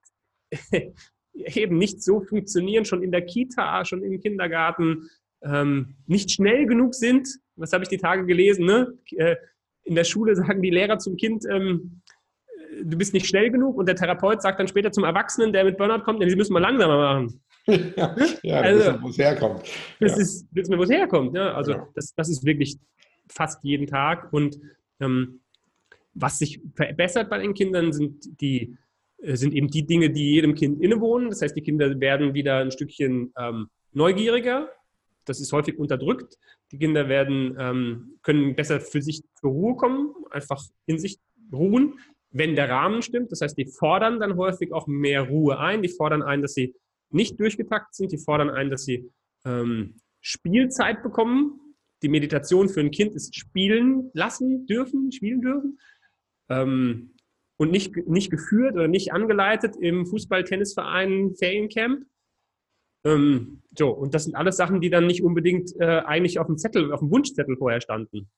eben 1.33 1.78
nicht 1.78 2.02
so 2.02 2.21
funktionieren, 2.21 2.85
schon 2.85 3.02
in 3.02 3.12
der 3.12 3.25
Kita, 3.25 3.85
schon 3.85 4.02
im 4.02 4.21
Kindergarten, 4.21 5.09
ähm, 5.45 5.95
nicht 6.07 6.31
schnell 6.31 6.67
genug 6.67 6.95
sind. 6.95 7.29
Was 7.57 7.73
habe 7.73 7.85
ich 7.85 7.89
die 7.89 7.99
Tage 7.99 8.26
gelesen? 8.26 8.65
Ne? 8.65 8.95
Äh, 9.17 9.37
in 9.85 9.95
der 9.95 10.05
Schule 10.05 10.35
sagen 10.37 10.63
die 10.63 10.71
Lehrer 10.71 10.99
zum 10.99 11.17
Kind, 11.17 11.45
ähm, 11.50 12.02
äh, 12.47 12.85
du 12.85 12.97
bist 12.97 13.15
nicht 13.15 13.26
schnell 13.26 13.50
genug 13.50 13.76
und 13.76 13.87
der 13.87 13.97
Therapeut 13.97 14.43
sagt 14.43 14.61
dann 14.61 14.69
später 14.69 14.93
zum 14.93 15.05
Erwachsenen, 15.05 15.52
der 15.52 15.65
mit 15.65 15.76
Burnout 15.76 16.05
kommt, 16.05 16.23
ja, 16.23 16.28
sie 16.28 16.37
müssen 16.37 16.52
mal 16.52 16.61
langsamer 16.61 16.97
machen. 16.97 17.43
ja, 17.97 18.17
ja 18.43 18.61
also, 18.61 18.78
wissen, 18.81 19.02
wo 19.02 19.09
es 19.09 19.19
herkommt. 19.19 19.63
Das 20.00 20.13
ja. 20.13 20.19
ist, 20.19 20.47
wissen 20.52 20.71
wir, 20.73 20.78
wo 20.78 20.83
es 20.83 20.91
herkommt. 20.91 21.35
Ja? 21.37 21.55
Also 21.55 21.73
ja. 21.73 21.89
Das, 21.95 22.15
das 22.15 22.28
ist 22.28 22.45
wirklich 22.45 22.78
fast 23.28 23.63
jeden 23.63 23.87
Tag 23.87 24.33
und 24.33 24.59
ähm, 25.00 25.41
was 26.15 26.39
sich 26.39 26.61
verbessert 26.75 27.31
bei 27.31 27.39
den 27.39 27.55
Kindern 27.55 27.93
sind 27.93 28.41
die 28.41 28.76
äh, 29.23 29.37
sind 29.37 29.55
eben 29.55 29.69
die 29.69 29.87
Dinge, 29.87 30.11
die 30.11 30.33
jedem 30.33 30.55
Kind 30.55 30.81
innewohnen. 30.83 31.31
Das 31.31 31.43
heißt, 31.43 31.57
die 31.57 31.63
Kinder 31.63 32.00
werden 32.00 32.35
wieder 32.35 32.59
ein 32.59 32.71
Stückchen 32.71 33.33
ähm, 33.39 33.69
neugieriger, 33.93 34.69
das 35.25 35.41
ist 35.41 35.52
häufig 35.52 35.78
unterdrückt. 35.78 36.37
Die 36.71 36.78
Kinder 36.78 37.08
werden, 37.08 37.56
ähm, 37.58 38.19
können 38.23 38.54
besser 38.54 38.80
für 38.80 39.02
sich 39.02 39.23
zur 39.41 39.50
Ruhe 39.50 39.76
kommen, 39.76 40.15
einfach 40.30 40.63
in 40.87 40.99
sich 40.99 41.19
ruhen, 41.52 41.99
wenn 42.30 42.56
der 42.56 42.69
Rahmen 42.69 43.02
stimmt. 43.02 43.30
Das 43.30 43.41
heißt, 43.41 43.56
die 43.56 43.67
fordern 43.67 44.19
dann 44.21 44.37
häufig 44.37 44.73
auch 44.73 44.87
mehr 44.87 45.23
Ruhe 45.23 45.58
ein. 45.58 45.82
Die 45.82 45.89
fordern 45.89 46.23
ein, 46.23 46.43
dass 46.43 46.54
sie 46.54 46.75
nicht 47.11 47.39
durchgetaktet 47.39 47.95
sind. 47.95 48.13
Die 48.13 48.19
fordern 48.19 48.50
ein, 48.50 48.71
dass 48.71 48.85
sie 48.85 49.11
ähm, 49.45 49.97
Spielzeit 50.21 51.02
bekommen. 51.02 51.61
Die 52.02 52.08
Meditation 52.08 52.69
für 52.69 52.80
ein 52.80 52.91
Kind 52.91 53.15
ist 53.15 53.37
spielen 53.37 54.11
lassen 54.15 54.67
dürfen, 54.67 55.13
spielen 55.13 55.43
dürfen. 55.43 55.78
Ähm, 56.49 57.15
und 57.58 57.71
nicht, 57.71 57.97
nicht 58.08 58.30
geführt 58.30 58.75
oder 58.75 58.89
nicht 58.89 59.13
angeleitet 59.13 59.76
im 59.78 60.06
Fußball-Tennisverein 60.06 61.35
Feriencamp. 61.37 62.06
Ähm, 63.04 63.62
so, 63.76 63.91
und 63.91 64.15
das 64.15 64.25
sind 64.25 64.34
alles 64.34 64.56
Sachen, 64.56 64.80
die 64.80 64.91
dann 64.91 65.06
nicht 65.06 65.23
unbedingt 65.23 65.75
äh, 65.80 66.02
eigentlich 66.04 66.38
auf 66.38 66.47
dem 66.47 66.58
Zettel, 66.58 66.93
auf 66.93 67.00
dem 67.00 67.10
Wunschzettel 67.10 67.56
vorher 67.56 67.80
standen. 67.80 68.28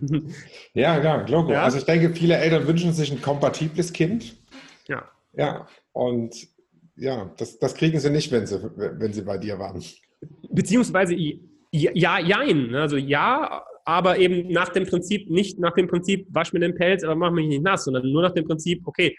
ja, 0.74 1.02
ja, 1.02 1.26
Logo. 1.26 1.52
Ja. 1.52 1.64
Also 1.64 1.78
ich 1.78 1.84
denke, 1.84 2.14
viele 2.14 2.36
Eltern 2.36 2.66
wünschen 2.66 2.92
sich 2.92 3.12
ein 3.12 3.20
kompatibles 3.20 3.92
Kind. 3.92 4.36
Ja. 4.88 5.08
Ja, 5.34 5.66
und 5.92 6.48
ja, 6.96 7.32
das, 7.38 7.58
das 7.58 7.74
kriegen 7.74 7.98
sie 7.98 8.10
nicht, 8.10 8.30
wenn 8.32 8.46
sie, 8.46 8.62
wenn 8.76 9.12
sie 9.12 9.22
bei 9.22 9.38
dir 9.38 9.58
waren. 9.58 9.82
Beziehungsweise 10.50 11.14
ja, 11.70 12.18
jein. 12.18 12.74
Also 12.74 12.96
ja, 12.96 13.64
aber 13.84 14.18
eben 14.18 14.52
nach 14.52 14.68
dem 14.68 14.86
Prinzip, 14.86 15.30
nicht 15.30 15.58
nach 15.58 15.72
dem 15.74 15.88
Prinzip, 15.88 16.26
wasch 16.30 16.52
mir 16.52 16.60
den 16.60 16.74
Pelz, 16.74 17.02
aber 17.02 17.14
mach 17.14 17.32
mich 17.32 17.48
nicht 17.48 17.62
nass, 17.62 17.84
sondern 17.84 18.10
nur 18.10 18.22
nach 18.22 18.32
dem 18.32 18.44
Prinzip, 18.44 18.86
okay, 18.86 19.16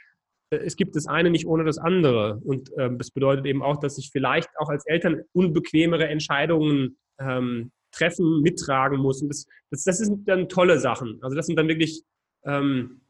es 0.50 0.76
gibt 0.76 0.96
das 0.96 1.08
eine 1.08 1.30
nicht 1.30 1.48
ohne 1.48 1.64
das 1.64 1.78
andere. 1.78 2.40
Und 2.44 2.72
ähm, 2.78 2.98
das 2.98 3.12
bedeutet 3.12 3.46
eben 3.46 3.62
auch, 3.62 3.80
dass 3.80 3.98
ich 3.98 4.12
vielleicht 4.12 4.50
auch 4.58 4.70
als 4.70 4.86
Eltern 4.86 5.22
unbequemere 5.34 6.08
Entscheidungen 6.08 6.98
ähm, 7.20 7.72
treffen, 7.92 8.42
mittragen 8.42 9.00
muss. 9.00 9.22
Und 9.22 9.30
das, 9.30 9.46
das, 9.72 9.84
das 9.84 9.98
sind 10.00 10.28
dann 10.28 10.50
tolle 10.50 10.80
Sachen. 10.80 11.20
Also 11.22 11.36
das 11.36 11.46
sind 11.46 11.58
dann 11.58 11.68
wirklich, 11.68 12.04
ähm, 12.46 13.02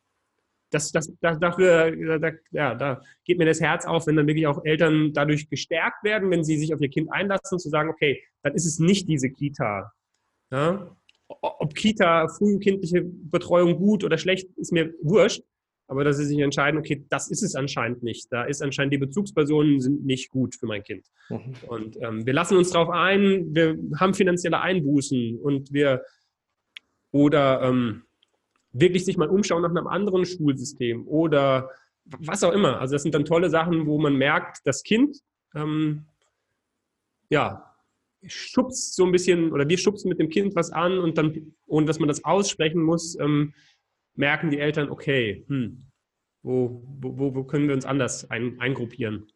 das, 0.72 0.92
das, 0.92 1.12
das, 1.22 1.40
dafür, 1.40 2.20
da, 2.20 2.32
ja, 2.52 2.76
da 2.76 3.02
geht 3.26 3.38
mir 3.38 3.46
das 3.46 3.62
Herz 3.62 3.86
auf, 3.86 4.08
wenn 4.08 4.16
dann 4.16 4.28
wirklich 4.28 4.48
auch 4.48 4.64
Eltern 4.66 5.14
dadurch 5.14 5.50
gestärkt 5.50 6.04
werden, 6.04 6.32
wenn 6.32 6.44
sie 6.44 6.58
sich 6.58 6.74
auf 6.74 6.82
ihr 6.82 6.90
Kind 6.90 7.12
einlassen, 7.12 7.60
zu 7.60 7.70
sagen, 7.70 7.90
okay, 7.90 8.24
dann 8.42 8.56
ist 8.56 8.66
es 8.66 8.80
nicht 8.80 9.08
diese 9.08 9.30
Kita. 9.30 9.92
Ja? 10.52 10.96
Ob 11.28 11.74
Kita, 11.74 12.28
frühkindliche 12.28 13.04
Betreuung 13.04 13.78
gut 13.78 14.04
oder 14.04 14.18
schlecht, 14.18 14.50
ist 14.58 14.72
mir 14.72 14.94
wurscht 15.02 15.44
aber 15.94 16.04
dass 16.04 16.18
sie 16.18 16.26
sich 16.26 16.40
entscheiden, 16.40 16.80
okay, 16.80 17.06
das 17.10 17.30
ist 17.30 17.44
es 17.44 17.54
anscheinend 17.54 18.02
nicht. 18.02 18.32
Da 18.32 18.46
ist 18.46 18.64
anscheinend 18.64 18.94
die 18.94 18.98
Bezugspersonen 18.98 19.80
sind 19.80 20.06
nicht 20.06 20.32
gut 20.32 20.56
für 20.56 20.66
mein 20.66 20.84
Kind. 20.84 21.06
Mhm. 21.30 21.54
Und 21.68 21.98
ähm, 22.02 22.26
wir 22.26 22.34
lassen 22.34 22.58
uns 22.58 22.72
darauf 22.72 22.90
ein, 22.90 23.54
wir 23.54 23.78
haben 24.00 24.16
finanzielle 24.16 24.60
Einbußen 24.60 25.38
und 25.40 25.72
wir 25.72 26.02
oder 27.12 27.62
ähm, 27.62 28.02
wirklich 28.72 29.06
sich 29.06 29.18
mal 29.18 29.30
umschauen 29.30 29.62
nach 29.62 29.70
einem 29.70 29.86
anderen 29.86 30.26
Schulsystem 30.26 31.08
oder 31.08 31.70
was 32.06 32.44
auch 32.44 32.54
immer. 32.54 32.80
Also 32.80 32.94
das 32.96 33.04
sind 33.04 33.14
dann 33.14 33.24
tolle 33.24 33.52
Sachen, 33.52 33.86
wo 33.86 34.00
man 34.00 34.16
merkt, 34.16 34.62
das 34.66 34.82
Kind 34.82 35.18
ähm, 35.54 36.06
ja 37.30 37.70
schubst 38.26 38.96
so 38.96 39.06
ein 39.06 39.12
bisschen 39.12 39.52
oder 39.52 39.68
wir 39.68 39.78
schubsen 39.78 40.10
mit 40.10 40.20
dem 40.20 40.30
Kind 40.30 40.56
was 40.56 40.72
an 40.72 40.98
und 40.98 41.18
dann, 41.18 41.54
ohne 41.68 41.86
dass 41.86 42.00
man 42.00 42.08
das 42.08 42.24
aussprechen 42.24 42.82
muss, 42.82 43.18
ähm, 43.20 43.54
merken 44.16 44.50
die 44.50 44.60
Eltern, 44.60 44.90
okay, 44.90 45.46
hm, 45.48 45.86
wo, 46.42 46.84
wo, 47.00 47.36
wo 47.36 47.44
können 47.44 47.68
wir 47.68 47.76
uns 47.76 47.86
anders 47.86 48.30
ein, 48.30 48.60
eingruppieren? 48.60 49.28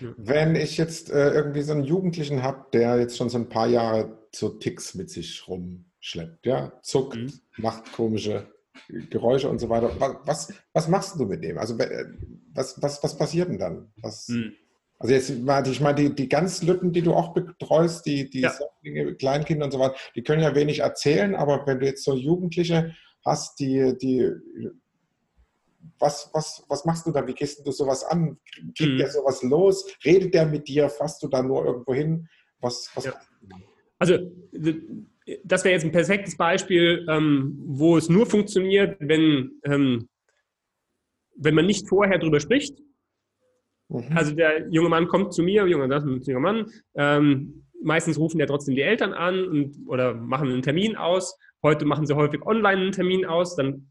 Wenn 0.00 0.56
ich 0.56 0.76
jetzt 0.76 1.10
äh, 1.10 1.30
irgendwie 1.30 1.62
so 1.62 1.72
einen 1.72 1.84
Jugendlichen 1.84 2.42
habe, 2.42 2.66
der 2.72 2.98
jetzt 2.98 3.16
schon 3.16 3.28
so 3.28 3.38
ein 3.38 3.48
paar 3.48 3.68
Jahre 3.68 4.18
so 4.34 4.48
Ticks 4.48 4.94
mit 4.94 5.10
sich 5.10 5.46
rumschleppt, 5.46 6.46
ja, 6.46 6.72
zuckt, 6.82 7.16
mhm. 7.16 7.32
macht 7.56 7.92
komische 7.92 8.52
Geräusche 8.88 9.48
und 9.48 9.58
so 9.58 9.68
weiter. 9.68 9.92
Was, 10.24 10.52
was 10.72 10.88
machst 10.88 11.18
du 11.18 11.24
mit 11.24 11.42
dem? 11.42 11.58
Also 11.58 11.78
was, 11.78 12.80
was, 12.80 13.02
was 13.02 13.18
passiert 13.18 13.48
denn 13.48 13.58
dann? 13.58 13.92
Was, 14.00 14.28
hm. 14.28 14.52
Also 14.98 15.14
jetzt, 15.14 15.30
ich 15.30 15.80
meine, 15.80 15.94
die, 15.94 16.14
die 16.14 16.28
ganz 16.28 16.62
Lütten, 16.62 16.92
die 16.92 17.02
du 17.02 17.14
auch 17.14 17.32
betreust, 17.32 18.04
die, 18.04 18.28
die 18.28 18.40
ja. 18.40 18.52
Kleinkinder 19.14 19.66
und 19.66 19.70
so 19.70 19.78
weiter, 19.78 19.94
die 20.16 20.22
können 20.22 20.42
ja 20.42 20.54
wenig 20.54 20.80
erzählen, 20.80 21.36
aber 21.36 21.66
wenn 21.66 21.78
du 21.78 21.86
jetzt 21.86 22.02
so 22.02 22.14
Jugendliche 22.14 22.94
hast, 23.24 23.60
die, 23.60 23.96
die 24.00 24.32
was, 25.98 26.30
was, 26.32 26.64
was 26.68 26.84
machst 26.84 27.06
du 27.06 27.12
da? 27.12 27.26
Wie 27.26 27.34
gehst 27.34 27.66
du 27.66 27.72
sowas 27.72 28.04
an? 28.04 28.38
Geht 28.74 28.92
mhm. 28.92 28.98
der 28.98 29.10
sowas 29.10 29.42
los? 29.42 29.86
Redet 30.04 30.34
der 30.34 30.46
mit 30.46 30.68
dir? 30.68 30.88
Fasst 30.88 31.22
du 31.22 31.28
da 31.28 31.42
nur 31.42 31.64
irgendwo 31.64 31.94
hin? 31.94 32.28
Was, 32.60 32.90
was 32.94 33.06
ja. 33.06 33.14
Also, 33.98 34.18
das 35.44 35.64
wäre 35.64 35.74
jetzt 35.74 35.84
ein 35.84 35.92
perfektes 35.92 36.36
Beispiel, 36.36 37.06
ähm, 37.08 37.58
wo 37.66 37.96
es 37.96 38.08
nur 38.08 38.26
funktioniert, 38.26 38.96
wenn, 39.00 39.60
ähm, 39.64 40.08
wenn 41.36 41.54
man 41.54 41.66
nicht 41.66 41.88
vorher 41.88 42.18
drüber 42.18 42.40
spricht. 42.40 42.78
Mhm. 43.88 44.04
Also 44.14 44.34
der 44.34 44.68
junge 44.70 44.88
Mann 44.88 45.08
kommt 45.08 45.32
zu 45.32 45.42
mir, 45.42 45.66
junge, 45.66 45.86
junger 46.26 46.40
Mann. 46.40 46.66
Ähm, 46.94 47.64
meistens 47.82 48.18
rufen 48.18 48.38
ja 48.38 48.46
trotzdem 48.46 48.74
die 48.74 48.82
Eltern 48.82 49.12
an 49.12 49.46
und, 49.46 49.76
oder 49.86 50.14
machen 50.14 50.48
einen 50.48 50.62
Termin 50.62 50.96
aus. 50.96 51.38
Heute 51.62 51.84
machen 51.84 52.06
sie 52.06 52.14
häufig 52.14 52.42
online 52.44 52.82
einen 52.82 52.92
Termin 52.92 53.24
aus. 53.24 53.56
Dann 53.56 53.88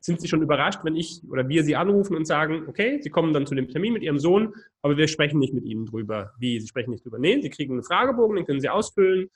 sind 0.00 0.20
sie 0.20 0.28
schon 0.28 0.42
überrascht, 0.42 0.80
wenn 0.82 0.96
ich 0.96 1.22
oder 1.30 1.48
wir 1.48 1.62
sie 1.62 1.76
anrufen 1.76 2.16
und 2.16 2.26
sagen, 2.26 2.64
okay, 2.66 3.00
sie 3.00 3.10
kommen 3.10 3.32
dann 3.32 3.46
zu 3.46 3.54
dem 3.54 3.68
Termin 3.68 3.92
mit 3.92 4.02
ihrem 4.02 4.18
Sohn, 4.18 4.52
aber 4.82 4.96
wir 4.96 5.06
sprechen 5.06 5.38
nicht 5.38 5.54
mit 5.54 5.64
ihnen 5.64 5.86
drüber. 5.86 6.32
Wie? 6.38 6.58
Sie 6.58 6.66
sprechen 6.66 6.90
nicht 6.90 7.04
drüber. 7.04 7.18
Nee, 7.18 7.40
sie 7.40 7.50
kriegen 7.50 7.74
einen 7.74 7.84
Fragebogen, 7.84 8.36
den 8.36 8.44
können 8.44 8.60
sie 8.60 8.68
ausfüllen. 8.68 9.28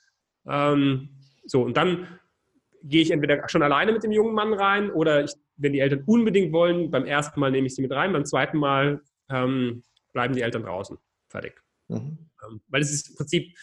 Ähm, 0.45 1.09
so, 1.45 1.63
und 1.63 1.77
dann 1.77 2.07
gehe 2.83 3.01
ich 3.01 3.11
entweder 3.11 3.47
schon 3.47 3.63
alleine 3.63 3.93
mit 3.93 4.03
dem 4.03 4.11
jungen 4.11 4.35
Mann 4.35 4.53
rein 4.53 4.91
oder 4.91 5.23
ich, 5.23 5.31
wenn 5.55 5.73
die 5.73 5.79
Eltern 5.79 6.03
unbedingt 6.05 6.51
wollen, 6.51 6.91
beim 6.91 7.05
ersten 7.05 7.39
Mal 7.39 7.51
nehme 7.51 7.67
ich 7.67 7.75
sie 7.75 7.81
mit 7.81 7.91
rein, 7.91 8.13
beim 8.13 8.25
zweiten 8.25 8.57
Mal 8.57 9.01
ähm, 9.29 9.83
bleiben 10.13 10.35
die 10.35 10.41
Eltern 10.41 10.63
draußen. 10.63 10.97
Fertig. 11.29 11.61
Mhm. 11.87 12.29
Ähm, 12.45 12.61
weil 12.67 12.81
es 12.81 12.93
ist 12.93 13.09
im 13.09 13.15
Prinzip, 13.15 13.57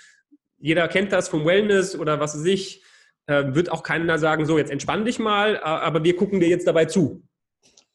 jeder 0.59 0.88
kennt 0.88 1.12
das 1.12 1.29
vom 1.29 1.44
Wellness 1.44 1.96
oder 1.96 2.20
was 2.20 2.37
weiß 2.37 2.44
ich, 2.46 2.83
äh, 3.27 3.55
wird 3.55 3.70
auch 3.70 3.83
keiner 3.83 4.18
sagen, 4.18 4.46
so 4.46 4.59
jetzt 4.59 4.70
entspann 4.70 5.05
dich 5.05 5.18
mal, 5.18 5.59
aber 5.59 6.05
wir 6.05 6.16
gucken 6.16 6.40
dir 6.40 6.48
jetzt 6.48 6.66
dabei 6.66 6.85
zu. 6.85 7.27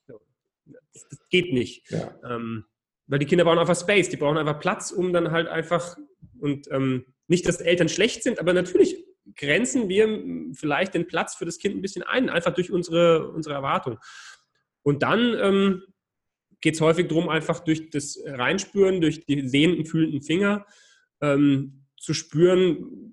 Das, 0.08 1.08
das 1.10 1.30
geht 1.30 1.54
nicht. 1.54 1.90
Ja. 1.92 2.20
Ähm, 2.24 2.66
weil 3.08 3.20
die 3.20 3.26
Kinder 3.26 3.44
brauchen 3.44 3.60
einfach 3.60 3.80
Space, 3.80 4.10
die 4.10 4.18
brauchen 4.18 4.38
einfach 4.38 4.60
Platz, 4.60 4.92
um 4.92 5.14
dann 5.14 5.32
halt 5.32 5.48
einfach 5.48 5.98
und 6.40 6.72
ähm, 6.72 7.06
nicht, 7.28 7.48
dass 7.48 7.62
Eltern 7.62 7.90
schlecht 7.90 8.24
sind, 8.24 8.40
aber 8.40 8.54
natürlich 8.54 9.04
grenzen 9.36 9.90
wir 9.90 10.54
vielleicht 10.54 10.94
den 10.94 11.08
Platz 11.08 11.36
für 11.36 11.46
das 11.46 11.60
Kind 11.60 11.76
ein 11.76 11.82
bisschen 11.82 12.04
ein, 12.04 12.30
einfach 12.30 12.54
durch 12.54 12.72
unsere, 12.72 13.32
unsere 13.32 13.56
Erwartung. 13.56 14.00
Und 14.82 15.04
dann 15.04 15.36
ähm, 15.40 15.84
geht 16.62 16.76
es 16.76 16.82
häufig 16.82 17.08
darum, 17.08 17.30
einfach 17.30 17.60
durch 17.60 17.90
das 17.90 18.20
Reinspüren, 18.26 19.02
durch 19.02 19.26
die 19.26 19.48
sehenden, 19.48 19.86
fühlenden 19.86 20.22
Finger 20.22 20.66
ähm, 21.22 21.86
zu 21.98 22.14
spüren, 22.14 23.12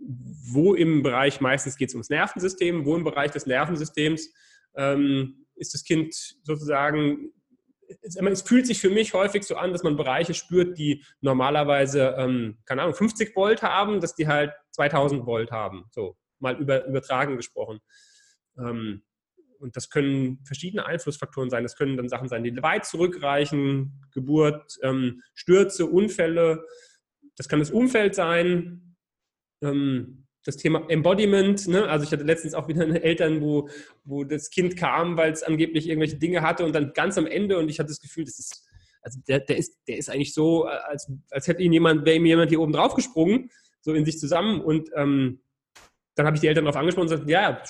wo 0.53 0.75
im 0.75 1.03
Bereich, 1.03 1.41
meistens 1.41 1.77
geht 1.77 1.89
es 1.89 1.95
ums 1.95 2.11
Nervensystem, 2.11 2.85
wo 2.85 2.97
im 2.97 3.05
Bereich 3.05 3.33
des 3.33 3.47
Nervensystems 3.47 4.33
ähm, 4.77 5.47
ist 5.57 5.75
das 5.75 5.85
Kind 5.85 6.15
sozusagen, 6.45 7.33
es, 8.03 8.17
es, 8.17 8.43
fühlt 8.43 8.67
sich 8.67 8.81
für 8.81 8.91
mich 8.91 9.15
häufig 9.15 9.45
so 9.45 9.57
an, 9.57 9.73
dass 9.73 9.83
man 9.83 9.97
Bereiche 9.97 10.35
spürt, 10.35 10.79
die 10.79 11.05
normalerweise, 11.21 12.15
ähm, 12.19 12.59
keine 12.65 12.83
Ahnung, 12.83 12.95
50 12.95 13.35
Volt 13.37 13.63
haben, 13.63 14.01
dass 14.01 14.15
die 14.15 14.27
halt 14.27 14.53
2000 14.73 15.27
Volt 15.27 15.51
haben, 15.51 15.85
so 15.91 16.17
mal 16.39 16.57
über, 16.57 16.85
übertragen 16.87 17.37
gesprochen. 17.37 17.81
Ähm, 18.59 19.03
und 19.59 19.77
das 19.77 19.91
können 19.91 20.43
verschiedene 20.45 20.87
Einflussfaktoren 20.87 21.51
sein. 21.51 21.63
Das 21.63 21.77
können 21.77 21.97
dann 21.97 22.09
Sachen 22.09 22.29
sein, 22.29 22.45
die 22.45 22.63
weit 22.63 22.85
zurückreichen, 22.85 24.05
Geburt, 24.13 24.79
ähm, 24.83 25.23
Stürze, 25.35 25.87
Unfälle, 25.87 26.65
das 27.37 27.49
kann 27.49 27.59
das 27.59 27.71
Umfeld 27.71 28.15
sein, 28.15 28.97
ähm, 29.63 30.27
das 30.45 30.57
Thema 30.57 30.89
Embodiment. 30.89 31.67
Ne? 31.69 31.89
Also 31.89 32.05
ich 32.05 32.13
hatte 32.13 32.25
letztens 32.25 32.55
auch 32.55 32.69
wieder 32.69 32.85
eine 32.85 33.03
Eltern, 33.03 33.41
wo, 33.41 33.69
wo 34.05 34.25
das 34.25 34.51
Kind 34.51 34.77
kam, 34.77 35.17
weil 35.17 35.33
es 35.33 35.43
angeblich 35.43 35.89
irgendwelche 35.89 36.17
Dinge 36.17 36.43
hatte 36.43 36.65
und 36.65 36.75
dann 36.75 36.93
ganz 36.93 37.19
am 37.19 37.27
Ende 37.27 37.59
und 37.59 37.69
ich 37.69 37.79
hatte 37.79 37.89
das 37.89 38.01
Gefühl, 38.01 38.25
das 38.25 38.39
ist, 38.39 38.65
also 39.03 39.21
der, 39.29 39.41
der 39.41 39.57
ist, 39.57 39.79
der 39.87 39.99
ist 39.99 40.09
eigentlich 40.09 40.35
so, 40.35 40.65
als, 40.65 41.11
als 41.31 41.49
hätte 41.49 41.63
ihn 41.63 41.73
jemand, 41.73 42.05
wäre 42.05 42.17
ihm 42.17 42.27
jemand 42.27 42.51
hier 42.51 42.61
oben 42.61 42.73
drauf 42.73 42.95
gesprungen, 42.95 43.51
so 43.81 43.93
in 43.93 44.05
sich 44.05 44.19
zusammen 44.19 44.61
und 44.61 44.91
ähm, 44.95 45.41
dann 46.15 46.27
habe 46.27 46.37
ich 46.37 46.41
die 46.41 46.49
Eltern 46.49 46.65
darauf 46.65 46.79
angesprochen 46.79 47.09
und 47.09 47.11
gesagt, 47.11 47.31
ja, 47.31 47.63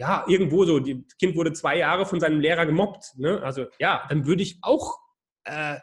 ja, 0.00 0.24
irgendwo 0.26 0.64
so, 0.64 0.80
das 0.80 1.18
Kind 1.18 1.36
wurde 1.36 1.52
zwei 1.52 1.76
Jahre 1.76 2.06
von 2.06 2.20
seinem 2.20 2.40
Lehrer 2.40 2.64
gemobbt. 2.64 3.18
Ne? 3.18 3.42
Also 3.42 3.66
ja, 3.78 4.06
dann 4.08 4.26
würde 4.26 4.42
ich 4.42 4.58
auch 4.62 4.98
äh, 5.44 5.76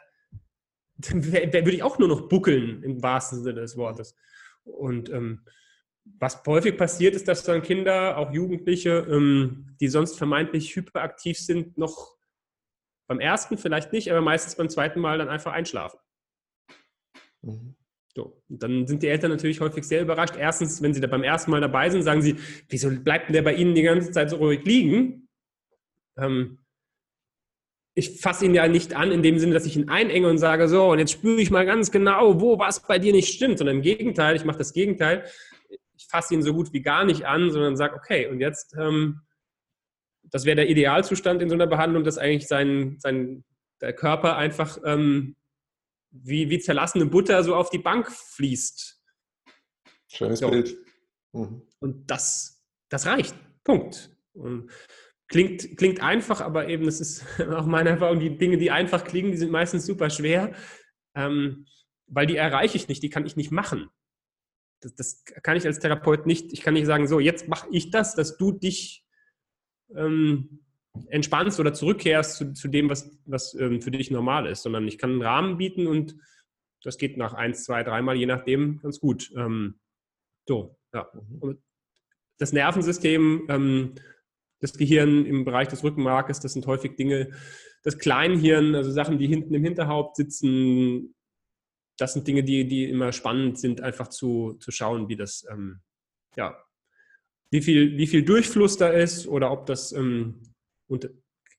würde 0.98 1.70
ich 1.70 1.84
auch 1.84 2.00
nur 2.00 2.08
noch 2.08 2.28
buckeln 2.28 2.82
im 2.82 3.00
wahrsten 3.00 3.44
Sinne 3.44 3.60
des 3.60 3.76
Wortes. 3.76 4.16
Und 4.64 5.08
ähm, 5.10 5.44
was 6.18 6.42
häufig 6.46 6.76
passiert, 6.76 7.14
ist, 7.14 7.28
dass 7.28 7.44
dann 7.44 7.62
Kinder, 7.62 8.18
auch 8.18 8.32
Jugendliche, 8.32 9.06
ähm, 9.08 9.76
die 9.80 9.86
sonst 9.86 10.18
vermeintlich 10.18 10.74
hyperaktiv 10.74 11.38
sind, 11.38 11.78
noch 11.78 12.16
beim 13.06 13.20
ersten 13.20 13.56
vielleicht 13.56 13.92
nicht, 13.92 14.10
aber 14.10 14.20
meistens 14.20 14.56
beim 14.56 14.68
zweiten 14.68 14.98
Mal 14.98 15.18
dann 15.18 15.28
einfach 15.28 15.52
einschlafen. 15.52 16.00
Mhm. 17.42 17.77
So. 18.14 18.42
Und 18.48 18.62
dann 18.62 18.86
sind 18.86 19.02
die 19.02 19.08
Eltern 19.08 19.30
natürlich 19.30 19.60
häufig 19.60 19.84
sehr 19.84 20.02
überrascht. 20.02 20.34
Erstens, 20.36 20.82
wenn 20.82 20.94
sie 20.94 21.00
da 21.00 21.06
beim 21.06 21.22
ersten 21.22 21.50
Mal 21.50 21.60
dabei 21.60 21.90
sind, 21.90 22.02
sagen 22.02 22.22
sie, 22.22 22.36
wieso 22.68 22.90
bleibt 22.90 23.28
denn 23.28 23.34
der 23.34 23.42
bei 23.42 23.54
Ihnen 23.54 23.74
die 23.74 23.82
ganze 23.82 24.10
Zeit 24.10 24.30
so 24.30 24.36
ruhig 24.36 24.64
liegen? 24.64 25.28
Ähm, 26.16 26.58
ich 27.94 28.20
fasse 28.20 28.44
ihn 28.44 28.54
ja 28.54 28.68
nicht 28.68 28.94
an 28.94 29.10
in 29.10 29.22
dem 29.24 29.40
Sinne, 29.40 29.54
dass 29.54 29.66
ich 29.66 29.76
ihn 29.76 29.88
einenge 29.88 30.28
und 30.28 30.38
sage, 30.38 30.68
so, 30.68 30.92
und 30.92 31.00
jetzt 31.00 31.10
spüre 31.10 31.40
ich 31.40 31.50
mal 31.50 31.66
ganz 31.66 31.90
genau, 31.90 32.40
wo 32.40 32.56
was 32.58 32.86
bei 32.86 32.98
dir 33.00 33.12
nicht 33.12 33.34
stimmt, 33.34 33.58
sondern 33.58 33.78
im 33.78 33.82
Gegenteil, 33.82 34.36
ich 34.36 34.44
mache 34.44 34.58
das 34.58 34.72
Gegenteil. 34.72 35.24
Ich 35.96 36.06
fasse 36.06 36.34
ihn 36.34 36.42
so 36.42 36.54
gut 36.54 36.72
wie 36.72 36.80
gar 36.80 37.04
nicht 37.04 37.26
an, 37.26 37.50
sondern 37.50 37.76
sage, 37.76 37.96
okay, 37.96 38.28
und 38.28 38.38
jetzt, 38.38 38.76
ähm, 38.78 39.22
das 40.22 40.44
wäre 40.44 40.54
der 40.54 40.68
Idealzustand 40.68 41.42
in 41.42 41.48
so 41.48 41.56
einer 41.56 41.66
Behandlung, 41.66 42.04
dass 42.04 42.18
eigentlich 42.18 42.46
sein, 42.46 42.98
sein 43.00 43.42
der 43.80 43.92
Körper 43.92 44.36
einfach 44.36 44.78
ähm, 44.84 45.34
wie, 46.10 46.48
wie 46.50 46.58
zerlassene 46.58 47.06
Butter 47.06 47.42
so 47.44 47.54
auf 47.54 47.70
die 47.70 47.78
Bank 47.78 48.10
fließt. 48.10 49.02
Schönes 50.08 50.38
so. 50.40 50.50
Bild. 50.50 50.76
Mhm. 51.32 51.62
Und 51.80 52.10
das, 52.10 52.64
das 52.88 53.06
reicht. 53.06 53.34
Punkt. 53.64 54.10
Und 54.32 54.70
Klingt, 55.28 55.76
klingt 55.76 56.02
einfach, 56.02 56.40
aber 56.40 56.68
eben, 56.68 56.86
das 56.86 57.00
ist 57.00 57.24
auch 57.52 57.66
meine 57.66 57.90
Erfahrung, 57.90 58.18
die 58.18 58.36
Dinge, 58.36 58.56
die 58.56 58.70
einfach 58.70 59.04
klingen, 59.04 59.30
die 59.30 59.38
sind 59.38 59.50
meistens 59.50 59.84
super 59.84 60.08
schwer, 60.08 60.54
ähm, 61.14 61.66
weil 62.06 62.26
die 62.26 62.36
erreiche 62.36 62.76
ich 62.76 62.88
nicht, 62.88 63.02
die 63.02 63.10
kann 63.10 63.26
ich 63.26 63.36
nicht 63.36 63.52
machen. 63.52 63.90
Das, 64.80 64.94
das, 64.94 65.24
kann 65.42 65.56
ich 65.56 65.66
als 65.66 65.80
Therapeut 65.80 66.24
nicht, 66.24 66.52
ich 66.52 66.62
kann 66.62 66.74
nicht 66.74 66.86
sagen, 66.86 67.06
so, 67.06 67.20
jetzt 67.20 67.46
mache 67.46 67.68
ich 67.70 67.90
das, 67.90 68.14
dass 68.14 68.38
du 68.38 68.52
dich 68.52 69.04
ähm, 69.94 70.64
entspannst 71.08 71.60
oder 71.60 71.72
zurückkehrst 71.72 72.36
zu, 72.36 72.52
zu 72.52 72.68
dem, 72.68 72.88
was, 72.90 73.18
was 73.24 73.54
ähm, 73.54 73.80
für 73.80 73.90
dich 73.90 74.10
normal 74.10 74.46
ist, 74.46 74.62
sondern 74.62 74.86
ich 74.88 74.98
kann 74.98 75.10
einen 75.10 75.22
Rahmen 75.22 75.58
bieten 75.58 75.86
und 75.86 76.16
das 76.82 76.98
geht 76.98 77.16
nach 77.16 77.34
eins, 77.34 77.64
zwei, 77.64 77.82
dreimal, 77.82 78.16
je 78.16 78.26
nachdem, 78.26 78.78
ganz 78.80 79.00
gut. 79.00 79.30
Ähm, 79.36 79.78
so, 80.46 80.76
ja. 80.92 81.08
Mhm. 81.12 81.38
Und 81.38 81.62
das 82.38 82.52
Nervensystem 82.52 83.46
ähm, 83.48 83.94
das 84.60 84.76
Gehirn 84.76 85.24
im 85.24 85.44
Bereich 85.44 85.68
des 85.68 85.84
Rückenmarkes, 85.84 86.40
das 86.40 86.52
sind 86.52 86.66
häufig 86.66 86.96
Dinge, 86.96 87.30
das 87.84 87.98
Kleinhirn, 87.98 88.74
also 88.74 88.90
Sachen, 88.90 89.18
die 89.18 89.26
hinten 89.26 89.54
im 89.54 89.64
Hinterhaupt 89.64 90.16
sitzen, 90.16 91.14
das 91.96 92.12
sind 92.12 92.26
Dinge, 92.26 92.44
die, 92.44 92.66
die 92.66 92.88
immer 92.88 93.12
spannend 93.12 93.58
sind, 93.58 93.80
einfach 93.80 94.08
zu, 94.08 94.54
zu 94.60 94.70
schauen, 94.70 95.08
wie 95.08 95.16
das, 95.16 95.44
ähm, 95.50 95.80
ja, 96.36 96.56
wie 97.50 97.62
viel, 97.62 97.96
wie 97.96 98.06
viel 98.06 98.24
Durchfluss 98.24 98.76
da 98.76 98.88
ist 98.88 99.26
oder 99.26 99.50
ob 99.50 99.66
das, 99.66 99.92
ähm, 99.92 100.42
und 100.88 101.10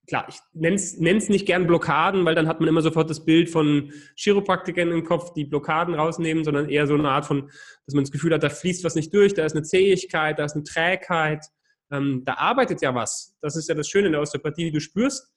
klar, 0.09 0.27
ich 0.27 0.39
nenne 0.53 0.75
es 0.75 1.29
nicht 1.29 1.45
gern 1.45 1.67
Blockaden, 1.67 2.25
weil 2.25 2.35
dann 2.35 2.47
hat 2.47 2.59
man 2.59 2.67
immer 2.67 2.81
sofort 2.81 3.09
das 3.09 3.23
Bild 3.23 3.49
von 3.49 3.93
Chiropraktikern 4.15 4.91
im 4.91 5.03
Kopf, 5.05 5.33
die 5.33 5.45
Blockaden 5.45 5.93
rausnehmen, 5.93 6.43
sondern 6.43 6.67
eher 6.67 6.87
so 6.87 6.95
eine 6.95 7.09
Art 7.09 7.25
von, 7.25 7.47
dass 7.85 7.93
man 7.93 8.03
das 8.03 8.11
Gefühl 8.11 8.33
hat, 8.33 8.43
da 8.43 8.49
fließt 8.49 8.83
was 8.83 8.95
nicht 8.95 9.13
durch, 9.13 9.35
da 9.35 9.45
ist 9.45 9.55
eine 9.55 9.63
Zähigkeit, 9.63 10.39
da 10.39 10.45
ist 10.45 10.55
eine 10.55 10.63
Trägheit, 10.63 11.45
ähm, 11.91 12.23
da 12.25 12.33
arbeitet 12.35 12.81
ja 12.81 12.93
was. 12.93 13.37
Das 13.41 13.55
ist 13.55 13.69
ja 13.69 13.75
das 13.75 13.87
Schöne 13.87 14.07
in 14.07 14.13
der 14.13 14.21
Osteopathie, 14.21 14.65
die 14.65 14.71
du 14.71 14.81
spürst. 14.81 15.31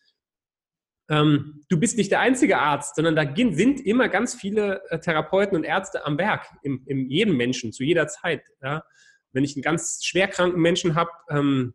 Ähm, 1.11 1.65
du 1.69 1.79
bist 1.79 1.99
nicht 1.99 2.11
der 2.11 2.21
einzige 2.21 2.59
Arzt, 2.59 2.97
sondern 2.97 3.17
da 3.17 3.25
sind 3.35 3.81
immer 3.81 4.09
ganz 4.09 4.35
viele 4.35 4.83
äh, 4.91 4.99
Therapeuten 4.99 5.57
und 5.57 5.65
Ärzte 5.65 6.07
am 6.07 6.17
Werk, 6.19 6.47
in, 6.63 6.83
in 6.87 7.11
jedem 7.11 7.37
Menschen, 7.37 7.73
zu 7.73 7.85
jeder 7.85 8.07
Zeit. 8.09 8.43
Ja? 8.63 8.85
Wenn 9.33 9.45
ich 9.45 9.57
einen 9.57 9.63
ganz 9.63 10.05
schwerkranken 10.05 10.61
Menschen 10.61 10.95
habe, 10.95 11.11
ähm, 11.29 11.75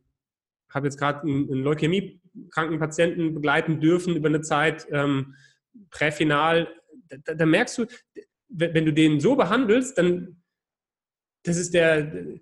habe 0.70 0.88
jetzt 0.88 0.98
gerade 0.98 1.22
einen, 1.22 1.48
leukämiekranken 1.48 2.80
Patienten 2.80 3.34
begleiten 3.34 3.80
dürfen 3.80 4.16
über 4.16 4.28
eine 4.28 4.42
Zeit, 4.42 4.88
ähm, 4.92 5.36
präfinal, 5.90 6.68
da, 7.10 7.34
da, 7.34 7.46
merkst 7.46 7.78
du, 7.78 7.86
wenn 8.50 8.86
du 8.86 8.94
den 8.94 9.20
so 9.20 9.36
behandelst, 9.36 9.98
dann 9.98 10.42
das 11.44 11.58
ist 11.58 11.74
der, 11.74 12.40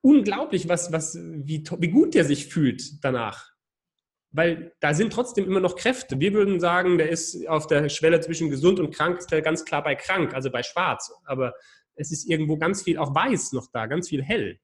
unglaublich, 0.00 0.68
was, 0.68 0.92
was, 0.92 1.16
wie, 1.16 1.62
wie 1.78 1.88
gut 1.88 2.14
der 2.14 2.24
sich 2.24 2.46
fühlt 2.46 3.04
danach. 3.04 3.52
weil 4.30 4.72
da 4.80 4.94
sind 4.94 5.12
trotzdem 5.12 5.46
immer 5.46 5.60
noch 5.60 5.76
Kräfte. 5.76 6.20
Wir 6.20 6.34
würden 6.34 6.60
sagen, 6.60 6.98
der 6.98 7.08
ist 7.08 7.46
auf 7.48 7.66
der 7.66 7.88
Schwelle 7.88 8.20
zwischen 8.20 8.50
gesund 8.50 8.78
und 8.78 8.94
krank, 8.94 9.18
ist 9.18 9.30
der 9.30 9.42
ganz 9.42 9.64
klar 9.64 9.82
bei 9.82 9.94
krank, 9.94 10.34
also 10.34 10.50
bei 10.50 10.62
schwarz. 10.62 11.12
Aber 11.24 11.54
es 11.94 12.12
ist 12.12 12.28
irgendwo 12.28 12.58
ganz 12.58 12.82
viel 12.82 12.98
auch 12.98 13.14
weiß 13.14 13.52
noch 13.52 13.68
da, 13.72 13.86
ganz 13.86 14.08
viel 14.08 14.22
hell. 14.22 14.58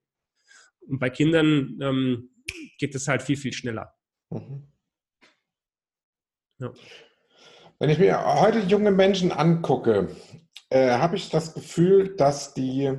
Und 0.86 0.98
bei 0.98 1.08
Kindern 1.08 1.78
ähm, 1.80 2.30
geht 2.78 2.94
es 2.94 3.08
halt 3.08 3.22
viel, 3.22 3.36
viel 3.36 3.52
schneller. 3.52 3.94
Mhm. 4.30 4.68
Ja. 6.58 6.72
Wenn 7.78 7.90
ich 7.90 7.98
mir 7.98 8.40
heute 8.40 8.60
junge 8.60 8.92
Menschen 8.92 9.32
angucke, 9.32 10.08
äh, 10.70 10.90
habe 10.92 11.16
ich 11.16 11.30
das 11.30 11.54
Gefühl, 11.54 12.14
dass 12.16 12.54
die 12.54 12.92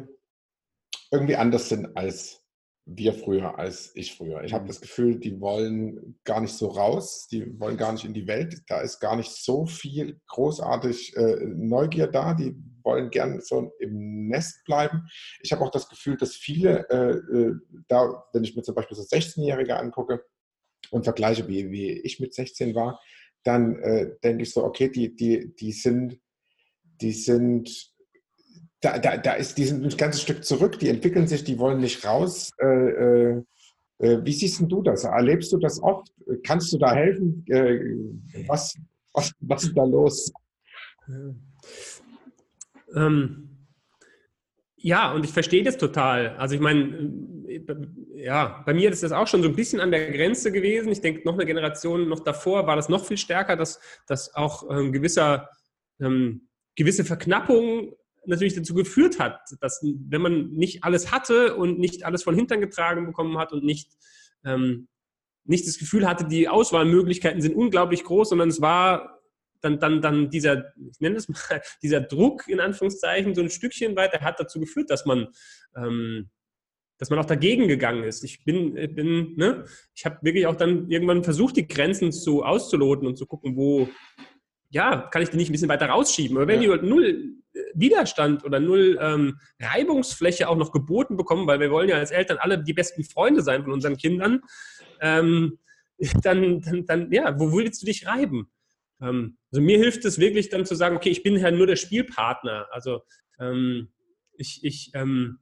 irgendwie 1.12 1.36
anders 1.36 1.70
sind 1.70 1.96
als 1.96 2.42
wir 2.86 3.14
früher, 3.14 3.58
als 3.58 3.96
ich 3.96 4.16
früher. 4.16 4.44
Ich 4.44 4.54
habe 4.54 4.66
mhm. 4.66 4.68
das 4.68 4.82
Gefühl, 4.82 5.20
die 5.20 5.40
wollen 5.42 6.20
gar 6.24 6.40
nicht 6.40 6.54
so 6.54 6.68
raus, 6.68 7.28
die 7.32 7.60
wollen 7.60 7.78
gar 7.78 7.92
nicht 7.94 8.06
in 8.06 8.14
die 8.14 8.28
Welt. 8.28 8.62
Da 8.68 8.82
ist 8.82 9.00
gar 9.00 9.16
nicht 9.16 9.32
so 9.32 9.66
viel 9.66 10.20
großartig 10.28 11.16
äh, 11.16 11.38
Neugier 11.46 12.08
da. 12.08 12.34
Die 12.36 12.56
wollen 12.86 13.10
gern 13.10 13.42
so 13.42 13.74
im 13.80 14.28
Nest 14.28 14.64
bleiben. 14.66 15.08
Ich 15.42 15.52
habe 15.52 15.64
auch 15.64 15.72
das 15.72 15.90
Gefühl, 15.90 16.18
dass 16.18 16.36
viele, 16.36 16.88
äh, 16.90 17.38
äh 17.38 17.56
da, 17.88 18.26
wenn 18.34 18.44
ich 18.44 18.56
mir 18.56 18.64
zum 18.64 18.76
Beispiel 18.76 18.96
so 18.96 19.04
16-Jährige 19.04 19.78
angucke 19.78 20.24
und 20.92 21.04
vergleiche, 21.04 21.48
wie, 21.48 21.72
wie 21.72 21.92
ich 21.92 22.20
mit 22.20 22.34
16 22.34 22.76
war, 22.76 23.02
dann 23.44 23.80
äh, 23.80 24.12
denke 24.24 24.44
ich 24.44 24.52
so, 24.52 24.64
okay, 24.64 24.90
die, 24.90 25.16
die, 25.16 25.56
die 25.56 25.72
sind, 25.72 26.20
die 27.02 27.12
sind 27.12 27.96
da, 28.86 29.00
da, 29.00 29.18
da 29.18 29.34
ist, 29.34 29.58
die 29.58 29.66
sind 29.66 29.84
ein 29.84 29.98
ganzes 29.98 30.22
Stück 30.22 30.44
zurück, 30.44 30.78
die 30.80 30.90
entwickeln 30.90 31.28
sich, 31.28 31.44
die 31.44 31.58
wollen 31.58 31.80
nicht 31.80 32.06
raus. 32.06 32.52
Äh, 32.60 32.66
äh, 32.68 33.44
äh 34.00 34.24
wie 34.24 34.34
siehst 34.34 34.62
du 34.62 34.82
das? 34.84 35.06
Erlebst 35.06 35.52
du 35.52 35.58
das 35.58 35.82
oft? 35.82 36.12
Kannst 36.44 36.72
du 36.72 36.78
da 36.78 36.94
helfen? 36.94 37.44
Äh, 37.50 37.80
was, 38.48 38.78
was, 39.14 39.32
was 39.40 39.64
ist 39.64 39.76
da 39.76 39.84
los? 39.84 40.32
Ähm, 42.96 43.46
ja, 44.78 45.12
und 45.14 45.26
ich 45.26 45.32
verstehe 45.32 45.64
das 45.64 45.78
total. 45.78 46.36
Also 46.38 46.56
ich 46.56 46.62
meine, 46.62 47.12
ja, 48.16 48.62
bei 48.66 48.74
mir 48.74 48.92
ist 48.92 49.04
das 49.04 49.12
auch 49.12 49.28
schon 49.28 49.42
so 49.42 49.50
ein 49.50 49.56
bisschen 49.56 49.80
an 49.80 49.92
der 49.92 50.12
Grenze 50.12 50.52
gewesen. 50.52 50.92
Ich 50.92 51.02
denke, 51.02 51.24
noch 51.26 51.34
eine 51.34 51.46
Generation 51.46 52.08
noch 52.08 52.20
davor 52.20 52.68
war 52.68 52.76
das 52.76 52.90
noch 52.90 53.06
viel 53.06 53.18
stärker, 53.18 53.56
dass, 53.56 53.80
dass 54.08 54.36
auch 54.36 54.70
ähm, 54.70 54.92
gewisser, 54.92 55.50
ähm, 56.00 56.48
gewisse 56.76 57.04
Verknappung 57.04 57.96
natürlich 58.28 58.56
dazu 58.56 58.74
geführt 58.74 59.20
hat, 59.20 59.40
dass 59.62 59.82
wenn 59.84 60.22
man 60.22 60.52
nicht 60.52 60.84
alles 60.84 61.12
hatte 61.12 61.56
und 61.56 61.80
nicht 61.80 62.06
alles 62.06 62.24
von 62.24 62.36
Hintern 62.36 62.62
getragen 62.62 63.06
bekommen 63.06 63.38
hat 63.38 63.54
und 63.54 63.64
nicht, 63.64 63.92
ähm, 64.44 64.88
nicht 65.46 65.68
das 65.68 65.78
Gefühl 65.78 66.08
hatte, 66.08 66.26
die 66.26 66.48
Auswahlmöglichkeiten 66.48 67.42
sind 67.42 67.56
unglaublich 67.56 68.04
groß, 68.04 68.30
sondern 68.30 68.50
es 68.50 68.62
war 68.62 69.15
dann, 69.66 69.80
dann, 69.80 70.02
dann 70.02 70.30
dieser, 70.30 70.74
ich 70.90 71.00
nenne 71.00 71.18
es 71.18 71.28
mal, 71.28 71.38
dieser 71.82 72.02
Druck 72.02 72.48
in 72.48 72.60
Anführungszeichen 72.60 73.36
so 73.36 73.42
ein 73.42 73.50
Stückchen 73.50 73.96
weiter 73.96 74.22
hat 74.22 74.40
dazu 74.40 74.60
geführt, 74.60 74.90
dass 74.90 75.06
man, 75.06 75.28
ähm, 75.76 76.30
dass 76.98 77.10
man 77.10 77.20
auch 77.20 77.26
dagegen 77.26 77.68
gegangen 77.68 78.04
ist. 78.04 78.24
Ich 78.24 78.46
bin, 78.46 78.74
bin 78.96 79.36
ne, 79.36 79.66
ich 79.94 80.06
habe 80.06 80.20
wirklich 80.22 80.48
auch 80.48 80.56
dann 80.56 80.90
irgendwann 80.90 81.24
versucht, 81.24 81.58
die 81.58 81.68
Grenzen 81.68 82.12
zu 82.12 82.44
auszuloten 82.44 83.08
und 83.08 83.18
zu 83.18 83.26
gucken, 83.26 83.58
wo, 83.58 83.90
ja, 84.70 85.10
kann 85.12 85.22
ich 85.22 85.30
die 85.30 85.38
nicht 85.38 85.50
ein 85.50 85.52
bisschen 85.52 85.70
weiter 85.70 85.88
rausschieben. 85.88 86.38
Aber 86.38 86.48
wenn 86.48 86.62
ja. 86.62 86.78
die 86.78 86.88
null 86.88 87.36
Widerstand 87.74 88.44
oder 88.44 88.60
null 88.60 88.98
ähm, 89.02 89.40
Reibungsfläche 89.60 90.48
auch 90.48 90.58
noch 90.58 90.72
geboten 90.72 91.18
bekommen, 91.18 91.48
weil 91.48 91.60
wir 91.60 91.72
wollen 91.72 91.90
ja 91.90 91.98
als 91.98 92.12
Eltern 92.12 92.38
alle 92.38 92.62
die 92.64 92.74
besten 92.74 93.04
Freunde 93.04 93.42
sein 93.42 93.64
von 93.64 93.74
unseren 93.74 93.98
Kindern, 93.98 94.42
ähm, 95.02 95.60
dann, 96.24 96.62
dann, 96.62 96.86
dann, 96.86 97.12
ja, 97.12 97.40
wo 97.40 97.56
willst 97.56 97.82
du 97.82 97.86
dich 97.86 98.06
reiben? 98.06 98.50
Ähm, 99.02 99.38
also 99.52 99.62
mir 99.62 99.78
hilft 99.78 100.06
es 100.06 100.20
wirklich 100.20 100.50
dann 100.50 100.66
zu 100.66 100.76
sagen, 100.76 100.96
okay, 100.96 101.10
ich 101.10 101.24
bin 101.24 101.38
ja 101.38 101.52
nur 101.52 101.68
der 101.68 101.76
Spielpartner. 101.76 102.68
Also 102.72 103.02
ähm, 103.40 103.90
ich, 104.38 104.64
ich 104.64 104.92
ähm, 104.94 105.40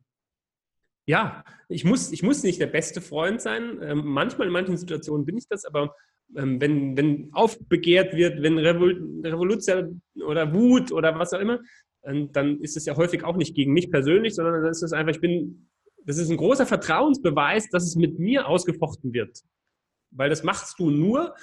ja, 1.06 1.44
ich 1.68 1.84
muss, 1.84 2.12
ich 2.12 2.24
muss 2.24 2.44
nicht 2.44 2.62
der 2.62 2.68
beste 2.68 3.02
Freund 3.02 3.42
sein. 3.42 3.80
Ähm, 3.82 4.02
manchmal 4.06 4.48
in 4.48 4.54
manchen 4.54 4.78
Situationen 4.78 5.26
bin 5.26 5.38
ich 5.38 5.48
das, 5.50 5.66
aber 5.66 5.96
ähm, 6.36 6.62
wenn, 6.62 6.96
wenn 6.96 7.30
aufbegehrt 7.34 8.16
wird, 8.16 8.42
wenn 8.42 8.58
Revol 8.58 9.22
Revolution 9.24 10.02
oder 10.26 10.54
Wut 10.54 10.92
oder 10.92 11.18
was 11.20 11.34
auch 11.34 11.40
immer, 11.40 11.60
dann 12.06 12.60
ist 12.60 12.76
es 12.76 12.86
ja 12.86 12.98
häufig 12.98 13.24
auch 13.24 13.38
nicht 13.38 13.56
gegen 13.56 13.72
mich 13.72 13.90
persönlich, 13.90 14.36
sondern 14.36 14.62
dann 14.62 14.72
ist 14.72 14.84
es 14.84 14.92
einfach, 14.92 15.14
ich 15.14 15.22
bin, 15.22 15.70
das 16.06 16.18
ist 16.18 16.30
ein 16.30 16.36
großer 16.36 16.66
Vertrauensbeweis, 16.66 17.70
dass 17.70 17.86
es 17.86 17.96
mit 17.96 18.20
mir 18.20 18.46
ausgefochten 18.46 19.14
wird. 19.14 19.40
Weil 20.12 20.30
das 20.30 20.44
machst 20.44 20.78
du 20.80 20.90
nur, 20.90 21.34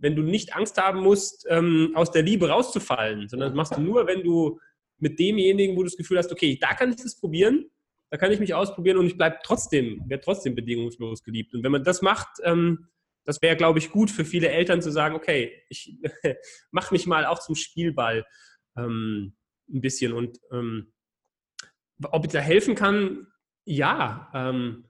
wenn 0.00 0.16
du 0.16 0.22
nicht 0.22 0.54
Angst 0.56 0.76
haben 0.78 1.00
musst, 1.00 1.46
ähm, 1.48 1.92
aus 1.94 2.10
der 2.10 2.22
Liebe 2.22 2.48
rauszufallen, 2.48 3.28
sondern 3.28 3.50
das 3.50 3.56
machst 3.56 3.76
du 3.76 3.80
nur, 3.80 4.06
wenn 4.06 4.22
du 4.22 4.58
mit 4.98 5.18
demjenigen, 5.18 5.76
wo 5.76 5.80
du 5.80 5.88
das 5.88 5.96
Gefühl 5.96 6.18
hast, 6.18 6.32
okay, 6.32 6.58
da 6.60 6.74
kann 6.74 6.90
ich 6.90 6.96
das 6.96 7.18
probieren, 7.18 7.70
da 8.10 8.16
kann 8.16 8.32
ich 8.32 8.40
mich 8.40 8.54
ausprobieren 8.54 8.98
und 8.98 9.06
ich 9.06 9.16
bleibe 9.16 9.38
trotzdem, 9.44 10.02
werde 10.06 10.24
trotzdem 10.24 10.54
bedingungslos 10.54 11.22
geliebt. 11.22 11.54
Und 11.54 11.62
wenn 11.62 11.72
man 11.72 11.84
das 11.84 12.02
macht, 12.02 12.28
ähm, 12.42 12.88
das 13.24 13.40
wäre, 13.42 13.56
glaube 13.56 13.78
ich, 13.78 13.90
gut 13.90 14.10
für 14.10 14.24
viele 14.24 14.48
Eltern 14.48 14.82
zu 14.82 14.90
sagen, 14.90 15.14
okay, 15.14 15.62
ich 15.68 15.96
mache 16.70 16.92
mich 16.92 17.06
mal 17.06 17.26
auch 17.26 17.38
zum 17.38 17.54
Spielball 17.54 18.26
ähm, 18.76 19.34
ein 19.72 19.80
bisschen. 19.80 20.12
Und 20.12 20.38
ähm, 20.50 20.92
ob 22.02 22.24
ich 22.24 22.32
da 22.32 22.40
helfen 22.40 22.74
kann, 22.74 23.26
ja. 23.64 24.30
Ähm, 24.34 24.86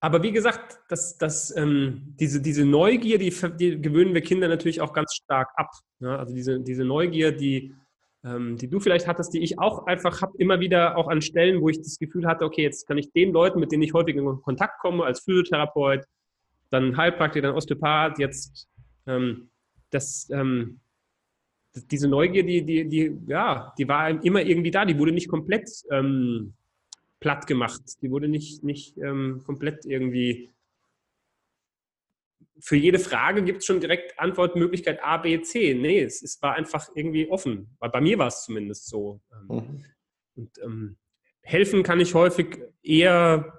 aber 0.00 0.22
wie 0.22 0.32
gesagt, 0.32 0.80
das, 0.88 1.18
das, 1.18 1.54
ähm, 1.56 2.14
diese, 2.20 2.40
diese 2.40 2.64
Neugier, 2.64 3.18
die, 3.18 3.34
die, 3.58 3.80
gewöhnen 3.80 4.14
wir 4.14 4.20
Kinder 4.20 4.48
natürlich 4.48 4.80
auch 4.80 4.92
ganz 4.92 5.14
stark 5.14 5.50
ab. 5.56 5.70
Ja? 6.00 6.16
Also 6.16 6.34
diese, 6.34 6.60
diese 6.60 6.84
Neugier, 6.84 7.32
die, 7.32 7.74
ähm, 8.24 8.56
die 8.56 8.68
du 8.68 8.78
vielleicht 8.78 9.08
hattest, 9.08 9.34
die 9.34 9.42
ich 9.42 9.58
auch 9.58 9.86
einfach 9.86 10.22
habe, 10.22 10.32
immer 10.38 10.60
wieder 10.60 10.96
auch 10.96 11.08
an 11.08 11.20
Stellen, 11.20 11.60
wo 11.60 11.68
ich 11.68 11.78
das 11.78 11.98
Gefühl 11.98 12.26
hatte, 12.26 12.44
okay, 12.44 12.62
jetzt 12.62 12.86
kann 12.86 12.98
ich 12.98 13.12
den 13.12 13.32
Leuten, 13.32 13.58
mit 13.58 13.72
denen 13.72 13.82
ich 13.82 13.92
häufig 13.92 14.14
in 14.14 14.42
Kontakt 14.42 14.78
komme, 14.80 15.04
als 15.04 15.20
Physiotherapeut, 15.20 16.04
dann 16.70 16.96
Heilpraktiker, 16.96 17.48
dann 17.48 17.56
Osteopath, 17.56 18.18
jetzt 18.20 18.68
ähm, 19.06 19.50
das, 19.90 20.28
ähm, 20.30 20.78
diese 21.74 22.08
Neugier, 22.08 22.44
die, 22.44 22.64
die, 22.64 22.88
die, 22.88 23.18
ja, 23.26 23.72
die 23.78 23.88
war 23.88 24.10
immer 24.24 24.42
irgendwie 24.42 24.70
da, 24.70 24.84
die 24.84 24.98
wurde 24.98 25.12
nicht 25.12 25.28
komplett 25.28 25.68
ähm, 25.90 26.54
platt 27.20 27.46
gemacht, 27.46 27.82
die 28.02 28.10
wurde 28.10 28.28
nicht, 28.28 28.62
nicht 28.62 28.96
ähm, 28.98 29.42
komplett 29.44 29.84
irgendwie. 29.84 30.50
Für 32.60 32.76
jede 32.76 32.98
Frage 32.98 33.44
gibt 33.44 33.58
es 33.58 33.66
schon 33.66 33.80
direkt 33.80 34.18
Antwortmöglichkeit 34.18 35.02
A, 35.02 35.18
B, 35.18 35.40
C. 35.42 35.74
Nee, 35.74 36.02
es, 36.02 36.22
es 36.22 36.42
war 36.42 36.54
einfach 36.54 36.88
irgendwie 36.94 37.30
offen. 37.30 37.76
Weil 37.78 37.90
bei 37.90 38.00
mir 38.00 38.18
war 38.18 38.26
es 38.26 38.44
zumindest 38.44 38.88
so. 38.88 39.20
Ähm, 39.32 39.56
mhm. 39.56 39.84
Und 40.34 40.58
ähm, 40.62 40.96
helfen 41.42 41.82
kann 41.82 42.00
ich 42.00 42.14
häufig 42.14 42.58
eher 42.82 43.58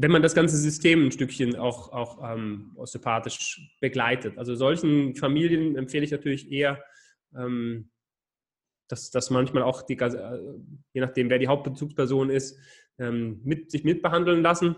wenn 0.00 0.10
man 0.10 0.22
das 0.22 0.34
ganze 0.34 0.56
System 0.56 1.06
ein 1.06 1.12
Stückchen 1.12 1.56
auch, 1.56 1.92
auch 1.92 2.22
ähm, 2.22 2.72
osteopathisch 2.76 3.60
begleitet. 3.80 4.38
Also 4.38 4.54
solchen 4.54 5.14
Familien 5.14 5.76
empfehle 5.76 6.04
ich 6.04 6.10
natürlich 6.10 6.52
eher, 6.52 6.82
ähm, 7.36 7.90
dass, 8.88 9.10
dass 9.10 9.30
manchmal 9.30 9.62
auch, 9.62 9.82
die, 9.82 9.98
äh, 9.98 10.38
je 10.92 11.00
nachdem, 11.00 11.30
wer 11.30 11.38
die 11.38 11.48
Hauptbezugsperson 11.48 12.30
ist, 12.30 12.58
ähm, 12.98 13.40
mit, 13.44 13.70
sich 13.70 13.84
mitbehandeln 13.84 14.42
lassen. 14.42 14.76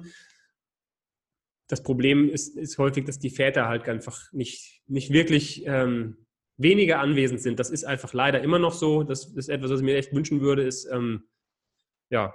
Das 1.69 1.83
Problem 1.83 2.29
ist, 2.29 2.57
ist 2.57 2.79
häufig, 2.79 3.05
dass 3.05 3.19
die 3.19 3.31
Väter 3.31 3.69
halt 3.69 3.89
einfach 3.89 4.33
nicht, 4.33 4.83
nicht 4.87 5.13
wirklich 5.13 5.65
ähm, 5.67 6.27
weniger 6.57 6.99
anwesend 6.99 7.41
sind. 7.41 7.61
Das 7.61 7.71
ist 7.71 7.85
einfach 7.85 8.13
leider 8.13 8.43
immer 8.43 8.59
noch 8.59 8.73
so. 8.73 9.05
Das 9.05 9.27
ist 9.27 9.49
etwas, 9.49 9.71
was 9.71 9.81
ich 9.81 9.87
mir 9.87 9.97
echt 9.97 10.13
wünschen 10.13 10.41
würde, 10.41 10.63
ist, 10.65 10.87
ähm, 10.91 11.29
ja, 12.11 12.35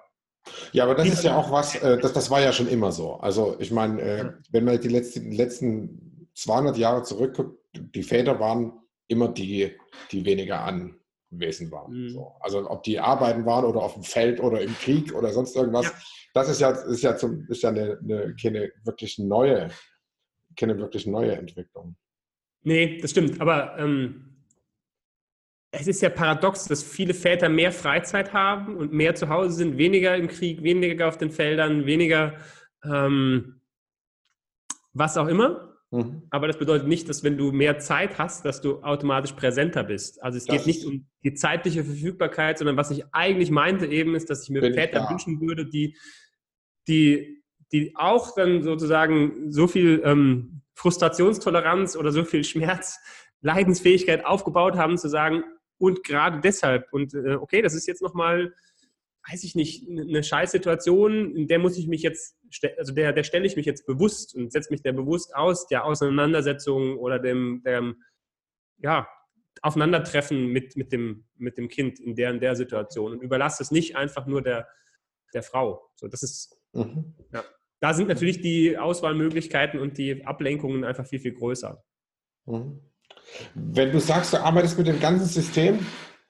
ja, 0.72 0.84
aber 0.84 0.96
das 0.96 1.08
ist 1.08 1.24
ja 1.24 1.36
auch 1.36 1.52
was, 1.52 1.76
äh, 1.76 1.98
das, 1.98 2.14
das 2.14 2.30
war 2.30 2.42
ja 2.42 2.54
schon 2.54 2.68
immer 2.68 2.92
so. 2.92 3.16
Also 3.16 3.56
ich 3.60 3.72
meine, 3.72 4.02
äh, 4.02 4.32
wenn 4.52 4.64
man 4.64 4.80
die 4.80 4.90
letzten, 4.90 5.32
letzten 5.32 6.30
200 6.36 6.78
Jahre 6.78 7.04
zurückguckt, 7.04 7.60
die 7.74 8.04
Väter 8.04 8.40
waren 8.40 8.74
immer 9.08 9.30
die, 9.30 9.76
die 10.12 10.26
weniger 10.26 10.64
anwesend 11.36 11.72
waren. 11.72 11.94
Mhm. 11.94 12.10
So. 12.10 12.34
Also 12.40 12.70
ob 12.70 12.84
die 12.84 13.00
arbeiten 13.00 13.46
waren 13.46 13.66
oder 13.66 13.82
auf 13.82 13.94
dem 13.94 14.04
Feld 14.04 14.40
oder 14.40 14.62
im 14.62 14.74
Krieg 14.76 15.14
oder 15.14 15.32
sonst 15.32 15.56
irgendwas, 15.56 15.86
ja. 15.86 15.92
das 16.34 16.50
ist 16.50 16.62
ja, 16.62 16.70
ist 16.72 17.04
ja, 17.04 17.16
zum, 17.16 17.46
ist 17.50 17.64
ja 17.64 17.70
eine, 17.70 18.00
eine, 18.02 18.36
keine 18.36 18.72
wirklich 18.84 19.20
neue, 19.20 19.70
keine 20.56 20.78
wirklich 20.80 21.06
neue 21.06 21.34
Entwicklung. 21.34 21.96
Nee, 22.64 22.98
das 23.00 23.12
stimmt. 23.12 23.40
Aber 23.42 23.78
ähm, 23.78 24.44
es 25.72 25.88
ist 25.88 26.02
ja 26.02 26.10
paradox, 26.10 26.66
dass 26.66 26.82
viele 26.82 27.14
Väter 27.14 27.50
mehr 27.50 27.72
Freizeit 27.72 28.34
haben 28.34 28.78
und 28.78 28.94
mehr 28.94 29.14
zu 29.16 29.30
Hause 29.30 29.58
sind, 29.58 29.78
weniger 29.78 30.16
im 30.16 30.28
Krieg, 30.28 30.64
weniger 30.64 31.08
auf 31.08 31.18
den 31.18 31.32
Feldern, 31.32 31.86
weniger 31.86 32.36
ähm, 32.84 33.62
was 34.94 35.18
auch 35.18 35.28
immer. 35.28 35.75
Mhm. 35.96 36.24
Aber 36.30 36.48
das 36.48 36.58
bedeutet 36.58 36.88
nicht, 36.88 37.08
dass 37.10 37.24
wenn 37.24 37.38
du 37.38 37.52
mehr 37.52 37.80
Zeit 37.80 38.18
hast, 38.18 38.46
dass 38.46 38.62
du 38.62 38.82
automatisch 38.84 39.34
präsenter 39.34 39.84
bist. 39.84 40.22
Also 40.22 40.38
es 40.38 40.46
das 40.46 40.58
geht 40.58 40.68
nicht 40.68 40.86
um 40.86 41.08
die 41.24 41.34
zeitliche 41.34 41.84
Verfügbarkeit, 41.84 42.58
sondern 42.58 42.78
was 42.78 42.92
ich 42.92 43.04
eigentlich 43.14 43.52
meinte 43.52 43.86
eben 43.86 44.16
ist, 44.16 44.30
dass 44.30 44.44
ich 44.44 44.50
mir 44.50 44.62
Väter 44.62 45.04
ich 45.04 45.10
wünschen 45.10 45.42
würde, 45.42 45.66
die, 45.66 45.98
die, 46.88 47.44
die 47.72 47.94
auch 47.96 48.36
dann 48.36 48.64
sozusagen 48.64 49.52
so 49.52 49.68
viel 49.68 50.02
ähm, 50.04 50.62
Frustrationstoleranz 50.74 51.96
oder 51.96 52.12
so 52.12 52.24
viel 52.24 52.44
Schmerz, 52.44 53.00
Leidensfähigkeit 53.42 54.26
aufgebaut 54.26 54.76
haben, 54.76 54.98
zu 54.98 55.08
sagen, 55.08 55.44
und 55.78 56.04
gerade 56.04 56.40
deshalb, 56.40 56.92
und 56.94 57.14
äh, 57.14 57.36
okay, 57.36 57.62
das 57.62 57.74
ist 57.74 57.88
jetzt 57.88 58.02
nochmal, 58.02 58.54
weiß 59.30 59.44
ich 59.44 59.56
nicht, 59.56 59.88
eine 59.90 60.24
Scheißsituation, 60.24 61.36
in 61.36 61.48
der 61.48 61.60
muss 61.60 61.78
ich 61.78 61.88
mich 61.88 62.04
jetzt, 62.04 62.38
also 62.78 62.94
der, 62.94 63.14
der 63.14 63.24
stelle 63.24 63.46
ich 63.46 63.56
mich 63.56 63.66
jetzt 63.66 63.86
bewusst 63.86 64.36
und 64.36 64.52
setze 64.52 64.72
mich 64.72 64.82
der 64.82 64.94
bewusst 64.94 65.36
aus, 65.36 65.68
der 65.68 65.86
Auseinandersetzung 65.86 66.98
oder 66.98 67.20
dem, 67.20 67.64
dem 67.66 68.04
ja, 68.78 69.08
Aufeinandertreffen 69.62 70.48
mit, 70.48 70.76
mit, 70.76 70.92
dem, 70.92 71.26
mit 71.38 71.58
dem 71.58 71.70
Kind 71.70 72.00
in 72.00 72.16
der 72.16 72.30
in 72.32 72.40
der 72.40 72.56
Situation 72.56 73.14
und 73.14 73.22
überlasse 73.22 73.64
es 73.64 73.72
nicht 73.72 73.96
einfach 73.96 74.28
nur 74.28 74.42
der, 74.42 74.68
der 75.34 75.44
Frau. 75.44 75.90
So, 75.96 76.08
das 76.08 76.22
ist, 76.22 76.58
mhm. 76.74 77.16
ja. 77.34 77.44
Da 77.82 77.94
sind 77.94 78.08
natürlich 78.08 78.42
die 78.42 78.78
Auswahlmöglichkeiten 78.78 79.80
und 79.80 79.98
die 79.98 80.26
Ablenkungen 80.26 80.84
einfach 80.84 81.06
viel, 81.06 81.20
viel 81.20 81.34
größer. 81.34 81.84
Mhm. 82.46 82.80
Wenn 83.54 83.92
du 83.92 84.00
sagst, 84.00 84.34
du 84.34 84.38
arbeitest 84.38 84.78
mit 84.78 84.88
dem 84.88 85.00
ganzen 85.00 85.26
System 85.26 85.86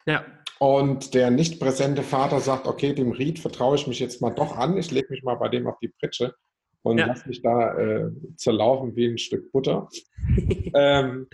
ja. 0.05 0.25
Und 0.59 1.13
der 1.13 1.31
nicht 1.31 1.59
präsente 1.59 2.03
Vater 2.03 2.39
sagt, 2.39 2.67
okay, 2.67 2.93
dem 2.93 3.11
Ried 3.11 3.39
vertraue 3.39 3.75
ich 3.75 3.87
mich 3.87 3.99
jetzt 3.99 4.21
mal 4.21 4.31
doch 4.31 4.55
an, 4.55 4.77
ich 4.77 4.91
lege 4.91 5.07
mich 5.09 5.23
mal 5.23 5.35
bei 5.35 5.49
dem 5.49 5.67
auf 5.67 5.77
die 5.79 5.89
Pritsche 5.89 6.33
und 6.83 6.97
ja. 6.97 7.07
lasse 7.07 7.27
mich 7.27 7.41
da 7.41 7.77
äh, 7.77 8.11
zerlaufen 8.35 8.95
wie 8.95 9.07
ein 9.07 9.17
Stück 9.17 9.51
Butter. 9.51 9.89
ähm, 10.73 11.27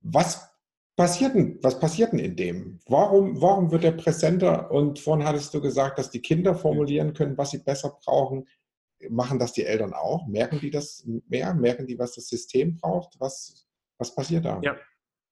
was 0.00 0.50
passiert 0.96 1.34
denn, 1.34 1.58
was 1.62 1.78
passiert 1.80 2.12
denn 2.12 2.20
in 2.20 2.36
dem? 2.36 2.78
Warum, 2.86 3.40
warum 3.40 3.70
wird 3.70 3.84
er 3.84 3.92
präsenter? 3.92 4.70
Und 4.70 4.98
vorhin 4.98 5.26
hattest 5.26 5.52
du 5.52 5.60
gesagt, 5.60 5.98
dass 5.98 6.10
die 6.10 6.22
Kinder 6.22 6.54
formulieren 6.54 7.12
können, 7.12 7.36
was 7.36 7.50
sie 7.50 7.62
besser 7.62 7.98
brauchen. 8.04 8.46
Machen 9.08 9.38
das 9.38 9.52
die 9.52 9.64
Eltern 9.64 9.94
auch? 9.94 10.26
Merken 10.26 10.60
die 10.60 10.70
das 10.70 11.06
mehr? 11.28 11.54
Merken 11.54 11.86
die, 11.86 11.98
was 11.98 12.14
das 12.14 12.28
System 12.28 12.76
braucht? 12.76 13.18
Was, 13.18 13.66
was 13.98 14.14
passiert 14.14 14.44
da? 14.44 14.60
Ja. 14.62 14.76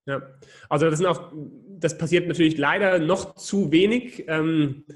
Ja, 0.09 0.23
also 0.71 0.89
das 0.89 0.99
sind 0.99 1.07
auch, 1.07 1.33
das 1.79 1.99
passiert 1.99 2.29
natürlich 2.29 2.57
leider 2.57 2.99
noch 2.99 3.35
zu 3.35 3.71
wenig. 3.71 4.25
Ähm, 4.27 4.87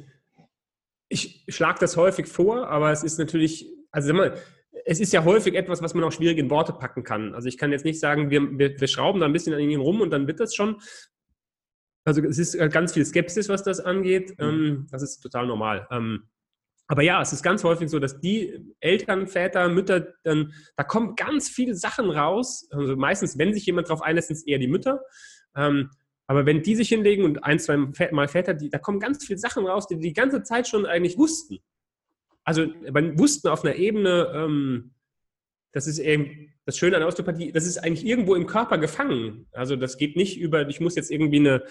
ich 1.10 1.44
schlage 1.48 1.78
das 1.80 1.98
häufig 1.98 2.26
vor, 2.26 2.66
aber 2.68 2.90
es 2.92 3.04
ist 3.04 3.18
natürlich, 3.18 3.70
also 3.90 4.08
sag 4.08 4.16
mal, 4.16 4.38
es 4.86 5.00
ist 5.00 5.12
ja 5.12 5.22
häufig 5.22 5.54
etwas, 5.54 5.82
was 5.82 5.92
man 5.92 6.02
auch 6.02 6.12
schwierig 6.12 6.38
in 6.38 6.48
Worte 6.48 6.72
packen 6.72 7.04
kann. 7.04 7.34
Also 7.34 7.46
ich 7.46 7.58
kann 7.58 7.72
jetzt 7.72 7.84
nicht 7.84 8.00
sagen, 8.00 8.30
wir, 8.30 8.58
wir, 8.58 8.80
wir 8.80 8.88
schrauben 8.88 9.20
da 9.20 9.26
ein 9.26 9.34
bisschen 9.34 9.52
an 9.52 9.60
ihnen 9.60 9.82
rum 9.82 10.00
und 10.00 10.08
dann 10.10 10.26
wird 10.26 10.40
das 10.40 10.54
schon. 10.54 10.80
Also 12.04 12.22
es 12.22 12.38
ist 12.38 12.58
ganz 12.72 12.94
viel 12.94 13.04
Skepsis, 13.04 13.50
was 13.50 13.62
das 13.62 13.80
angeht. 13.80 14.30
Mhm. 14.38 14.44
Ähm, 14.44 14.86
das 14.90 15.02
ist 15.02 15.20
total 15.20 15.46
normal. 15.46 15.86
Aber 16.92 17.02
ja, 17.02 17.22
es 17.22 17.32
ist 17.32 17.42
ganz 17.42 17.64
häufig 17.64 17.88
so, 17.88 17.98
dass 17.98 18.20
die 18.20 18.74
Eltern, 18.80 19.26
Väter, 19.26 19.68
Mütter, 19.70 20.14
dann, 20.24 20.52
da 20.76 20.84
kommen 20.84 21.16
ganz 21.16 21.48
viele 21.48 21.74
Sachen 21.74 22.10
raus. 22.10 22.68
Also 22.70 22.96
meistens, 22.96 23.38
wenn 23.38 23.54
sich 23.54 23.64
jemand 23.64 23.88
darauf 23.88 24.02
einlässt, 24.02 24.28
sind 24.28 24.36
es 24.36 24.46
eher 24.46 24.58
die 24.58 24.68
Mütter. 24.68 25.00
Ähm, 25.56 25.90
aber 26.26 26.44
wenn 26.44 26.62
die 26.62 26.76
sich 26.76 26.90
hinlegen 26.90 27.24
und 27.24 27.44
ein, 27.44 27.58
zwei 27.58 27.76
Mal 27.76 28.28
Väter, 28.28 28.52
die, 28.52 28.68
da 28.68 28.78
kommen 28.78 29.00
ganz 29.00 29.24
viele 29.24 29.38
Sachen 29.38 29.66
raus, 29.66 29.86
die, 29.86 29.98
die 29.98 30.12
ganze 30.12 30.42
Zeit 30.42 30.68
schon 30.68 30.84
eigentlich 30.84 31.16
wussten 31.16 31.60
also 32.44 32.66
man 32.90 33.18
wussten 33.18 33.48
auf 33.48 33.64
einer 33.64 33.76
Ebene, 33.76 34.32
ähm, 34.34 34.94
das 35.72 35.86
ist 35.86 35.98
eben 35.98 36.52
das 36.64 36.76
Schöne 36.76 36.96
an 36.96 37.02
Osteopathie, 37.02 37.52
das 37.52 37.66
ist 37.66 37.78
eigentlich 37.78 38.06
irgendwo 38.06 38.34
im 38.34 38.46
Körper 38.46 38.78
gefangen. 38.78 39.46
Also 39.52 39.76
das 39.76 39.96
geht 39.96 40.16
nicht 40.16 40.38
über, 40.38 40.68
ich 40.68 40.80
muss 40.80 40.96
jetzt 40.96 41.10
irgendwie 41.10 41.38
eine, 41.38 41.64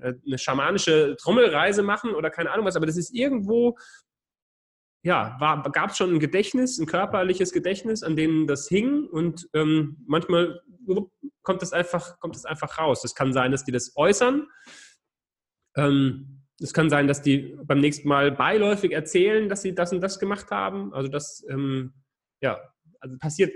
äh, 0.00 0.14
eine 0.26 0.38
schamanische 0.38 1.16
Trommelreise 1.16 1.82
machen 1.82 2.14
oder 2.14 2.30
keine 2.30 2.50
Ahnung 2.50 2.66
was, 2.66 2.76
aber 2.76 2.86
das 2.86 2.96
ist 2.96 3.14
irgendwo, 3.14 3.76
ja, 5.02 5.38
gab 5.72 5.90
es 5.90 5.96
schon 5.96 6.14
ein 6.14 6.20
Gedächtnis, 6.20 6.78
ein 6.78 6.86
körperliches 6.86 7.52
Gedächtnis, 7.52 8.02
an 8.02 8.16
dem 8.16 8.46
das 8.46 8.68
hing 8.68 9.06
und 9.06 9.48
ähm, 9.54 9.96
manchmal 10.06 10.60
kommt 11.42 11.62
das 11.62 11.72
einfach, 11.72 12.18
kommt 12.20 12.34
das 12.34 12.44
einfach 12.44 12.78
raus. 12.78 13.04
Es 13.04 13.14
kann 13.14 13.32
sein, 13.32 13.50
dass 13.50 13.64
die 13.64 13.72
das 13.72 13.92
äußern. 13.96 14.46
Ähm, 15.76 16.42
es 16.60 16.74
kann 16.74 16.90
sein, 16.90 17.06
dass 17.06 17.22
die 17.22 17.56
beim 17.64 17.78
nächsten 17.78 18.08
Mal 18.08 18.32
beiläufig 18.32 18.92
erzählen, 18.92 19.48
dass 19.48 19.62
sie 19.62 19.74
das 19.74 19.92
und 19.92 20.02
das 20.02 20.18
gemacht 20.18 20.50
haben. 20.50 20.92
Also 20.92 21.08
das, 21.08 21.44
ähm, 21.48 21.94
ja, 22.42 22.60
also 23.00 23.16
passiert 23.18 23.52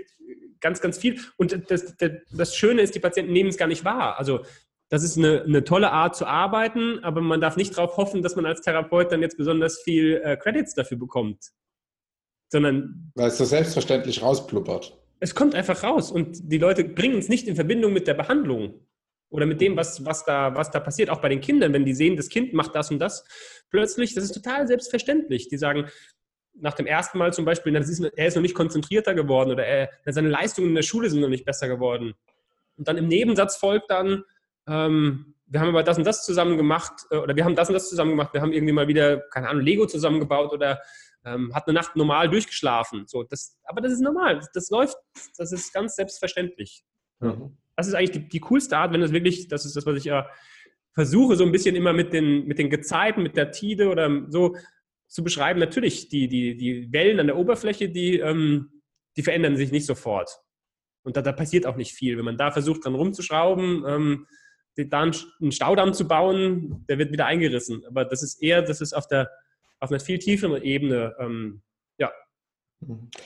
ganz, 0.59 0.81
ganz 0.81 0.97
viel. 0.97 1.19
Und 1.37 1.69
das, 1.69 1.95
das, 1.97 2.11
das, 2.31 2.55
Schöne 2.55 2.81
ist, 2.81 2.95
die 2.95 2.99
Patienten 2.99 3.33
nehmen 3.33 3.49
es 3.49 3.57
gar 3.57 3.67
nicht 3.67 3.85
wahr. 3.85 4.17
Also 4.17 4.43
das 4.95 5.03
ist 5.03 5.17
eine, 5.17 5.43
eine 5.43 5.63
tolle 5.63 5.91
Art 5.91 6.15
zu 6.15 6.25
arbeiten, 6.25 7.03
aber 7.03 7.19
man 7.19 7.41
darf 7.41 7.57
nicht 7.57 7.77
darauf 7.77 7.97
hoffen, 7.97 8.21
dass 8.21 8.35
man 8.35 8.45
als 8.45 8.61
Therapeut 8.61 9.11
dann 9.11 9.21
jetzt 9.21 9.37
besonders 9.37 9.81
viel 9.81 10.21
äh, 10.23 10.37
Credits 10.37 10.73
dafür 10.73 10.97
bekommt. 10.97 11.51
Sondern. 12.49 13.11
Weil 13.15 13.27
es 13.27 13.37
so 13.37 13.45
selbstverständlich 13.45 14.21
rauspluppert. 14.21 14.97
Es 15.19 15.35
kommt 15.35 15.53
einfach 15.53 15.83
raus 15.83 16.11
und 16.11 16.51
die 16.51 16.57
Leute 16.57 16.85
bringen 16.85 17.17
es 17.17 17.29
nicht 17.29 17.47
in 17.47 17.55
Verbindung 17.55 17.93
mit 17.93 18.07
der 18.07 18.13
Behandlung 18.13 18.85
oder 19.29 19.45
mit 19.45 19.59
dem, 19.59 19.75
was, 19.75 20.05
was, 20.05 20.23
da, 20.23 20.55
was 20.55 20.71
da 20.71 20.79
passiert, 20.79 21.09
auch 21.09 21.19
bei 21.19 21.29
den 21.29 21.41
Kindern, 21.41 21.73
wenn 21.73 21.83
die 21.83 21.93
sehen, 21.93 22.15
das 22.15 22.29
Kind 22.29 22.53
macht 22.53 22.73
das 22.75 22.89
und 22.89 22.99
das, 22.99 23.25
plötzlich, 23.69 24.13
das 24.13 24.23
ist 24.23 24.33
total 24.33 24.67
selbstverständlich. 24.67 25.49
Die 25.49 25.57
sagen, 25.57 25.89
nach 26.53 26.73
dem 26.73 26.85
ersten 26.85 27.17
Mal 27.17 27.33
zum 27.33 27.43
Beispiel, 27.43 27.75
ist, 27.75 27.99
er 27.99 28.27
ist 28.27 28.35
noch 28.35 28.41
nicht 28.41 28.55
konzentrierter 28.55 29.13
geworden 29.13 29.51
oder 29.51 29.65
er, 29.65 29.89
seine 30.05 30.29
Leistungen 30.29 30.69
in 30.69 30.75
der 30.75 30.83
Schule 30.83 31.09
sind 31.09 31.19
noch 31.19 31.29
nicht 31.29 31.45
besser 31.45 31.67
geworden. 31.67 32.13
Und 32.77 32.87
dann 32.87 32.97
im 32.97 33.07
Nebensatz 33.07 33.57
folgt 33.57 33.89
dann, 33.89 34.23
ähm, 34.67 35.35
wir 35.47 35.59
haben 35.59 35.69
aber 35.69 35.83
das 35.83 35.97
und 35.97 36.05
das 36.05 36.25
zusammen 36.25 36.57
gemacht 36.57 37.05
äh, 37.11 37.17
oder 37.17 37.35
wir 37.35 37.45
haben 37.45 37.55
das 37.55 37.69
und 37.69 37.73
das 37.73 37.89
zusammen 37.89 38.11
gemacht, 38.11 38.33
wir 38.33 38.41
haben 38.41 38.53
irgendwie 38.53 38.73
mal 38.73 38.87
wieder, 38.87 39.19
keine 39.29 39.49
Ahnung, 39.49 39.63
Lego 39.63 39.85
zusammengebaut 39.85 40.51
oder 40.53 40.81
ähm, 41.23 41.53
hat 41.53 41.67
eine 41.67 41.73
Nacht 41.73 41.95
normal 41.95 42.29
durchgeschlafen. 42.29 43.05
So, 43.07 43.23
das, 43.23 43.57
aber 43.63 43.81
das 43.81 43.93
ist 43.93 44.01
normal, 44.01 44.35
das, 44.37 44.51
das 44.51 44.69
läuft, 44.69 44.97
das 45.37 45.51
ist 45.51 45.73
ganz 45.73 45.95
selbstverständlich. 45.95 46.83
Mhm 47.19 47.57
das 47.75 47.87
ist 47.87 47.93
eigentlich 47.93 48.11
die, 48.11 48.29
die 48.29 48.39
coolste 48.39 48.77
Art, 48.77 48.93
wenn 48.93 49.01
es 49.01 49.11
wirklich, 49.11 49.47
das 49.47 49.65
ist 49.65 49.75
das, 49.75 49.85
was 49.85 49.97
ich 49.97 50.05
ja 50.05 50.29
versuche, 50.93 51.35
so 51.35 51.43
ein 51.43 51.51
bisschen 51.51 51.75
immer 51.75 51.93
mit 51.93 52.13
den, 52.13 52.45
mit 52.45 52.57
den 52.57 52.69
Gezeiten, 52.69 53.21
mit 53.21 53.35
der 53.35 53.51
Tide 53.51 53.89
oder 53.89 54.25
so 54.29 54.55
zu 55.07 55.23
beschreiben. 55.23 55.59
Natürlich, 55.59 56.07
die, 56.07 56.27
die, 56.27 56.55
die 56.55 56.91
Wellen 56.91 57.19
an 57.19 57.27
der 57.27 57.37
Oberfläche, 57.37 57.89
die, 57.89 58.19
ähm, 58.19 58.81
die 59.17 59.23
verändern 59.23 59.57
sich 59.57 59.71
nicht 59.71 59.85
sofort. 59.85 60.39
Und 61.03 61.17
da, 61.17 61.21
da, 61.21 61.33
passiert 61.33 61.65
auch 61.65 61.75
nicht 61.75 61.91
viel. 61.91 62.17
Wenn 62.17 62.25
man 62.25 62.37
da 62.37 62.49
versucht, 62.51 62.85
dran 62.85 62.95
rumzuschrauben, 62.95 63.83
ähm, 63.85 64.27
da 64.75 65.01
einen 65.01 65.51
Staudamm 65.51 65.93
zu 65.93 66.07
bauen, 66.07 66.85
der 66.89 66.97
wird 66.97 67.11
wieder 67.11 67.25
eingerissen. 67.25 67.83
Aber 67.87 68.05
das 68.05 68.23
ist 68.23 68.41
eher, 68.41 68.61
das 68.61 68.81
ist 68.81 68.93
auf 68.93 69.07
der 69.07 69.29
auf 69.79 69.91
einer 69.91 69.99
viel 69.99 70.19
tieferen 70.19 70.61
Ebene 70.61 71.13
ähm, 71.19 71.61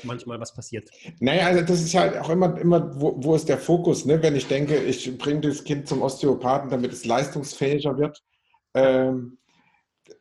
manchmal 0.03 0.39
was 0.39 0.53
passiert. 0.53 0.89
Naja, 1.19 1.47
also 1.47 1.61
das 1.61 1.81
ist 1.81 1.93
ja 1.93 2.21
auch 2.21 2.29
immer, 2.29 2.57
immer 2.59 2.99
wo, 2.99 3.15
wo 3.17 3.35
ist 3.35 3.49
der 3.49 3.57
Fokus? 3.57 4.05
Ne? 4.05 4.21
Wenn 4.21 4.35
ich 4.35 4.47
denke, 4.47 4.77
ich 4.77 5.17
bringe 5.17 5.41
das 5.41 5.63
Kind 5.63 5.87
zum 5.87 6.01
Osteopathen, 6.01 6.69
damit 6.69 6.93
es 6.93 7.05
leistungsfähiger 7.05 7.97
wird 7.97 8.23
ähm, 8.73 9.37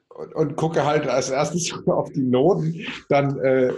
und, 0.08 0.34
und, 0.34 0.56
gucke 0.56 0.84
halt 0.84 1.06
als 1.06 1.30
erstes 1.30 1.72
auf 1.86 2.10
die 2.12 2.22
Noten, 2.22 2.86
dann 3.08 3.38
äh, 3.40 3.72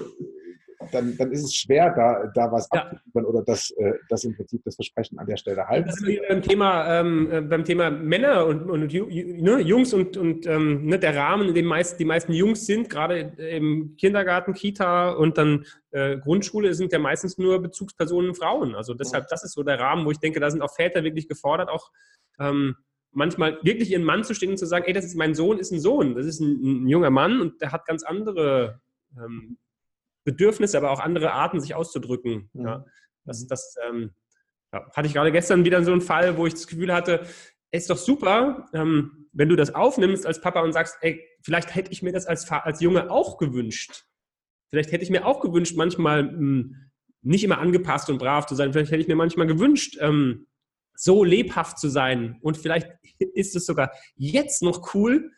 dann, 0.92 1.16
dann 1.16 1.30
ist 1.30 1.44
es 1.44 1.54
schwer, 1.54 1.92
da, 1.94 2.30
da 2.34 2.50
was 2.50 2.68
ja. 2.72 2.82
abzuliefern 2.82 3.24
oder 3.26 3.42
das, 3.42 3.70
äh, 3.72 3.92
das 4.08 4.24
im 4.24 4.34
Prinzip 4.34 4.62
das 4.64 4.76
Versprechen 4.76 5.18
an 5.18 5.26
der 5.26 5.36
Stelle 5.36 5.66
halten. 5.66 5.88
Das 5.88 6.00
ist 6.00 6.20
beim 6.28 6.42
Thema, 6.42 7.00
ähm, 7.00 7.30
äh, 7.30 7.40
beim 7.42 7.64
Thema 7.64 7.90
Männer 7.90 8.46
und, 8.46 8.70
und 8.70 8.92
ne, 8.92 9.60
Jungs 9.60 9.92
und, 9.92 10.16
und 10.16 10.46
ähm, 10.46 10.86
ne, 10.86 10.98
der 10.98 11.14
Rahmen, 11.14 11.48
in 11.48 11.54
dem 11.54 11.66
meist, 11.66 12.00
die 12.00 12.04
meisten 12.04 12.32
Jungs 12.32 12.66
sind, 12.66 12.88
gerade 12.88 13.18
im 13.18 13.96
Kindergarten, 13.96 14.54
Kita 14.54 15.10
und 15.10 15.36
dann 15.36 15.66
äh, 15.90 16.16
Grundschule, 16.18 16.72
sind 16.74 16.92
ja 16.92 16.98
meistens 16.98 17.36
nur 17.36 17.60
Bezugspersonen 17.60 18.34
Frauen. 18.34 18.74
Also 18.74 18.94
deshalb, 18.94 19.28
das 19.28 19.44
ist 19.44 19.52
so 19.52 19.62
der 19.62 19.78
Rahmen, 19.78 20.06
wo 20.06 20.10
ich 20.10 20.18
denke, 20.18 20.40
da 20.40 20.50
sind 20.50 20.62
auch 20.62 20.74
Väter 20.74 21.04
wirklich 21.04 21.28
gefordert, 21.28 21.68
auch 21.68 21.90
ähm, 22.38 22.76
manchmal 23.12 23.58
wirklich 23.62 23.90
ihren 23.90 24.04
Mann 24.04 24.24
zu 24.24 24.34
stehen 24.34 24.50
und 24.50 24.58
zu 24.58 24.66
sagen, 24.66 24.84
ey, 24.86 24.92
das 24.92 25.04
ist 25.04 25.16
mein 25.16 25.34
Sohn, 25.34 25.58
ist 25.58 25.72
ein 25.72 25.80
Sohn, 25.80 26.14
das 26.14 26.26
ist 26.26 26.40
ein, 26.40 26.84
ein 26.84 26.88
junger 26.88 27.10
Mann 27.10 27.40
und 27.40 27.60
der 27.60 27.72
hat 27.72 27.84
ganz 27.86 28.02
andere 28.02 28.80
ähm, 29.18 29.58
Bedürfnisse, 30.32 30.76
aber 30.76 30.90
auch 30.90 31.00
andere 31.00 31.32
Arten, 31.32 31.60
sich 31.60 31.74
auszudrücken. 31.74 32.50
Mhm. 32.52 32.66
Ja, 32.66 32.84
das, 33.24 33.46
das 33.46 33.74
ähm, 33.88 34.12
ja, 34.72 34.86
hatte 34.94 35.06
ich 35.06 35.14
gerade 35.14 35.32
gestern 35.32 35.64
wieder 35.64 35.82
so 35.84 35.92
einen 35.92 36.00
Fall, 36.00 36.36
wo 36.36 36.46
ich 36.46 36.54
das 36.54 36.66
Gefühl 36.66 36.92
hatte, 36.92 37.26
es 37.72 37.82
ist 37.82 37.90
doch 37.90 37.98
super, 37.98 38.68
ähm, 38.74 39.28
wenn 39.32 39.48
du 39.48 39.56
das 39.56 39.74
aufnimmst 39.74 40.26
als 40.26 40.40
Papa 40.40 40.60
und 40.60 40.72
sagst, 40.72 40.96
ey, 41.02 41.24
vielleicht 41.42 41.74
hätte 41.74 41.92
ich 41.92 42.02
mir 42.02 42.12
das 42.12 42.26
als, 42.26 42.50
als 42.50 42.80
Junge 42.80 43.10
auch 43.10 43.38
gewünscht. 43.38 44.04
Vielleicht 44.68 44.92
hätte 44.92 45.04
ich 45.04 45.10
mir 45.10 45.26
auch 45.26 45.40
gewünscht, 45.40 45.76
manchmal 45.76 46.24
mh, 46.24 46.30
hm, 46.32 46.76
nicht 47.22 47.44
immer 47.44 47.58
angepasst 47.58 48.08
und 48.08 48.18
brav 48.18 48.46
zu 48.46 48.54
sein. 48.54 48.72
Vielleicht 48.72 48.90
hätte 48.90 49.02
ich 49.02 49.08
mir 49.08 49.16
manchmal 49.16 49.46
gewünscht, 49.46 49.98
ähm, 50.00 50.46
so 50.94 51.24
lebhaft 51.24 51.78
zu 51.78 51.88
sein. 51.88 52.38
Und 52.42 52.56
vielleicht 52.56 52.88
ist 53.34 53.56
es 53.56 53.66
sogar 53.66 53.92
jetzt 54.16 54.62
noch 54.62 54.94
cool, 54.94 55.30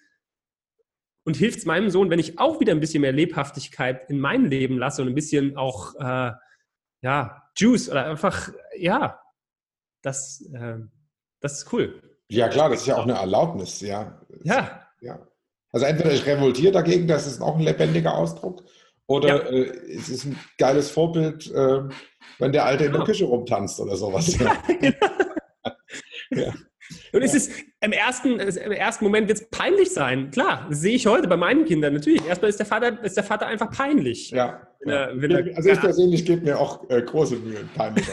und 1.25 1.37
hilft 1.37 1.59
es 1.59 1.64
meinem 1.64 1.91
Sohn, 1.91 2.11
wenn 2.11 2.18
ich 2.18 2.39
auch 2.39 2.61
wieder 2.61 2.73
ein 2.73 2.81
bisschen 2.81 3.03
mehr 3.03 3.12
Lebhaftigkeit 3.12 4.11
in 4.11 4.18
mein 4.18 4.51
Leben 4.51 4.79
lasse 4.79 5.03
und 5.03 5.09
ein 5.09 5.14
bisschen 5.14 5.57
auch, 5.57 5.95
äh, 5.97 6.33
ja, 7.03 7.43
Juice 7.57 7.91
oder 7.91 8.07
einfach, 8.07 8.51
ja, 8.77 9.20
das, 10.03 10.45
äh, 10.53 10.79
das 11.41 11.59
ist 11.59 11.73
cool. 11.73 12.01
Ja, 12.29 12.49
klar, 12.49 12.70
das 12.70 12.81
ist 12.81 12.87
ja 12.87 12.97
auch 12.97 13.05
eine 13.05 13.14
Erlaubnis, 13.14 13.81
ja. 13.81 14.20
Ja. 14.43 14.87
ja. 15.01 15.27
Also 15.70 15.87
entweder 15.87 16.12
ich 16.12 16.27
revoltiere 16.27 16.73
dagegen, 16.73 17.07
das 17.07 17.27
ist 17.27 17.41
auch 17.41 17.57
ein 17.57 17.62
lebendiger 17.62 18.14
Ausdruck, 18.14 18.64
Oder 19.07 19.29
ja. 19.29 19.37
äh, 19.51 19.95
es 19.95 20.09
ist 20.09 20.25
ein 20.25 20.39
geiles 20.59 20.91
Vorbild, 20.91 21.51
äh, 21.51 21.83
wenn 22.39 22.53
der 22.53 22.64
Alte 22.64 22.85
in 22.85 22.93
der 22.93 23.05
Küche 23.05 23.25
rumtanzt 23.25 23.81
oder 23.81 23.97
sowas. 23.97 24.37
Ja, 24.39 24.62
genau. 24.66 25.07
ja. 26.47 26.55
Und 27.12 27.23
es 27.23 27.35
ist 27.35 27.53
im 27.83 27.93
ersten, 27.93 28.39
im 28.39 28.72
ersten 28.72 29.05
Moment 29.05 29.28
wird 29.28 29.39
es 29.41 29.51
peinlich 29.51 29.93
sein. 29.93 30.30
Klar, 30.30 30.66
das 30.70 30.80
sehe 30.80 30.95
ich 30.95 31.07
heute 31.07 31.26
bei 31.26 31.37
meinen 31.37 31.64
Kindern 31.64 31.95
natürlich. 31.95 32.24
Erstmal 32.24 32.49
ist 32.49 32.59
der 32.59 32.66
Vater, 32.66 33.03
ist 33.03 33.16
der 33.16 33.24
Vater 33.24 33.47
einfach 33.47 33.70
peinlich. 33.70 34.30
Ja. 34.30 34.66
Er, 34.85 35.11
er, 35.11 35.57
also 35.57 35.68
ich 35.68 35.80
persönlich 35.80 36.24
gebe 36.24 36.43
mir 36.43 36.59
auch 36.59 36.89
äh, 36.91 37.03
große 37.03 37.37
Mühe, 37.37 37.68
peinlich. 37.74 38.07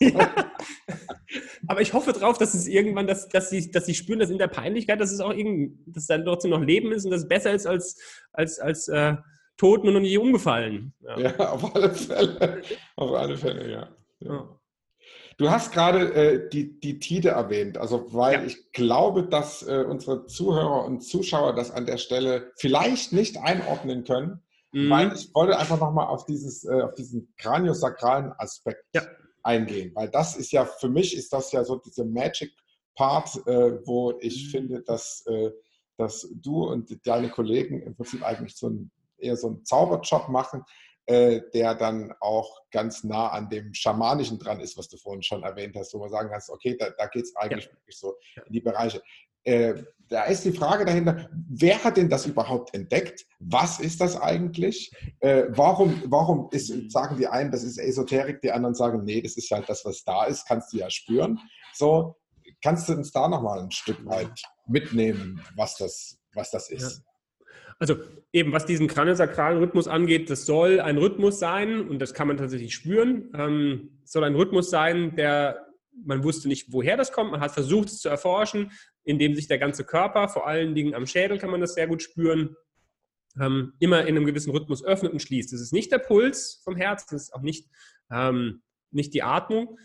ja. 0.00 0.30
Aber 1.66 1.80
ich 1.80 1.92
hoffe 1.92 2.12
drauf, 2.12 2.38
dass 2.38 2.54
es 2.54 2.66
irgendwann, 2.66 3.06
dass, 3.06 3.28
dass, 3.28 3.50
sie, 3.50 3.70
dass 3.70 3.86
sie 3.86 3.94
spüren, 3.94 4.18
dass 4.18 4.30
in 4.30 4.38
der 4.38 4.48
Peinlichkeit, 4.48 5.00
dass 5.00 5.10
es 5.10 5.20
auch 5.20 5.32
irgendwie, 5.32 5.76
dass 5.86 6.06
dann 6.06 6.24
trotzdem 6.24 6.50
noch 6.50 6.62
Leben 6.62 6.92
ist 6.92 7.04
und 7.04 7.10
dass 7.10 7.22
es 7.22 7.28
besser 7.28 7.52
ist 7.52 7.66
als, 7.66 7.98
als, 8.32 8.58
als 8.58 8.88
äh, 8.88 9.16
tot 9.56 9.84
und 9.84 9.94
noch 9.94 10.00
nie 10.00 10.18
umgefallen. 10.18 10.92
Ja. 11.00 11.18
ja, 11.18 11.38
auf 11.52 11.74
alle 11.74 11.90
Fälle. 11.90 12.62
Auf 12.96 13.12
alle 13.12 13.36
Fälle, 13.36 13.70
ja. 13.70 13.88
ja. 14.20 14.60
Du 15.36 15.50
hast 15.50 15.72
gerade 15.72 16.14
äh, 16.14 16.48
die, 16.48 16.78
die 16.78 16.98
Tide 16.98 17.30
erwähnt, 17.30 17.78
also 17.78 18.12
weil 18.12 18.34
ja. 18.34 18.44
ich 18.44 18.72
glaube, 18.72 19.24
dass 19.24 19.62
äh, 19.62 19.84
unsere 19.88 20.26
Zuhörer 20.26 20.84
und 20.84 21.00
Zuschauer 21.00 21.54
das 21.54 21.70
an 21.70 21.86
der 21.86 21.98
Stelle 21.98 22.52
vielleicht 22.56 23.12
nicht 23.12 23.38
einordnen 23.38 24.04
können, 24.04 24.42
mhm. 24.72 24.90
weil 24.90 25.12
ich 25.12 25.34
wollte 25.34 25.58
einfach 25.58 25.80
nochmal 25.80 26.06
auf, 26.06 26.28
äh, 26.28 26.82
auf 26.82 26.94
diesen 26.94 27.34
kraniosakralen 27.36 28.32
Aspekt 28.38 28.84
ja. 28.94 29.02
eingehen, 29.42 29.92
weil 29.94 30.08
das 30.08 30.36
ist 30.36 30.52
ja, 30.52 30.64
für 30.64 30.88
mich 30.88 31.16
ist 31.16 31.32
das 31.32 31.50
ja 31.52 31.64
so 31.64 31.76
diese 31.76 32.04
Magic 32.04 32.52
Part, 32.96 33.34
äh, 33.46 33.86
wo 33.86 34.14
ich 34.20 34.46
mhm. 34.46 34.50
finde, 34.50 34.82
dass, 34.82 35.24
äh, 35.26 35.50
dass 35.96 36.28
du 36.32 36.64
und 36.64 37.06
deine 37.06 37.28
Kollegen 37.28 37.82
im 37.82 37.96
Prinzip 37.96 38.22
eigentlich 38.22 38.56
so 38.56 38.68
ein, 38.68 38.90
eher 39.18 39.36
so 39.36 39.48
einen 39.48 39.64
Zauberjob 39.64 40.28
machen, 40.28 40.62
äh, 41.06 41.42
der 41.52 41.74
dann 41.74 42.14
auch 42.20 42.62
ganz 42.70 43.04
nah 43.04 43.28
an 43.28 43.48
dem 43.50 43.74
Schamanischen 43.74 44.38
dran 44.38 44.60
ist, 44.60 44.78
was 44.78 44.88
du 44.88 44.96
vorhin 44.96 45.22
schon 45.22 45.42
erwähnt 45.42 45.76
hast, 45.76 45.92
wo 45.94 45.98
man 45.98 46.10
sagen 46.10 46.30
kannst, 46.30 46.50
okay, 46.50 46.76
da, 46.78 46.90
da 46.90 47.06
geht 47.06 47.24
es 47.24 47.36
eigentlich 47.36 47.66
ja. 47.66 47.72
wirklich 47.72 47.98
so 47.98 48.14
in 48.46 48.52
die 48.52 48.60
Bereiche. 48.60 49.02
Äh, 49.44 49.74
da 50.08 50.24
ist 50.24 50.44
die 50.44 50.52
Frage 50.52 50.84
dahinter, 50.84 51.28
wer 51.48 51.82
hat 51.82 51.96
denn 51.96 52.08
das 52.08 52.26
überhaupt 52.26 52.74
entdeckt? 52.74 53.26
Was 53.38 53.80
ist 53.80 54.00
das 54.00 54.20
eigentlich? 54.20 54.90
Äh, 55.20 55.44
warum 55.48 56.02
warum 56.06 56.48
ist, 56.52 56.90
sagen 56.90 57.16
die 57.16 57.26
einen, 57.26 57.50
das 57.50 57.64
ist 57.64 57.78
Esoterik, 57.78 58.40
die 58.40 58.52
anderen 58.52 58.74
sagen, 58.74 59.04
nee, 59.04 59.20
das 59.20 59.36
ist 59.36 59.50
halt 59.50 59.68
das, 59.68 59.84
was 59.84 60.04
da 60.04 60.24
ist, 60.24 60.46
kannst 60.46 60.72
du 60.72 60.78
ja 60.78 60.90
spüren. 60.90 61.38
So, 61.74 62.16
kannst 62.62 62.88
du 62.88 62.94
uns 62.94 63.12
da 63.12 63.28
nochmal 63.28 63.60
ein 63.60 63.70
Stück 63.70 64.04
weit 64.06 64.42
mitnehmen, 64.66 65.42
was 65.56 65.76
das, 65.76 66.18
was 66.34 66.50
das 66.50 66.70
ist? 66.70 66.98
Ja. 66.98 67.13
Also 67.78 67.96
eben, 68.32 68.52
was 68.52 68.66
diesen 68.66 68.88
kraniosakralen 68.88 69.58
Rhythmus 69.58 69.88
angeht, 69.88 70.30
das 70.30 70.46
soll 70.46 70.80
ein 70.80 70.98
Rhythmus 70.98 71.38
sein 71.38 71.88
und 71.88 72.00
das 72.00 72.14
kann 72.14 72.28
man 72.28 72.36
tatsächlich 72.36 72.74
spüren. 72.74 73.30
Ähm, 73.34 74.00
es 74.04 74.12
soll 74.12 74.24
ein 74.24 74.34
Rhythmus 74.34 74.70
sein, 74.70 75.16
der 75.16 75.66
man 76.04 76.24
wusste 76.24 76.48
nicht, 76.48 76.72
woher 76.72 76.96
das 76.96 77.12
kommt. 77.12 77.30
Man 77.30 77.40
hat 77.40 77.52
versucht, 77.52 77.88
es 77.88 78.00
zu 78.00 78.08
erforschen, 78.08 78.72
indem 79.04 79.34
sich 79.34 79.46
der 79.46 79.58
ganze 79.58 79.84
Körper, 79.84 80.28
vor 80.28 80.46
allen 80.46 80.74
Dingen 80.74 80.94
am 80.94 81.06
Schädel 81.06 81.38
kann 81.38 81.50
man 81.50 81.60
das 81.60 81.74
sehr 81.74 81.86
gut 81.86 82.02
spüren, 82.02 82.56
ähm, 83.40 83.74
immer 83.80 84.02
in 84.02 84.16
einem 84.16 84.26
gewissen 84.26 84.50
Rhythmus 84.50 84.84
öffnet 84.84 85.12
und 85.12 85.20
schließt. 85.20 85.52
Das 85.52 85.60
ist 85.60 85.72
nicht 85.72 85.92
der 85.92 85.98
Puls 85.98 86.60
vom 86.64 86.76
Herz, 86.76 87.06
das 87.06 87.24
ist 87.24 87.34
auch 87.34 87.42
nicht, 87.42 87.68
ähm, 88.10 88.62
nicht 88.90 89.14
die 89.14 89.22
Atmung. 89.22 89.78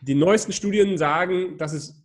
Die 0.00 0.14
neuesten 0.14 0.52
Studien 0.52 0.98
sagen, 0.98 1.56
dass 1.58 1.72
es 1.72 2.04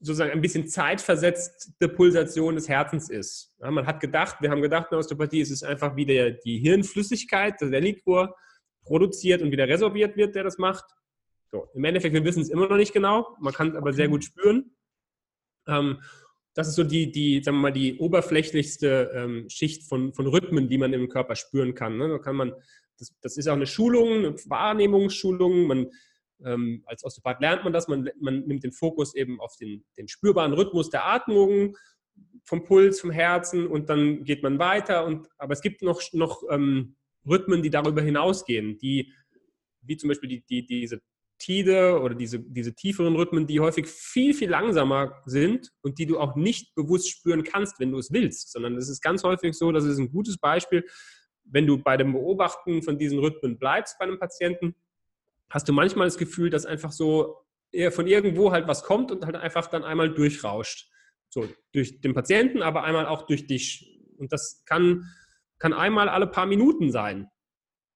sozusagen 0.00 0.32
ein 0.32 0.40
bisschen 0.40 0.66
zeitversetzte 0.66 1.88
Pulsation 1.88 2.54
des 2.54 2.68
Herzens 2.68 3.10
ist. 3.10 3.54
Ja, 3.60 3.70
man 3.70 3.86
hat 3.86 4.00
gedacht, 4.00 4.36
wir 4.40 4.50
haben 4.50 4.62
gedacht 4.62 4.86
in 4.86 4.90
der 4.92 4.98
Osteopathie, 5.00 5.42
es 5.42 5.50
ist 5.50 5.62
einfach 5.62 5.94
wieder 5.94 6.30
die 6.30 6.58
Hirnflüssigkeit, 6.58 7.60
der 7.60 7.80
Liquor 7.80 8.34
produziert 8.82 9.42
und 9.42 9.50
wieder 9.50 9.68
resorbiert 9.68 10.16
wird, 10.16 10.34
der 10.34 10.44
das 10.44 10.58
macht. 10.58 10.84
So, 11.50 11.68
Im 11.74 11.84
Endeffekt, 11.84 12.14
wir 12.14 12.24
wissen 12.24 12.42
es 12.42 12.48
immer 12.48 12.68
noch 12.68 12.76
nicht 12.76 12.92
genau, 12.92 13.36
man 13.40 13.52
kann 13.52 13.70
es 13.70 13.76
aber 13.76 13.92
sehr 13.92 14.08
gut 14.08 14.24
spüren. 14.24 14.74
Ähm, 15.66 16.00
das 16.54 16.68
ist 16.68 16.76
so 16.76 16.84
die, 16.84 17.12
die, 17.12 17.42
sagen 17.42 17.58
wir 17.58 17.62
mal, 17.62 17.72
die 17.72 17.98
oberflächlichste 17.98 19.10
ähm, 19.14 19.48
Schicht 19.48 19.88
von, 19.88 20.14
von 20.14 20.26
Rhythmen, 20.26 20.68
die 20.68 20.78
man 20.78 20.92
im 20.92 21.08
Körper 21.08 21.36
spüren 21.36 21.74
kann. 21.74 21.98
Ne? 21.98 22.08
Da 22.08 22.18
kann 22.18 22.36
man, 22.36 22.54
das, 22.98 23.14
das 23.20 23.36
ist 23.36 23.48
auch 23.48 23.54
eine 23.54 23.66
Schulung, 23.66 24.18
eine 24.18 24.34
Wahrnehmungsschulung. 24.46 25.66
Man 25.66 25.90
ähm, 26.44 26.82
als 26.86 27.04
Osteopath 27.04 27.40
lernt 27.40 27.64
man 27.64 27.72
das, 27.72 27.88
man, 27.88 28.08
man 28.20 28.40
nimmt 28.46 28.64
den 28.64 28.72
Fokus 28.72 29.14
eben 29.14 29.40
auf 29.40 29.56
den, 29.56 29.84
den 29.96 30.08
spürbaren 30.08 30.52
Rhythmus 30.52 30.90
der 30.90 31.06
Atmung, 31.06 31.76
vom 32.44 32.64
Puls, 32.64 33.00
vom 33.00 33.10
Herzen 33.10 33.66
und 33.66 33.88
dann 33.88 34.24
geht 34.24 34.42
man 34.42 34.58
weiter. 34.58 35.04
Und, 35.04 35.28
aber 35.38 35.52
es 35.52 35.60
gibt 35.60 35.82
noch, 35.82 36.00
noch 36.12 36.42
ähm, 36.50 36.96
Rhythmen, 37.28 37.62
die 37.62 37.70
darüber 37.70 38.02
hinausgehen, 38.02 38.78
die, 38.78 39.12
wie 39.82 39.96
zum 39.96 40.08
Beispiel 40.08 40.28
die, 40.28 40.44
die, 40.44 40.66
diese 40.66 41.00
Tide 41.38 42.00
oder 42.00 42.14
diese, 42.14 42.38
diese 42.38 42.74
tieferen 42.74 43.16
Rhythmen, 43.16 43.46
die 43.46 43.60
häufig 43.60 43.86
viel, 43.86 44.34
viel 44.34 44.50
langsamer 44.50 45.22
sind 45.24 45.70
und 45.82 45.98
die 45.98 46.06
du 46.06 46.18
auch 46.18 46.36
nicht 46.36 46.74
bewusst 46.74 47.10
spüren 47.10 47.44
kannst, 47.44 47.80
wenn 47.80 47.92
du 47.92 47.98
es 47.98 48.12
willst, 48.12 48.52
sondern 48.52 48.76
es 48.76 48.88
ist 48.88 49.00
ganz 49.00 49.24
häufig 49.24 49.54
so, 49.54 49.72
das 49.72 49.84
ist 49.84 49.98
ein 49.98 50.10
gutes 50.10 50.38
Beispiel, 50.38 50.84
wenn 51.44 51.66
du 51.66 51.78
bei 51.78 51.96
dem 51.96 52.12
Beobachten 52.12 52.82
von 52.82 52.98
diesen 52.98 53.18
Rhythmen 53.18 53.58
bleibst 53.58 53.98
bei 53.98 54.04
einem 54.04 54.18
Patienten, 54.18 54.74
hast 55.50 55.68
du 55.68 55.72
manchmal 55.72 56.06
das 56.06 56.18
Gefühl, 56.18 56.48
dass 56.50 56.64
einfach 56.64 56.92
so 56.92 57.36
von 57.90 58.06
irgendwo 58.06 58.50
halt 58.50 58.66
was 58.66 58.82
kommt 58.82 59.12
und 59.12 59.24
halt 59.24 59.36
einfach 59.36 59.68
dann 59.68 59.84
einmal 59.84 60.12
durchrauscht. 60.12 60.90
So, 61.28 61.48
durch 61.72 62.00
den 62.00 62.14
Patienten, 62.14 62.62
aber 62.62 62.82
einmal 62.82 63.06
auch 63.06 63.22
durch 63.26 63.46
dich. 63.46 64.02
Und 64.18 64.32
das 64.32 64.64
kann, 64.66 65.04
kann 65.58 65.72
einmal 65.72 66.08
alle 66.08 66.26
paar 66.26 66.46
Minuten 66.46 66.90
sein. 66.90 67.28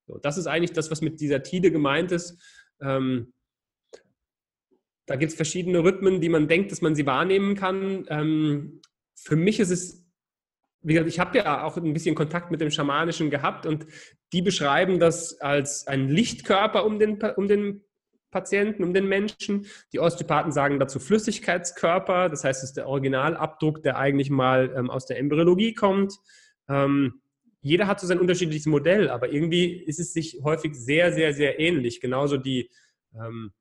So, 0.06 0.18
das 0.18 0.38
ist 0.38 0.46
eigentlich 0.46 0.72
das, 0.72 0.90
was 0.90 1.00
mit 1.00 1.20
dieser 1.20 1.42
Tide 1.42 1.72
gemeint 1.72 2.12
ist. 2.12 2.40
Ähm, 2.80 3.32
da 5.06 5.16
gibt 5.16 5.30
es 5.30 5.36
verschiedene 5.36 5.82
Rhythmen, 5.82 6.20
die 6.20 6.28
man 6.28 6.46
denkt, 6.48 6.70
dass 6.70 6.80
man 6.80 6.94
sie 6.94 7.06
wahrnehmen 7.06 7.56
kann. 7.56 8.06
Ähm, 8.08 8.80
für 9.16 9.36
mich 9.36 9.58
ist 9.58 9.70
es 9.70 10.03
wie 10.84 10.94
gesagt, 10.94 11.10
ich 11.10 11.18
habe 11.18 11.38
ja 11.38 11.64
auch 11.64 11.76
ein 11.76 11.92
bisschen 11.92 12.14
Kontakt 12.14 12.50
mit 12.50 12.60
dem 12.60 12.70
Schamanischen 12.70 13.30
gehabt 13.30 13.66
und 13.66 13.86
die 14.32 14.42
beschreiben 14.42 15.00
das 15.00 15.40
als 15.40 15.86
ein 15.86 16.08
Lichtkörper 16.08 16.84
um 16.84 16.98
den, 16.98 17.20
um 17.36 17.48
den 17.48 17.84
Patienten, 18.30 18.84
um 18.84 18.92
den 18.92 19.08
Menschen. 19.08 19.66
Die 19.92 20.00
Osteopathen 20.00 20.52
sagen 20.52 20.78
dazu 20.78 21.00
Flüssigkeitskörper, 21.00 22.28
das 22.28 22.44
heißt, 22.44 22.62
es 22.62 22.70
ist 22.70 22.76
der 22.76 22.88
Originalabdruck, 22.88 23.82
der 23.82 23.96
eigentlich 23.96 24.28
mal 24.28 24.74
ähm, 24.76 24.90
aus 24.90 25.06
der 25.06 25.18
Embryologie 25.18 25.72
kommt. 25.72 26.14
Ähm, 26.68 27.20
jeder 27.62 27.86
hat 27.86 27.98
so 27.98 28.06
sein 28.06 28.20
unterschiedliches 28.20 28.66
Modell, 28.66 29.08
aber 29.08 29.32
irgendwie 29.32 29.72
ist 29.72 29.98
es 29.98 30.12
sich 30.12 30.40
häufig 30.44 30.74
sehr, 30.74 31.12
sehr, 31.12 31.32
sehr 31.32 31.58
ähnlich. 31.58 32.00
Genauso 32.00 32.36
die 32.36 32.70
ähm, 33.14 33.52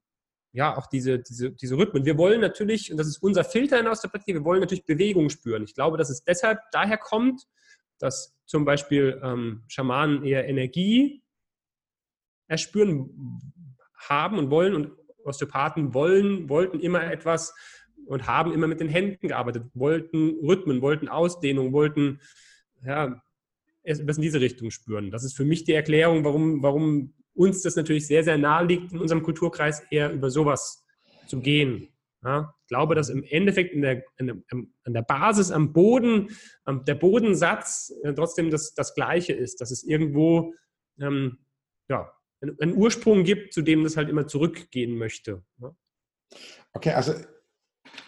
ja, 0.53 0.77
auch 0.77 0.85
diese, 0.85 1.19
diese, 1.19 1.51
diese 1.51 1.77
Rhythmen. 1.77 2.05
Wir 2.05 2.17
wollen 2.17 2.39
natürlich, 2.39 2.91
und 2.91 2.97
das 2.97 3.07
ist 3.07 3.17
unser 3.17 3.43
Filter 3.43 3.79
in 3.79 3.87
Osteopathie, 3.87 4.35
wir 4.35 4.45
wollen 4.45 4.61
natürlich 4.61 4.85
Bewegung 4.85 5.29
spüren. 5.29 5.63
Ich 5.63 5.73
glaube, 5.73 5.97
dass 5.97 6.11
es 6.11 6.23
deshalb 6.23 6.59
daher 6.71 6.97
kommt, 6.97 7.47
dass 7.97 8.35
zum 8.45 8.63
Beispiel 8.63 9.19
ähm, 9.23 9.63
Schamanen 9.67 10.23
eher 10.23 10.47
Energie 10.47 11.23
erspüren 12.47 13.41
haben 13.97 14.37
und 14.37 14.51
wollen 14.51 14.75
und 14.75 14.91
Osteopathen 15.23 15.93
wollen, 15.93 16.49
wollten 16.49 16.79
immer 16.79 17.03
etwas 17.03 17.55
und 18.05 18.27
haben 18.27 18.53
immer 18.53 18.67
mit 18.67 18.79
den 18.79 18.89
Händen 18.89 19.27
gearbeitet, 19.27 19.63
wollten 19.73 20.37
Rhythmen, 20.45 20.81
wollten 20.81 21.07
Ausdehnung, 21.07 21.73
wollten 21.73 22.19
ja, 22.85 23.23
etwas 23.81 24.17
in 24.17 24.23
diese 24.23 24.41
Richtung 24.41 24.69
spüren. 24.69 25.09
Das 25.09 25.23
ist 25.23 25.35
für 25.35 25.45
mich 25.45 25.63
die 25.63 25.73
Erklärung, 25.73 26.23
warum, 26.23 26.61
warum 26.61 27.13
uns 27.35 27.61
das 27.61 27.75
natürlich 27.75 28.07
sehr, 28.07 28.23
sehr 28.23 28.37
nahe 28.37 28.65
liegt, 28.65 28.91
in 28.91 28.99
unserem 28.99 29.23
Kulturkreis 29.23 29.81
eher 29.89 30.11
über 30.11 30.29
sowas 30.29 30.85
zu 31.27 31.39
gehen. 31.39 31.89
Ja, 32.23 32.53
ich 32.61 32.67
glaube, 32.67 32.95
dass 32.95 33.09
im 33.09 33.23
Endeffekt 33.23 33.73
in 33.73 33.81
der, 33.81 34.03
in 34.17 34.43
an 34.49 34.93
der 34.93 35.01
Basis, 35.01 35.51
am 35.51 35.73
Boden, 35.73 36.29
der 36.65 36.95
Bodensatz 36.95 37.93
äh, 38.03 38.13
trotzdem 38.13 38.49
das, 38.49 38.73
das 38.73 38.95
Gleiche 38.95 39.33
ist, 39.33 39.59
dass 39.59 39.71
es 39.71 39.83
irgendwo 39.83 40.53
ähm, 41.01 41.39
ja, 41.89 42.09
einen 42.41 42.75
Ursprung 42.75 43.25
gibt, 43.25 43.53
zu 43.53 43.61
dem 43.61 43.83
das 43.83 43.97
halt 43.97 44.09
immer 44.09 44.25
zurückgehen 44.25 44.97
möchte. 44.97 45.43
Ja. 45.61 45.75
Okay, 46.71 46.91
also 46.91 47.13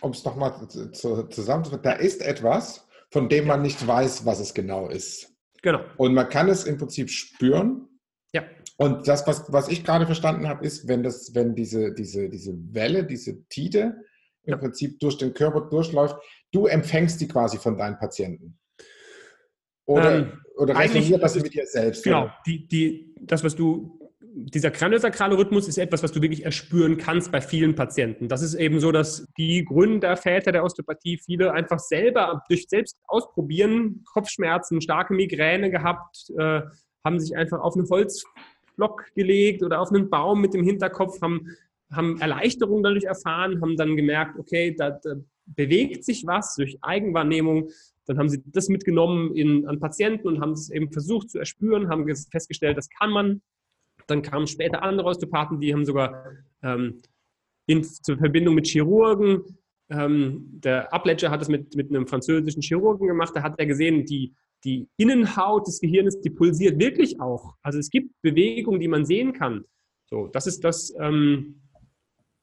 um 0.01 0.11
es 0.11 0.23
nochmal 0.23 0.67
zusammenzufassen, 0.69 1.83
da 1.83 1.93
ist 1.93 2.21
etwas, 2.21 2.87
von 3.11 3.29
dem 3.29 3.47
man 3.47 3.61
nicht 3.61 3.85
weiß, 3.85 4.25
was 4.25 4.39
es 4.39 4.53
genau 4.53 4.87
ist. 4.87 5.33
Genau. 5.61 5.81
Und 5.97 6.13
man 6.13 6.29
kann 6.29 6.49
es 6.49 6.65
im 6.65 6.77
Prinzip 6.77 7.09
spüren. 7.09 7.87
Ja. 8.33 8.43
Und 8.77 9.07
das, 9.07 9.25
was, 9.25 9.51
was 9.51 9.69
ich 9.69 9.83
gerade 9.83 10.05
verstanden 10.05 10.47
habe, 10.47 10.65
ist, 10.65 10.87
wenn, 10.87 11.01
das, 11.01 11.33
wenn 11.33 11.55
diese, 11.55 11.93
diese, 11.93 12.29
diese 12.29 12.53
Welle, 12.73 13.05
diese 13.05 13.45
Tide 13.47 13.95
im 14.43 14.51
ja. 14.51 14.57
Prinzip 14.57 14.99
durch 14.99 15.17
den 15.17 15.33
Körper 15.33 15.61
durchläuft, 15.61 16.17
du 16.51 16.67
empfängst 16.67 17.19
die 17.21 17.27
quasi 17.27 17.57
von 17.57 17.77
deinen 17.77 17.97
Patienten. 17.97 18.59
Oder, 19.85 20.15
ähm, 20.17 20.41
oder 20.57 20.77
resoniert 20.77 21.23
das 21.23 21.35
mit 21.35 21.53
dir 21.53 21.65
selbst? 21.65 22.03
Genau, 22.03 22.29
die, 22.45 22.67
die, 22.67 23.15
das, 23.21 23.43
was 23.43 23.55
du 23.55 23.99
dieser 24.37 24.69
kraniosakrale 24.69 25.37
Rhythmus 25.37 25.67
ist 25.67 25.77
etwas, 25.77 26.03
was 26.03 26.11
du 26.11 26.21
wirklich 26.21 26.43
erspüren 26.43 26.97
kannst 26.97 27.31
bei 27.31 27.39
vielen 27.39 27.73
Patienten. 27.75 28.27
Das 28.27 28.41
ist 28.41 28.53
eben 28.55 28.81
so, 28.81 28.91
dass 28.91 29.25
die 29.37 29.63
Gründer, 29.63 30.17
Väter 30.17 30.51
der 30.51 30.63
Osteopathie 30.65 31.17
viele 31.23 31.53
einfach 31.53 31.79
selber 31.79 32.43
durch 32.49 32.65
selbst 32.67 32.97
ausprobieren, 33.07 34.03
Kopfschmerzen, 34.13 34.81
starke 34.81 35.13
Migräne 35.13 35.71
gehabt, 35.71 36.29
äh, 36.37 36.61
haben 37.05 37.19
sich 37.19 37.37
einfach 37.37 37.59
auf 37.61 37.75
einen 37.75 37.87
Holzblock 38.75 39.13
gelegt 39.15 39.63
oder 39.63 39.81
auf 39.81 39.91
einen 39.91 40.09
Baum 40.09 40.41
mit 40.41 40.53
dem 40.53 40.63
Hinterkopf, 40.63 41.21
haben, 41.21 41.47
haben 41.91 42.19
Erleichterung 42.19 42.83
dadurch 42.83 43.05
erfahren, 43.05 43.61
haben 43.61 43.77
dann 43.77 43.95
gemerkt, 43.95 44.37
okay, 44.37 44.75
da, 44.77 44.91
da 44.91 45.15
bewegt 45.45 46.03
sich 46.03 46.25
was 46.25 46.55
durch 46.55 46.77
Eigenwahrnehmung. 46.81 47.69
Dann 48.05 48.17
haben 48.17 48.29
sie 48.29 48.43
das 48.45 48.69
mitgenommen 48.69 49.35
in, 49.35 49.67
an 49.67 49.79
Patienten 49.79 50.27
und 50.27 50.41
haben 50.41 50.51
es 50.51 50.69
eben 50.69 50.91
versucht 50.91 51.29
zu 51.29 51.39
erspüren, 51.39 51.89
haben 51.89 52.07
festgestellt, 52.31 52.77
das 52.77 52.89
kann 52.89 53.11
man. 53.11 53.41
Dann 54.07 54.21
kamen 54.21 54.47
später 54.47 54.83
andere 54.83 55.07
Osteopathen, 55.07 55.59
die 55.59 55.73
haben 55.73 55.85
sogar 55.85 56.25
ähm, 56.61 57.01
in 57.65 57.83
zur 57.83 58.17
Verbindung 58.17 58.53
mit 58.53 58.67
Chirurgen. 58.67 59.41
Ähm, 59.89 60.45
der 60.63 60.93
Abledger 60.93 61.31
hat 61.31 61.41
es 61.41 61.47
mit, 61.47 61.75
mit 61.75 61.89
einem 61.89 62.07
französischen 62.07 62.61
Chirurgen 62.61 63.07
gemacht. 63.07 63.31
Da 63.35 63.41
hat 63.41 63.59
er 63.59 63.65
gesehen, 63.65 64.05
die, 64.05 64.33
die 64.65 64.89
Innenhaut 64.97 65.67
des 65.67 65.79
Gehirns, 65.79 66.19
die 66.21 66.29
pulsiert 66.29 66.79
wirklich 66.79 67.19
auch. 67.21 67.55
Also 67.61 67.79
es 67.79 67.89
gibt 67.89 68.19
Bewegungen, 68.21 68.79
die 68.79 68.87
man 68.87 69.05
sehen 69.05 69.33
kann. 69.33 69.63
So, 70.09 70.27
das 70.27 70.47
ist 70.47 70.63
das, 70.63 70.93
ähm, 70.99 71.61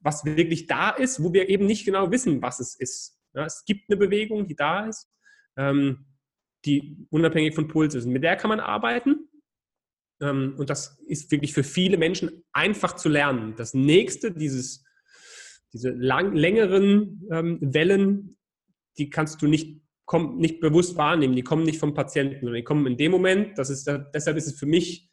was 0.00 0.24
wirklich 0.24 0.66
da 0.66 0.90
ist, 0.90 1.22
wo 1.22 1.32
wir 1.32 1.48
eben 1.48 1.66
nicht 1.66 1.84
genau 1.84 2.10
wissen, 2.10 2.40
was 2.40 2.60
es 2.60 2.74
ist. 2.74 3.18
Ja, 3.34 3.44
es 3.44 3.64
gibt 3.64 3.90
eine 3.90 3.96
Bewegung, 3.96 4.46
die 4.46 4.56
da 4.56 4.86
ist, 4.86 5.08
ähm, 5.56 6.06
die 6.64 7.06
unabhängig 7.10 7.54
von 7.54 7.68
Puls 7.68 7.94
ist. 7.94 8.06
Und 8.06 8.12
mit 8.12 8.22
der 8.22 8.36
kann 8.36 8.48
man 8.48 8.60
arbeiten. 8.60 9.28
Ähm, 10.20 10.54
und 10.58 10.70
das 10.70 10.98
ist 11.06 11.30
wirklich 11.30 11.52
für 11.52 11.64
viele 11.64 11.98
Menschen 11.98 12.44
einfach 12.52 12.96
zu 12.96 13.08
lernen. 13.08 13.54
Das 13.56 13.74
nächste, 13.74 14.32
dieses 14.32 14.84
diese 15.72 15.90
lang, 15.90 16.34
längeren 16.34 17.22
ähm, 17.30 17.58
Wellen, 17.60 18.36
die 18.98 19.08
kannst 19.08 19.40
du 19.42 19.46
nicht, 19.46 19.80
komm, 20.04 20.38
nicht 20.38 20.60
bewusst 20.60 20.96
wahrnehmen. 20.96 21.36
Die 21.36 21.42
kommen 21.42 21.62
nicht 21.64 21.78
vom 21.78 21.94
Patienten, 21.94 22.40
sondern 22.40 22.54
die 22.54 22.64
kommen 22.64 22.86
in 22.86 22.96
dem 22.96 23.12
Moment. 23.12 23.58
Das 23.58 23.70
ist, 23.70 23.90
deshalb 24.14 24.36
ist 24.36 24.46
es 24.46 24.58
für 24.58 24.66
mich 24.66 25.08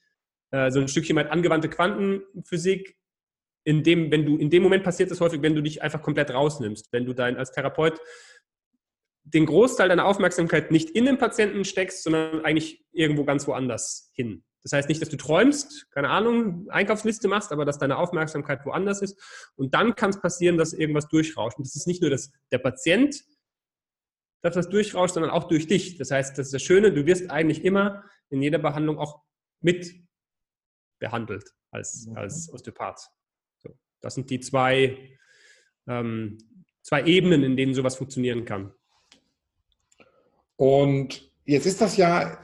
äh, 0.52 0.72
so 0.72 0.80
ein 0.80 0.88
Stückchen 0.88 1.16
weit 1.16 1.32
angewandte 1.32 1.70
Quantenphysik. 1.70 2.96
In 3.66 3.84
dem, 3.84 4.12
wenn 4.12 4.26
du, 4.26 4.38
in 4.38 4.50
dem 4.50 4.64
Moment 4.64 4.84
passiert 4.84 5.12
es 5.12 5.22
häufig, 5.22 5.42
wenn 5.42 5.56
du 5.56 5.62
dich 5.62 5.82
einfach 5.82 6.02
komplett 6.02 6.32
rausnimmst. 6.32 6.92
Wenn 6.92 7.06
du 7.06 7.14
dein 7.14 7.38
als 7.38 7.52
Therapeut 7.52 8.00
den 9.24 9.46
Großteil 9.46 9.90
deiner 9.90 10.06
Aufmerksamkeit 10.06 10.72
nicht 10.72 10.90
in 10.90 11.06
den 11.06 11.18
Patienten 11.18 11.66
steckst, 11.66 12.04
sondern 12.04 12.44
eigentlich 12.46 12.84
irgendwo 12.92 13.26
ganz 13.26 13.48
woanders 13.48 14.12
hin. 14.14 14.44
Das 14.64 14.74
heißt 14.74 14.90
nicht, 14.90 15.02
dass 15.02 15.10
du 15.10 15.18
träumst, 15.18 15.90
keine 15.92 16.10
Ahnung, 16.10 16.68
Einkaufsliste 16.70 17.28
machst, 17.28 17.52
aber 17.52 17.64
dass 17.64 17.78
deine 17.78 17.98
Aufmerksamkeit 17.98 18.66
woanders 18.66 19.02
ist. 19.02 19.52
Und 19.56 19.74
dann 19.74 19.96
kann 19.96 20.10
es 20.10 20.20
passieren, 20.20 20.58
dass 20.58 20.74
irgendwas 20.74 21.08
durchrauscht. 21.08 21.58
Und 21.58 21.66
das 21.66 21.76
ist 21.76 21.88
nicht 21.88 22.02
nur 22.02 22.12
das, 22.12 22.32
der 22.52 22.58
Patient, 22.58 23.24
dass 24.42 24.56
das 24.56 24.70
durchrauscht, 24.70 25.14
sondern 25.14 25.32
auch 25.32 25.46
durch 25.48 25.68
dich. 25.68 25.98
Das 25.98 26.12
heißt, 26.12 26.38
das 26.38 26.48
ist 26.48 26.54
das 26.54 26.62
Schöne, 26.62 26.92
du 26.94 27.06
wirst 27.06 27.30
eigentlich 27.30 27.64
immer 27.64 28.04
in 28.30 28.42
jeder 28.42 28.60
Behandlung 28.60 28.98
auch 28.98 29.22
mit 29.62 29.94
behandelt 31.00 31.44
als, 31.72 32.08
mhm. 32.08 32.18
als 32.18 32.52
Osteopath. 32.52 33.10
So, 33.58 33.78
das 34.02 34.16
sind 34.16 34.30
die 34.30 34.40
zwei, 34.40 35.18
ähm, 35.88 36.38
zwei 36.82 37.04
Ebenen, 37.06 37.44
in 37.44 37.58
denen 37.58 37.74
sowas 37.74 37.96
funktionieren 37.96 38.46
kann. 38.46 38.74
Und 40.56 41.32
jetzt 41.46 41.66
ist 41.66 41.82
das 41.82 41.98
ja 41.98 42.42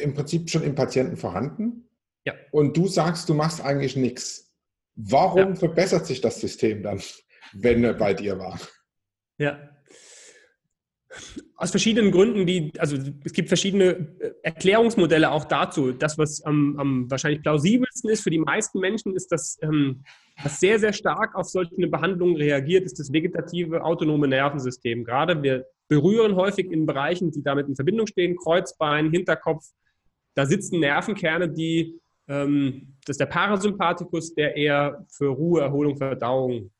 im 0.00 0.14
Prinzip 0.14 0.48
schon 0.48 0.62
im 0.62 0.74
Patienten 0.74 1.16
vorhanden. 1.16 1.88
Ja. 2.24 2.34
Und 2.50 2.76
du 2.76 2.86
sagst, 2.86 3.28
du 3.28 3.34
machst 3.34 3.60
eigentlich 3.60 3.96
nichts. 3.96 4.54
Warum 4.94 5.50
ja. 5.50 5.54
verbessert 5.54 6.06
sich 6.06 6.20
das 6.20 6.40
System 6.40 6.82
dann, 6.82 7.00
wenn 7.52 7.84
er 7.84 7.94
bei 7.94 8.14
dir 8.14 8.38
war? 8.38 8.60
Ja. 9.38 9.77
Aus 11.56 11.70
verschiedenen 11.70 12.12
Gründen, 12.12 12.46
die, 12.46 12.72
also 12.78 12.96
es 13.24 13.32
gibt 13.32 13.48
verschiedene 13.48 14.08
äh, 14.20 14.32
Erklärungsmodelle 14.42 15.30
auch 15.30 15.44
dazu. 15.44 15.92
Das, 15.92 16.18
was 16.18 16.42
am, 16.42 16.78
am 16.78 17.10
wahrscheinlich 17.10 17.42
plausibelsten 17.42 18.10
ist 18.10 18.22
für 18.22 18.30
die 18.30 18.38
meisten 18.38 18.78
Menschen, 18.78 19.16
ist, 19.16 19.32
dass 19.32 19.58
ähm, 19.62 20.02
was 20.42 20.60
sehr, 20.60 20.78
sehr 20.78 20.92
stark 20.92 21.34
auf 21.34 21.48
solche 21.48 21.74
Behandlungen 21.88 22.36
reagiert, 22.36 22.84
ist 22.84 22.98
das 22.98 23.12
vegetative 23.12 23.82
autonome 23.82 24.28
Nervensystem. 24.28 25.04
Gerade 25.04 25.42
wir 25.42 25.66
berühren 25.88 26.36
häufig 26.36 26.70
in 26.70 26.86
Bereichen, 26.86 27.32
die 27.32 27.42
damit 27.42 27.66
in 27.68 27.74
Verbindung 27.74 28.06
stehen, 28.06 28.36
Kreuzbein, 28.36 29.10
Hinterkopf. 29.10 29.64
Da 30.34 30.46
sitzen 30.46 30.78
Nervenkerne, 30.80 31.48
die, 31.48 31.98
ähm, 32.28 32.94
das 33.04 33.14
ist 33.14 33.20
der 33.20 33.26
Parasympathikus, 33.26 34.34
der 34.34 34.56
eher 34.56 35.04
für 35.10 35.28
Ruhe, 35.28 35.62
Erholung, 35.62 35.96
Verdauung, 35.96 36.70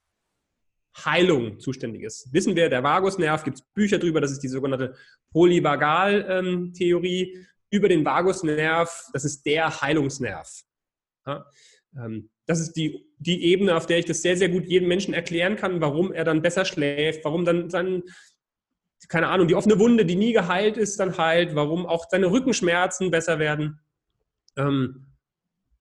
Heilung 1.05 1.61
zuständig 1.61 2.03
ist. 2.03 2.32
Wissen 2.32 2.57
wir, 2.57 2.68
der 2.68 2.82
Vagusnerv, 2.82 3.44
gibt 3.44 3.59
es 3.59 3.64
Bücher 3.74 3.99
drüber, 3.99 4.20
das 4.20 4.32
ist 4.32 4.42
die 4.42 4.49
sogenannte 4.49 4.94
Polyvagal-Theorie. 5.32 7.34
Ähm, 7.34 7.46
über 7.70 7.88
den 7.88 8.05
Vagusnerv, 8.05 9.11
das 9.12 9.24
ist 9.24 9.44
der 9.44 9.80
Heilungsnerv. 9.80 10.62
Ja? 11.26 11.44
Ähm, 11.96 12.30
das 12.46 12.61
ist 12.61 12.74
die, 12.74 13.07
die 13.18 13.44
Ebene, 13.44 13.76
auf 13.76 13.86
der 13.86 13.99
ich 13.99 14.07
das 14.07 14.22
sehr, 14.22 14.36
sehr 14.36 14.49
gut 14.49 14.66
jedem 14.66 14.88
Menschen 14.88 15.12
erklären 15.12 15.57
kann, 15.57 15.80
warum 15.80 16.12
er 16.12 16.24
dann 16.24 16.40
besser 16.40 16.64
schläft, 16.64 17.24
warum 17.24 17.44
dann 17.44 17.68
sein, 17.68 18.03
keine 19.09 19.28
Ahnung, 19.28 19.49
die 19.49 19.55
offene 19.55 19.78
Wunde, 19.78 20.07
die 20.07 20.16
nie 20.16 20.32
geheilt 20.32 20.76
ist, 20.76 20.99
dann 20.99 21.16
heilt, 21.18 21.55
warum 21.55 21.86
auch 21.86 22.07
seine 22.11 22.30
Rückenschmerzen 22.30 23.11
besser 23.11 23.38
werden. 23.38 23.80
Ähm, 24.57 25.07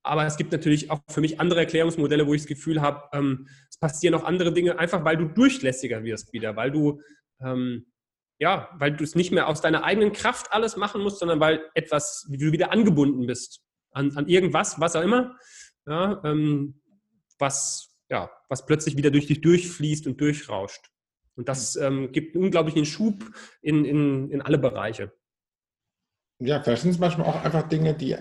aber 0.07 0.25
es 0.25 0.37
gibt 0.37 0.51
natürlich 0.51 0.91
auch 0.91 1.01
für 1.09 1.21
mich 1.21 1.39
andere 1.39 1.61
Erklärungsmodelle, 1.61 2.27
wo 2.27 2.33
ich 2.33 2.41
das 2.41 2.47
Gefühl 2.47 2.81
habe, 2.81 3.03
ähm, 3.13 3.47
es 3.69 3.77
passieren 3.77 4.15
auch 4.15 4.23
andere 4.23 4.53
Dinge, 4.53 4.79
einfach 4.79 5.03
weil 5.03 5.17
du 5.17 5.25
durchlässiger 5.25 6.03
wirst 6.03 6.33
wieder, 6.33 6.55
weil 6.55 6.71
du 6.71 7.01
ähm, 7.41 7.85
ja, 8.39 8.69
weil 8.77 8.95
du 8.95 9.03
es 9.03 9.15
nicht 9.15 9.31
mehr 9.31 9.47
aus 9.47 9.61
deiner 9.61 9.83
eigenen 9.83 10.13
Kraft 10.13 10.51
alles 10.51 10.75
machen 10.77 11.01
musst, 11.01 11.19
sondern 11.19 11.39
weil 11.39 11.61
etwas, 11.73 12.25
wie 12.29 12.37
du 12.37 12.51
wieder 12.51 12.71
angebunden 12.71 13.25
bist 13.25 13.61
an, 13.91 14.15
an 14.15 14.27
irgendwas, 14.27 14.79
was 14.79 14.95
auch 14.95 15.01
immer, 15.01 15.35
ja, 15.87 16.21
ähm, 16.23 16.81
was, 17.39 17.95
ja, 18.09 18.29
was 18.49 18.65
plötzlich 18.65 18.97
wieder 18.97 19.11
durch 19.11 19.27
dich 19.27 19.41
durchfließt 19.41 20.07
und 20.07 20.21
durchrauscht. 20.21 20.91
Und 21.35 21.49
das 21.49 21.75
ähm, 21.75 22.11
gibt 22.11 22.35
einen 22.35 22.45
unglaublichen 22.45 22.85
Schub 22.85 23.23
in, 23.61 23.85
in, 23.85 24.31
in 24.31 24.41
alle 24.41 24.57
Bereiche. 24.57 25.13
Ja, 26.39 26.61
vielleicht 26.61 26.83
sind 26.83 26.91
es 26.91 26.99
manchmal 26.99 27.27
auch 27.27 27.43
einfach 27.43 27.67
Dinge, 27.67 27.95
die 27.95 28.15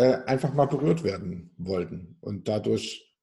äh, 0.00 0.24
einfach 0.24 0.54
mal 0.54 0.64
berührt 0.64 1.04
werden 1.04 1.50
wollten 1.58 2.16
und 2.22 2.48
dadurch 2.48 3.14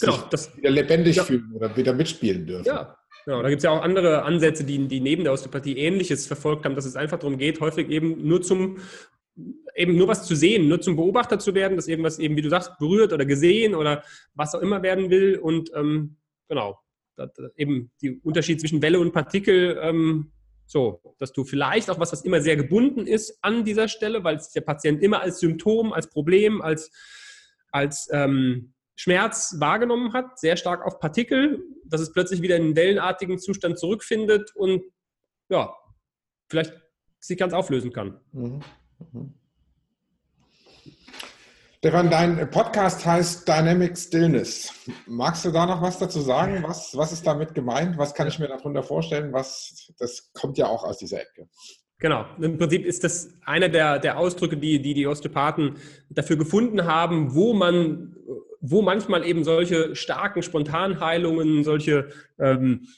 genau, 0.00 0.16
das, 0.30 0.56
wieder 0.56 0.70
lebendig 0.70 1.16
ja, 1.16 1.24
fühlen 1.24 1.52
oder 1.54 1.76
wieder 1.76 1.92
mitspielen 1.92 2.46
dürfen. 2.46 2.64
Ja, 2.64 2.96
genau. 3.26 3.42
Da 3.42 3.50
gibt 3.50 3.58
es 3.58 3.64
ja 3.64 3.70
auch 3.70 3.82
andere 3.82 4.22
Ansätze, 4.22 4.64
die, 4.64 4.88
die 4.88 5.00
neben 5.00 5.22
der 5.22 5.34
Osteopathie 5.34 5.76
Ähnliches 5.76 6.26
verfolgt 6.26 6.64
haben, 6.64 6.76
dass 6.76 6.86
es 6.86 6.96
einfach 6.96 7.18
darum 7.18 7.36
geht, 7.36 7.60
häufig 7.60 7.90
eben 7.90 8.26
nur 8.26 8.40
zum 8.40 8.78
eben 9.74 9.96
nur 9.96 10.08
was 10.08 10.26
zu 10.26 10.34
sehen, 10.34 10.66
nur 10.66 10.80
zum 10.80 10.96
Beobachter 10.96 11.38
zu 11.38 11.54
werden, 11.54 11.76
dass 11.76 11.88
irgendwas 11.88 12.18
eben, 12.18 12.36
wie 12.36 12.42
du 12.42 12.48
sagst, 12.48 12.78
berührt 12.78 13.12
oder 13.12 13.26
gesehen 13.26 13.74
oder 13.74 14.02
was 14.34 14.54
auch 14.54 14.62
immer 14.62 14.82
werden 14.82 15.10
will. 15.10 15.36
Und 15.36 15.70
ähm, 15.74 16.16
genau, 16.48 16.78
eben 17.56 17.90
der 18.02 18.14
Unterschied 18.22 18.60
zwischen 18.60 18.80
Welle 18.80 18.98
und 18.98 19.12
Partikel, 19.12 19.78
ähm, 19.82 20.32
so, 20.70 21.00
dass 21.18 21.32
du 21.32 21.42
vielleicht 21.42 21.90
auch 21.90 21.98
was, 21.98 22.12
was 22.12 22.22
immer 22.22 22.40
sehr 22.40 22.54
gebunden 22.54 23.04
ist 23.04 23.38
an 23.42 23.64
dieser 23.64 23.88
Stelle, 23.88 24.22
weil 24.22 24.36
es 24.36 24.50
der 24.50 24.60
Patient 24.60 25.02
immer 25.02 25.20
als 25.20 25.40
Symptom, 25.40 25.92
als 25.92 26.08
Problem, 26.08 26.62
als, 26.62 26.92
als 27.72 28.08
ähm, 28.12 28.72
Schmerz 28.94 29.56
wahrgenommen 29.58 30.12
hat, 30.12 30.38
sehr 30.38 30.56
stark 30.56 30.86
auf 30.86 31.00
Partikel, 31.00 31.60
dass 31.84 32.00
es 32.00 32.12
plötzlich 32.12 32.40
wieder 32.40 32.54
in 32.54 32.66
einen 32.66 32.76
wellenartigen 32.76 33.40
Zustand 33.40 33.80
zurückfindet 33.80 34.54
und 34.54 34.84
ja, 35.48 35.74
vielleicht 36.48 36.72
sich 37.18 37.36
ganz 37.36 37.52
auflösen 37.52 37.92
kann. 37.92 38.20
Mhm. 38.30 38.60
Mhm. 39.10 39.34
Stefan, 41.82 42.10
dein 42.10 42.50
Podcast 42.50 43.06
heißt 43.06 43.48
Dynamic 43.48 43.96
Stillness. 43.96 44.70
Magst 45.06 45.46
du 45.46 45.50
da 45.50 45.64
noch 45.64 45.80
was 45.80 45.98
dazu 45.98 46.20
sagen? 46.20 46.62
Was, 46.62 46.94
was 46.94 47.10
ist 47.10 47.26
damit 47.26 47.54
gemeint? 47.54 47.96
Was 47.96 48.12
kann 48.12 48.28
ich 48.28 48.38
mir 48.38 48.48
darunter 48.48 48.82
vorstellen? 48.82 49.32
Was, 49.32 49.90
das 49.98 50.30
kommt 50.34 50.58
ja 50.58 50.66
auch 50.66 50.84
aus 50.84 50.98
dieser 50.98 51.22
Ecke. 51.22 51.48
Genau. 51.98 52.26
Im 52.38 52.58
Prinzip 52.58 52.84
ist 52.84 53.02
das 53.02 53.32
einer 53.46 53.70
der, 53.70 53.98
der 53.98 54.18
Ausdrücke, 54.18 54.58
die, 54.58 54.82
die 54.82 54.92
die 54.92 55.06
Osteopathen 55.06 55.78
dafür 56.10 56.36
gefunden 56.36 56.84
haben, 56.84 57.34
wo 57.34 57.54
man, 57.54 58.14
wo 58.60 58.82
manchmal 58.82 59.24
eben 59.24 59.42
solche 59.42 59.96
starken 59.96 60.42
Spontanheilungen, 60.42 61.64
solche 61.64 62.10
ähm, 62.38 62.88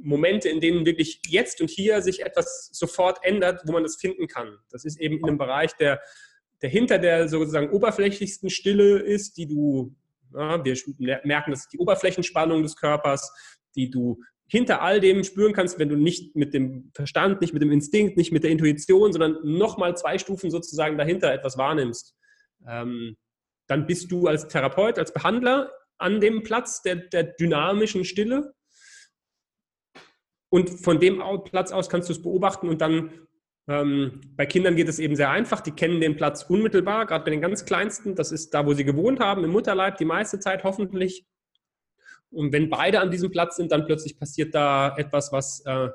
Momente, 0.00 0.48
in 0.50 0.60
denen 0.60 0.86
wirklich 0.86 1.20
jetzt 1.26 1.60
und 1.60 1.68
hier 1.68 2.00
sich 2.00 2.24
etwas 2.24 2.68
sofort 2.72 3.18
ändert, 3.24 3.62
wo 3.64 3.72
man 3.72 3.82
das 3.82 3.96
finden 3.96 4.28
kann. 4.28 4.56
Das 4.70 4.84
ist 4.84 5.00
eben 5.00 5.18
in 5.18 5.24
einem 5.24 5.38
Bereich, 5.38 5.72
der 5.72 6.00
der 6.62 6.70
hinter 6.70 6.98
der 6.98 7.28
sozusagen 7.28 7.70
oberflächlichsten 7.70 8.50
Stille 8.50 8.98
ist, 8.98 9.36
die 9.36 9.46
du, 9.46 9.94
ja, 10.32 10.64
wir 10.64 11.20
merken, 11.24 11.50
das 11.50 11.60
ist 11.60 11.72
die 11.72 11.78
Oberflächenspannung 11.78 12.62
des 12.62 12.76
Körpers, 12.76 13.32
die 13.74 13.90
du 13.90 14.20
hinter 14.46 14.82
all 14.82 15.00
dem 15.00 15.24
spüren 15.24 15.52
kannst, 15.52 15.78
wenn 15.78 15.88
du 15.88 15.96
nicht 15.96 16.36
mit 16.36 16.54
dem 16.54 16.90
Verstand, 16.94 17.40
nicht 17.40 17.52
mit 17.52 17.62
dem 17.62 17.72
Instinkt, 17.72 18.16
nicht 18.16 18.32
mit 18.32 18.44
der 18.44 18.50
Intuition, 18.50 19.12
sondern 19.12 19.38
nochmal 19.42 19.96
zwei 19.96 20.18
Stufen 20.18 20.50
sozusagen 20.50 20.98
dahinter 20.98 21.32
etwas 21.32 21.56
wahrnimmst. 21.56 22.14
Ähm, 22.66 23.16
dann 23.66 23.86
bist 23.86 24.12
du 24.12 24.26
als 24.26 24.48
Therapeut, 24.48 24.98
als 24.98 25.12
Behandler 25.12 25.70
an 25.98 26.20
dem 26.20 26.42
Platz 26.42 26.82
der, 26.82 26.96
der 26.96 27.24
dynamischen 27.24 28.04
Stille. 28.04 28.54
Und 30.50 30.70
von 30.70 31.00
dem 31.00 31.22
Platz 31.44 31.72
aus 31.72 31.88
kannst 31.88 32.08
du 32.08 32.12
es 32.12 32.22
beobachten 32.22 32.68
und 32.68 32.80
dann 32.80 33.26
Ähm, 33.66 34.20
bei 34.36 34.44
Kindern 34.46 34.76
geht 34.76 34.88
es 34.88 34.98
eben 34.98 35.16
sehr 35.16 35.30
einfach. 35.30 35.60
Die 35.60 35.70
kennen 35.70 36.00
den 36.00 36.16
Platz 36.16 36.42
unmittelbar, 36.44 37.06
gerade 37.06 37.24
bei 37.24 37.30
den 37.30 37.40
ganz 37.40 37.64
Kleinsten. 37.64 38.14
Das 38.14 38.30
ist 38.30 38.52
da, 38.52 38.66
wo 38.66 38.74
sie 38.74 38.84
gewohnt 38.84 39.20
haben, 39.20 39.44
im 39.44 39.50
Mutterleib, 39.50 39.96
die 39.96 40.04
meiste 40.04 40.38
Zeit 40.38 40.64
hoffentlich. 40.64 41.26
Und 42.30 42.52
wenn 42.52 42.68
beide 42.68 43.00
an 43.00 43.10
diesem 43.10 43.30
Platz 43.30 43.56
sind, 43.56 43.72
dann 43.72 43.86
plötzlich 43.86 44.18
passiert 44.18 44.54
da 44.54 44.94
etwas, 44.96 45.32
was, 45.32 45.62
äh, 45.66 45.88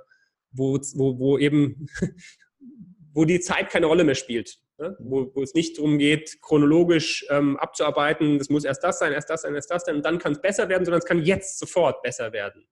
wo, 0.51 0.79
wo, 0.95 1.19
wo 1.19 1.37
eben, 1.37 1.87
wo 3.13 3.25
die 3.25 3.39
Zeit 3.39 3.69
keine 3.69 3.85
Rolle 3.85 4.03
mehr 4.03 4.15
spielt. 4.15 4.57
Ne? 4.79 4.95
Wo, 4.99 5.29
wo, 5.35 5.43
es 5.43 5.53
nicht 5.53 5.77
darum 5.77 5.97
geht, 5.97 6.41
chronologisch 6.41 7.25
ähm, 7.29 7.57
abzuarbeiten, 7.57 8.37
das 8.37 8.49
muss 8.49 8.63
erst 8.63 8.83
das 8.83 8.99
sein, 8.99 9.11
erst 9.11 9.29
das 9.29 9.41
sein, 9.41 9.53
erst 9.53 9.69
das 9.69 9.83
sein, 9.83 9.97
und 9.97 10.05
dann 10.05 10.19
kann 10.19 10.31
es 10.31 10.41
besser 10.41 10.69
werden, 10.69 10.85
sondern 10.85 10.99
es 10.99 11.05
kann 11.05 11.21
jetzt 11.21 11.59
sofort 11.59 12.01
besser 12.01 12.31
werden. 12.31 12.65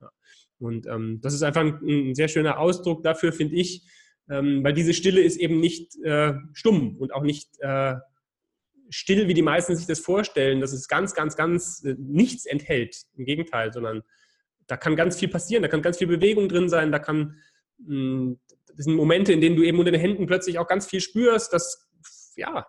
Ja. 0.00 0.10
Und 0.58 0.86
ähm, 0.86 1.20
das 1.22 1.34
ist 1.34 1.42
einfach 1.42 1.60
ein, 1.60 1.78
ein, 1.86 2.14
sehr 2.16 2.28
schöner 2.28 2.58
Ausdruck 2.58 3.04
dafür, 3.04 3.32
finde 3.32 3.54
ich, 3.54 3.86
ähm, 4.28 4.64
weil 4.64 4.72
diese 4.72 4.94
Stille 4.94 5.20
ist 5.20 5.36
eben 5.36 5.60
nicht 5.60 5.96
äh, 6.02 6.34
stumm 6.52 6.96
und 6.98 7.12
auch 7.12 7.22
nicht 7.22 7.48
äh, 7.60 7.94
still, 8.90 9.28
wie 9.28 9.34
die 9.34 9.42
meisten 9.42 9.76
sich 9.76 9.86
das 9.86 10.00
vorstellen, 10.00 10.60
dass 10.60 10.72
es 10.72 10.88
ganz, 10.88 11.14
ganz, 11.14 11.36
ganz 11.36 11.84
äh, 11.84 11.94
nichts 11.98 12.46
enthält. 12.46 12.96
Im 13.16 13.24
Gegenteil, 13.24 13.72
sondern 13.72 14.02
da 14.66 14.76
kann 14.76 14.96
ganz 14.96 15.18
viel 15.18 15.28
passieren, 15.28 15.62
da 15.62 15.68
kann 15.68 15.82
ganz 15.82 15.98
viel 15.98 16.08
Bewegung 16.08 16.48
drin 16.48 16.68
sein, 16.68 16.90
da 16.90 16.98
kann, 16.98 17.36
mh, 17.78 17.88
hm, 17.88 18.40
das 18.76 18.84
sind 18.84 18.94
Momente, 18.94 19.32
in 19.32 19.40
denen 19.40 19.56
du 19.56 19.62
eben 19.62 19.78
unter 19.78 19.90
den 19.90 20.00
Händen 20.00 20.26
plötzlich 20.26 20.58
auch 20.58 20.66
ganz 20.66 20.86
viel 20.86 21.00
spürst, 21.00 21.52
dass, 21.52 21.88
ja, 22.36 22.66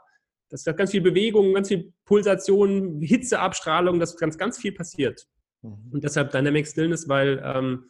dass 0.50 0.64
da 0.64 0.72
ganz 0.72 0.92
viel 0.92 1.02
Bewegung, 1.02 1.54
ganz 1.54 1.68
viel 1.68 1.92
Pulsation, 2.06 3.02
Hitzeabstrahlung, 3.02 4.00
dass 4.00 4.16
ganz, 4.16 4.38
ganz 4.38 4.58
viel 4.58 4.72
passiert. 4.72 5.28
Mhm. 5.64 5.90
Und 5.92 6.04
deshalb 6.04 6.32
Dynamic 6.32 6.68
Stillness, 6.68 7.10
weil, 7.10 7.42
ähm, 7.44 7.90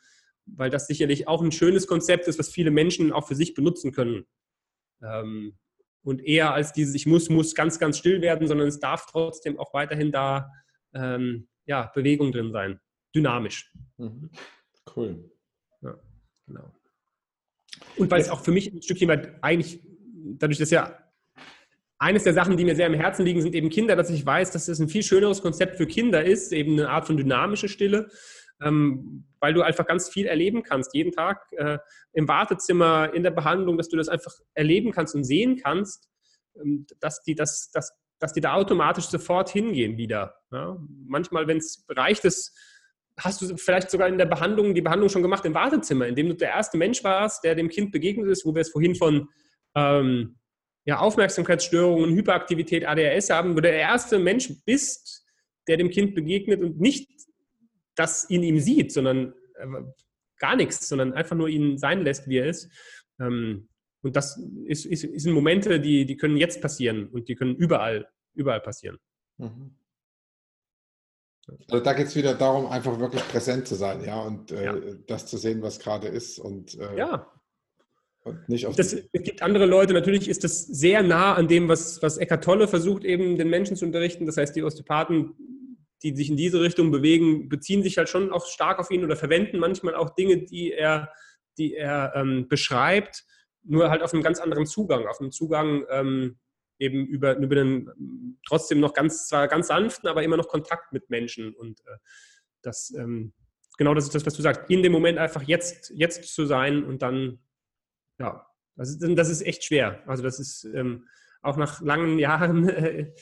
weil 0.56 0.70
das 0.70 0.88
sicherlich 0.88 1.28
auch 1.28 1.42
ein 1.42 1.52
schönes 1.52 1.88
Konzept 1.88 2.28
ist, 2.28 2.40
was 2.40 2.50
viele 2.50 2.72
Menschen 2.72 3.12
auch 3.12 3.28
für 3.28 3.36
sich 3.36 3.54
benutzen 3.54 3.92
können. 3.92 4.26
Ähm, 5.02 5.58
und 6.04 6.24
eher 6.24 6.54
als 6.54 6.74
dieses, 6.74 6.96
ich 6.96 7.06
muss, 7.06 7.30
muss 7.30 7.54
ganz, 7.54 7.80
ganz 7.80 7.98
still 7.98 8.22
werden, 8.22 8.48
sondern 8.48 8.68
es 8.68 8.80
darf 8.80 9.08
trotzdem 9.08 9.60
auch 9.60 9.74
weiterhin 9.74 10.12
da 10.12 10.50
ähm, 10.94 11.48
ja, 11.66 11.92
Bewegung 11.94 12.32
drin 12.32 12.52
sein, 12.52 12.80
dynamisch. 13.14 13.74
Mhm. 13.98 14.30
Cool. 14.96 15.30
Ja, 15.82 16.00
genau. 16.46 16.72
Und 17.98 18.10
weil 18.10 18.22
es 18.22 18.30
auch 18.30 18.42
für 18.42 18.52
mich 18.52 18.72
ein 18.72 18.82
Stückchen 18.82 19.10
weit 19.10 19.44
eigentlich, 19.44 19.82
dadurch, 20.40 20.60
dass 20.60 20.72
ja 20.72 20.98
eines 22.00 22.24
der 22.24 22.34
Sachen, 22.34 22.58
die 22.58 22.64
mir 22.64 22.76
sehr 22.76 22.88
am 22.88 22.94
Herzen 22.94 23.26
liegen, 23.26 23.42
sind 23.42 23.56
eben 23.56 23.70
Kinder, 23.70 23.96
dass 23.96 24.10
ich 24.10 24.26
weiß, 24.26 24.52
dass 24.52 24.68
es 24.68 24.80
ein 24.80 24.88
viel 24.88 25.04
schöneres 25.04 25.42
Konzept 25.42 25.78
für 25.78 25.88
Kinder 25.88 26.24
ist, 26.24 26.54
eben 26.54 26.74
eine 26.74 26.90
Art 26.90 27.06
von 27.06 27.18
dynamische 27.18 27.68
Stille, 27.68 28.10
ähm, 28.62 29.26
weil 29.40 29.54
du 29.54 29.62
einfach 29.62 29.86
ganz 29.86 30.10
viel 30.10 30.26
erleben 30.26 30.64
kannst, 30.64 30.94
jeden 30.94 31.12
Tag 31.12 31.46
äh, 31.52 31.78
im 32.14 32.28
Wartezimmer, 32.28 33.14
in 33.14 33.24
der 33.24 33.32
Behandlung, 33.32 33.78
dass 33.78 33.90
du 33.90 33.98
das 33.98 34.10
einfach 34.10 34.34
erleben 34.54 34.92
kannst 34.92 35.16
und 35.16 35.24
sehen 35.24 35.58
kannst, 35.58 36.10
ähm, 36.60 36.86
dass, 37.00 37.22
die, 37.24 37.36
das, 37.36 37.70
dass, 37.72 37.94
dass 38.20 38.34
die 38.34 38.42
da 38.42 38.54
automatisch 38.54 39.06
sofort 39.06 39.50
hingehen 39.50 39.98
wieder. 39.98 40.36
Ja? 40.52 40.78
Manchmal, 41.06 41.48
wenn 41.48 41.58
es 41.58 41.86
reicht, 41.90 42.26
ist, 42.26 42.58
hast 43.20 43.42
du 43.42 43.58
vielleicht 43.58 43.90
sogar 43.90 44.08
in 44.08 44.18
der 44.18 44.26
Behandlung 44.26 44.74
die 44.76 44.82
Behandlung 44.82 45.10
schon 45.10 45.24
gemacht 45.24 45.46
im 45.46 45.54
Wartezimmer, 45.54 46.08
indem 46.08 46.30
du 46.30 46.36
der 46.36 46.50
erste 46.50 46.78
Mensch 46.78 47.04
warst, 47.04 47.44
der 47.44 47.56
dem 47.56 47.70
Kind 47.70 47.92
begegnet 47.92 48.28
ist, 48.28 48.46
wo 48.46 48.54
wir 48.54 48.62
es 48.62 48.70
vorhin 48.70 48.96
von 48.96 49.30
ähm, 49.76 50.38
ja, 50.86 51.00
Aufmerksamkeitsstörungen, 51.00 52.16
Hyperaktivität, 52.16 52.86
ADHS 52.88 53.30
haben, 53.30 53.52
wo 53.52 53.56
du 53.56 53.64
der 53.64 53.74
erste 53.74 54.20
Mensch 54.20 54.52
bist, 54.66 55.26
der 55.68 55.78
dem 55.78 55.90
Kind 55.90 56.16
begegnet 56.16 56.62
und 56.62 56.80
nicht 56.80 57.10
das 57.98 58.24
in 58.26 58.44
ihm 58.44 58.60
sieht, 58.60 58.92
sondern 58.92 59.34
äh, 59.56 59.68
gar 60.38 60.56
nichts, 60.56 60.88
sondern 60.88 61.14
einfach 61.14 61.36
nur 61.36 61.50
ihn 61.50 61.78
sein 61.78 62.04
lässt, 62.04 62.28
wie 62.28 62.38
er 62.38 62.48
ist. 62.48 62.70
Ähm, 63.20 63.68
und 64.04 64.16
das 64.16 64.42
ist, 64.66 64.86
ist, 64.86 65.04
ist 65.04 65.24
sind 65.24 65.34
Momente, 65.34 65.80
die, 65.80 66.06
die 66.06 66.18
können 66.18 66.38
jetzt 66.38 66.62
passieren 66.62 67.08
und 67.08 67.28
die 67.28 67.36
können 67.36 67.56
überall, 67.56 68.08
überall 68.34 68.62
passieren. 68.62 68.98
Mhm. 69.38 69.76
Also 71.70 71.84
da 71.84 71.94
geht 71.94 72.08
es 72.08 72.16
wieder 72.16 72.34
darum, 72.34 72.68
einfach 72.68 73.00
wirklich 73.00 73.26
präsent 73.30 73.68
zu 73.68 73.76
sein, 73.76 74.04
ja, 74.04 74.22
und 74.22 74.52
äh, 74.52 74.66
ja. 74.66 74.76
das 75.08 75.28
zu 75.28 75.38
sehen, 75.38 75.62
was 75.62 75.80
gerade 75.80 76.08
ist 76.08 76.40
und, 76.40 76.78
äh, 76.78 76.98
ja. 76.98 77.32
und 78.24 78.50
nicht 78.50 78.66
auf 78.66 78.76
das, 78.76 78.94
Es 78.94 79.24
gibt 79.24 79.42
andere 79.42 79.66
Leute, 79.66 79.94
natürlich 79.94 80.28
ist 80.28 80.44
das 80.44 80.66
sehr 80.68 81.04
nah 81.04 81.36
an 81.36 81.48
dem, 81.48 81.70
was, 81.70 82.02
was 82.02 82.18
Eckart 82.18 82.44
Tolle 82.44 82.68
versucht, 82.68 83.06
eben 83.06 83.38
den 83.38 83.50
Menschen 83.50 83.78
zu 83.78 83.86
unterrichten. 83.86 84.26
Das 84.26 84.36
heißt, 84.36 84.58
die 84.58 84.64
Osteopathen, 84.64 85.36
die 86.04 86.16
sich 86.16 86.30
in 86.30 86.38
diese 86.38 86.62
Richtung 86.62 86.92
bewegen, 86.92 87.50
beziehen 87.50 87.84
sich 87.84 87.98
halt 87.98 88.10
schon 88.10 88.32
auch 88.32 88.46
stark 88.46 88.80
auf 88.80 88.92
ihn 88.92 89.04
oder 89.04 89.16
verwenden 89.16 89.60
manchmal 89.60 89.96
auch 89.96 90.12
Dinge, 90.12 90.44
die 90.44 90.72
er, 90.72 91.12
die 91.58 91.76
er 91.76 92.14
ähm, 92.16 92.48
beschreibt, 92.48 93.24
nur 93.64 93.90
halt 93.90 94.04
auf 94.04 94.14
einem 94.14 94.24
ganz 94.24 94.40
anderen 94.40 94.66
Zugang, 94.66 95.08
auf 95.08 95.20
einem 95.20 95.32
Zugang, 95.32 95.86
ähm, 95.90 96.38
eben 96.80 97.06
über, 97.06 97.36
über 97.38 97.56
den 97.56 98.38
trotzdem 98.46 98.80
noch 98.80 98.94
ganz, 98.94 99.28
zwar 99.28 99.48
ganz 99.48 99.68
sanften, 99.68 100.08
aber 100.08 100.24
immer 100.24 100.38
noch 100.38 100.48
Kontakt 100.48 100.94
mit 100.94 101.10
Menschen. 101.10 101.54
Und 101.54 101.80
äh, 101.82 101.98
das, 102.62 102.94
ähm, 102.98 103.34
genau 103.78 103.94
das 103.94 104.06
ist 104.06 104.16
das, 104.16 104.26
was 104.26 104.36
du 104.36 104.42
sagst, 104.42 104.70
in 104.70 104.84
dem 104.84 104.92
Moment 104.92 105.18
einfach 105.18 105.42
jetzt, 105.44 105.92
jetzt 105.96 106.24
zu 106.34 106.46
sein 106.46 106.84
und 106.84 107.02
dann, 107.02 107.40
ja, 108.20 108.48
das 108.76 108.90
ist, 108.90 109.18
das 109.18 109.30
ist 109.30 109.42
echt 109.42 109.64
schwer. 109.64 110.04
Also 110.08 110.24
das 110.24 110.40
ist 110.40 110.66
ähm, 110.66 111.08
auch 111.42 111.58
nach 111.58 111.82
langen 111.82 112.20
Jahren, 112.20 112.70
äh, 112.70 113.14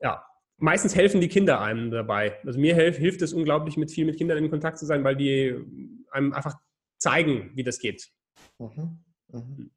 ja, 0.00 0.24
meistens 0.58 0.94
helfen 0.94 1.20
die 1.20 1.28
Kinder 1.28 1.60
einem 1.60 1.90
dabei. 1.90 2.38
Also 2.44 2.58
mir 2.58 2.74
hilft, 2.74 2.98
hilft 2.98 3.22
es 3.22 3.32
unglaublich, 3.32 3.76
mit 3.76 3.90
viel 3.90 4.06
mit 4.06 4.16
Kindern 4.16 4.38
in 4.38 4.50
Kontakt 4.50 4.78
zu 4.78 4.86
sein, 4.86 5.04
weil 5.04 5.16
die 5.16 5.54
einem 6.10 6.32
einfach 6.32 6.54
zeigen, 6.98 7.50
wie 7.54 7.62
das 7.62 7.78
geht. 7.78 8.08
Mhm. 8.58 8.98
Mhm. 9.32 9.70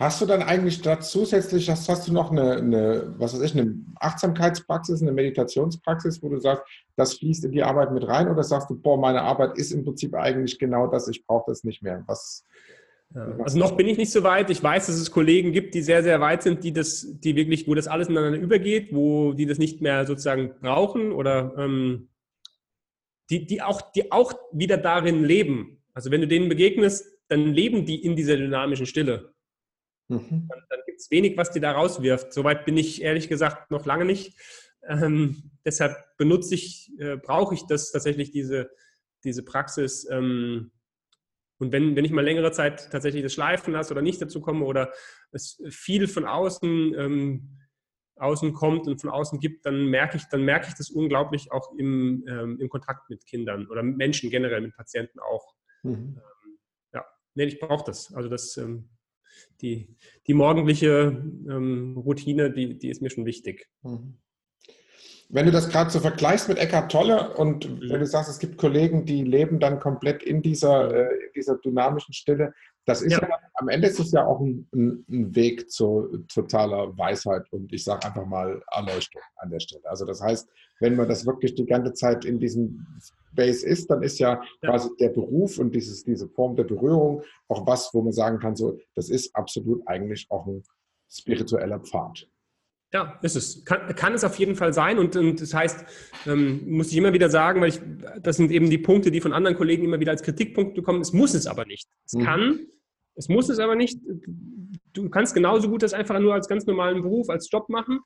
Hast 0.00 0.20
du 0.20 0.26
dann 0.26 0.42
eigentlich 0.42 0.82
da 0.82 0.98
zusätzlich, 0.98 1.70
hast, 1.70 1.88
hast 1.88 2.08
du 2.08 2.12
noch 2.12 2.32
eine, 2.32 2.56
eine, 2.56 3.14
was 3.18 3.34
weiß 3.34 3.42
ich, 3.42 3.56
eine 3.56 3.76
Achtsamkeitspraxis, 4.00 5.00
eine 5.00 5.12
Meditationspraxis, 5.12 6.20
wo 6.22 6.28
du 6.28 6.40
sagst, 6.40 6.64
das 6.96 7.14
fließt 7.14 7.44
in 7.44 7.52
die 7.52 7.62
Arbeit 7.62 7.92
mit 7.92 8.06
rein 8.06 8.28
oder 8.28 8.42
sagst 8.42 8.68
du, 8.68 8.74
boah, 8.76 8.98
meine 8.98 9.22
Arbeit 9.22 9.56
ist 9.58 9.70
im 9.70 9.84
Prinzip 9.84 10.14
eigentlich 10.14 10.58
genau 10.58 10.88
das, 10.88 11.06
ich 11.06 11.24
brauche 11.24 11.52
das 11.52 11.62
nicht 11.62 11.82
mehr? 11.82 12.02
Was, 12.06 12.44
also 13.14 13.58
noch 13.58 13.76
bin 13.76 13.88
ich 13.88 13.98
nicht 13.98 14.12
so 14.12 14.22
weit. 14.22 14.50
Ich 14.50 14.62
weiß, 14.62 14.86
dass 14.86 14.96
es 14.96 15.10
Kollegen 15.10 15.52
gibt, 15.52 15.74
die 15.74 15.82
sehr, 15.82 16.02
sehr 16.02 16.20
weit 16.20 16.42
sind, 16.42 16.62
die 16.62 16.72
das, 16.72 17.06
die 17.20 17.34
wirklich, 17.34 17.66
wo 17.66 17.74
das 17.74 17.88
alles 17.88 18.08
ineinander 18.08 18.38
übergeht, 18.38 18.92
wo 18.92 19.32
die 19.32 19.46
das 19.46 19.58
nicht 19.58 19.80
mehr 19.80 20.06
sozusagen 20.06 20.54
brauchen 20.60 21.10
oder 21.10 21.54
ähm, 21.58 22.08
die, 23.30 23.46
die, 23.46 23.62
auch, 23.62 23.80
die 23.92 24.12
auch 24.12 24.32
wieder 24.52 24.76
darin 24.76 25.24
leben. 25.24 25.82
Also 25.92 26.10
wenn 26.10 26.20
du 26.20 26.28
denen 26.28 26.48
begegnest, 26.48 27.04
dann 27.28 27.46
leben 27.46 27.84
die 27.84 28.04
in 28.04 28.14
dieser 28.14 28.36
dynamischen 28.36 28.86
Stille. 28.86 29.32
Mhm. 30.08 30.46
Dann, 30.48 30.62
dann 30.68 30.80
gibt 30.86 31.00
es 31.00 31.10
wenig, 31.10 31.36
was 31.36 31.50
die 31.50 31.60
da 31.60 31.72
rauswirft. 31.72 32.32
Soweit 32.32 32.64
bin 32.64 32.76
ich 32.76 33.02
ehrlich 33.02 33.28
gesagt 33.28 33.72
noch 33.72 33.86
lange 33.86 34.04
nicht. 34.04 34.38
Ähm, 34.86 35.50
deshalb 35.64 35.96
benutze 36.16 36.54
ich, 36.54 36.92
äh, 36.98 37.16
brauche 37.16 37.54
ich 37.54 37.62
das 37.66 37.90
tatsächlich, 37.90 38.30
diese, 38.30 38.70
diese 39.24 39.44
Praxis. 39.44 40.08
Ähm, 40.10 40.70
und 41.60 41.72
wenn, 41.72 41.94
wenn 41.94 42.04
ich 42.04 42.10
mal 42.10 42.24
längere 42.24 42.52
Zeit 42.52 42.90
tatsächlich 42.90 43.22
das 43.22 43.34
Schleifen 43.34 43.74
lasse 43.74 43.92
oder 43.92 44.02
nicht 44.02 44.20
dazu 44.20 44.40
komme 44.40 44.64
oder 44.64 44.92
es 45.30 45.62
viel 45.68 46.08
von 46.08 46.24
außen, 46.24 46.94
ähm, 46.96 47.58
außen 48.16 48.52
kommt 48.54 48.88
und 48.88 49.00
von 49.00 49.10
außen 49.10 49.40
gibt, 49.40 49.66
dann 49.66 49.86
merke 49.86 50.16
ich, 50.16 50.24
dann 50.30 50.42
merke 50.42 50.68
ich 50.68 50.74
das 50.74 50.90
unglaublich 50.90 51.52
auch 51.52 51.72
im, 51.76 52.24
ähm, 52.26 52.58
im 52.60 52.68
Kontakt 52.68 53.10
mit 53.10 53.26
Kindern 53.26 53.66
oder 53.68 53.82
Menschen 53.82 54.30
generell, 54.30 54.62
mit 54.62 54.74
Patienten 54.74 55.20
auch. 55.20 55.54
Mhm. 55.82 56.18
Ähm, 56.18 56.58
ja, 56.94 57.04
nee, 57.34 57.44
ich 57.44 57.60
brauche 57.60 57.84
das. 57.84 58.12
Also 58.14 58.28
das 58.28 58.56
ähm, 58.56 58.88
die, 59.60 59.96
die 60.26 60.34
morgendliche 60.34 61.22
ähm, 61.48 61.96
Routine, 61.96 62.50
die, 62.50 62.78
die 62.78 62.88
ist 62.88 63.02
mir 63.02 63.10
schon 63.10 63.26
wichtig. 63.26 63.68
Mhm. 63.82 64.18
Wenn 65.32 65.46
du 65.46 65.52
das 65.52 65.68
gerade 65.68 65.90
so 65.90 66.00
vergleichst 66.00 66.48
mit 66.48 66.58
Eckhart 66.58 66.90
Tolle 66.90 67.34
und 67.34 67.68
mhm. 67.68 67.88
wenn 67.88 68.00
du 68.00 68.06
sagst, 68.06 68.30
es 68.30 68.38
gibt 68.38 68.58
Kollegen, 68.58 69.04
die 69.04 69.22
leben 69.22 69.60
dann 69.60 69.78
komplett 69.78 70.22
in 70.22 70.42
dieser, 70.42 70.92
äh, 70.92 71.14
in 71.26 71.32
dieser 71.34 71.56
dynamischen 71.58 72.12
Stille, 72.12 72.52
das 72.86 73.02
ist 73.02 73.12
ja. 73.12 73.20
ja. 73.20 73.38
am 73.54 73.68
Ende 73.68 73.88
ist 73.88 74.00
es 74.00 74.10
ja 74.10 74.26
auch 74.26 74.40
ein, 74.40 74.66
ein, 74.74 75.04
ein 75.08 75.34
Weg 75.36 75.70
zu 75.70 76.24
totaler 76.32 76.96
Weisheit 76.98 77.46
und 77.52 77.72
ich 77.72 77.84
sage 77.84 78.06
einfach 78.06 78.26
mal 78.26 78.60
Erleuchtung 78.72 79.22
an 79.36 79.50
der 79.50 79.60
Stelle. 79.60 79.84
Also 79.84 80.04
das 80.04 80.20
heißt, 80.20 80.48
wenn 80.80 80.96
man 80.96 81.08
das 81.08 81.26
wirklich 81.26 81.54
die 81.54 81.66
ganze 81.66 81.92
Zeit 81.92 82.24
in 82.24 82.40
diesem 82.40 82.86
Space 83.32 83.62
ist, 83.62 83.90
dann 83.90 84.02
ist 84.02 84.18
ja, 84.18 84.42
ja, 84.62 84.70
quasi 84.70 84.88
der 84.98 85.10
Beruf 85.10 85.58
und 85.58 85.74
dieses, 85.74 86.02
diese 86.04 86.28
Form 86.28 86.56
der 86.56 86.64
Berührung 86.64 87.22
auch 87.48 87.66
was, 87.66 87.90
wo 87.92 88.02
man 88.02 88.12
sagen 88.12 88.38
kann, 88.38 88.56
so, 88.56 88.78
das 88.94 89.10
ist 89.10 89.34
absolut 89.36 89.86
eigentlich 89.86 90.26
auch 90.30 90.46
ein 90.46 90.64
spiritueller 91.08 91.80
Pfad. 91.80 92.26
Ja, 92.92 93.18
ist 93.22 93.36
es. 93.36 93.64
Kann, 93.64 93.94
kann 93.94 94.14
es 94.14 94.24
auf 94.24 94.36
jeden 94.36 94.56
Fall 94.56 94.72
sein. 94.72 94.98
Und, 94.98 95.14
und 95.14 95.40
das 95.40 95.54
heißt, 95.54 95.84
ähm, 96.26 96.62
muss 96.66 96.90
ich 96.90 96.96
immer 96.96 97.12
wieder 97.12 97.30
sagen, 97.30 97.60
weil 97.60 97.68
ich, 97.68 97.80
das 98.20 98.36
sind 98.36 98.50
eben 98.50 98.68
die 98.68 98.78
Punkte, 98.78 99.10
die 99.10 99.20
von 99.20 99.32
anderen 99.32 99.56
Kollegen 99.56 99.84
immer 99.84 100.00
wieder 100.00 100.10
als 100.10 100.22
Kritikpunkte 100.22 100.82
kommen. 100.82 101.00
Es 101.00 101.12
muss 101.12 101.34
es 101.34 101.46
aber 101.46 101.66
nicht. 101.66 101.88
Es 102.04 102.14
mhm. 102.14 102.22
kann, 102.22 102.60
es 103.14 103.28
muss 103.28 103.48
es 103.48 103.60
aber 103.60 103.76
nicht. 103.76 103.98
Du 104.92 105.08
kannst 105.08 105.34
genauso 105.34 105.68
gut 105.70 105.84
das 105.84 105.94
einfach 105.94 106.18
nur 106.18 106.34
als 106.34 106.48
ganz 106.48 106.66
normalen 106.66 107.02
Beruf, 107.02 107.28
als 107.30 107.48
Job 107.50 107.68
machen. 107.68 108.00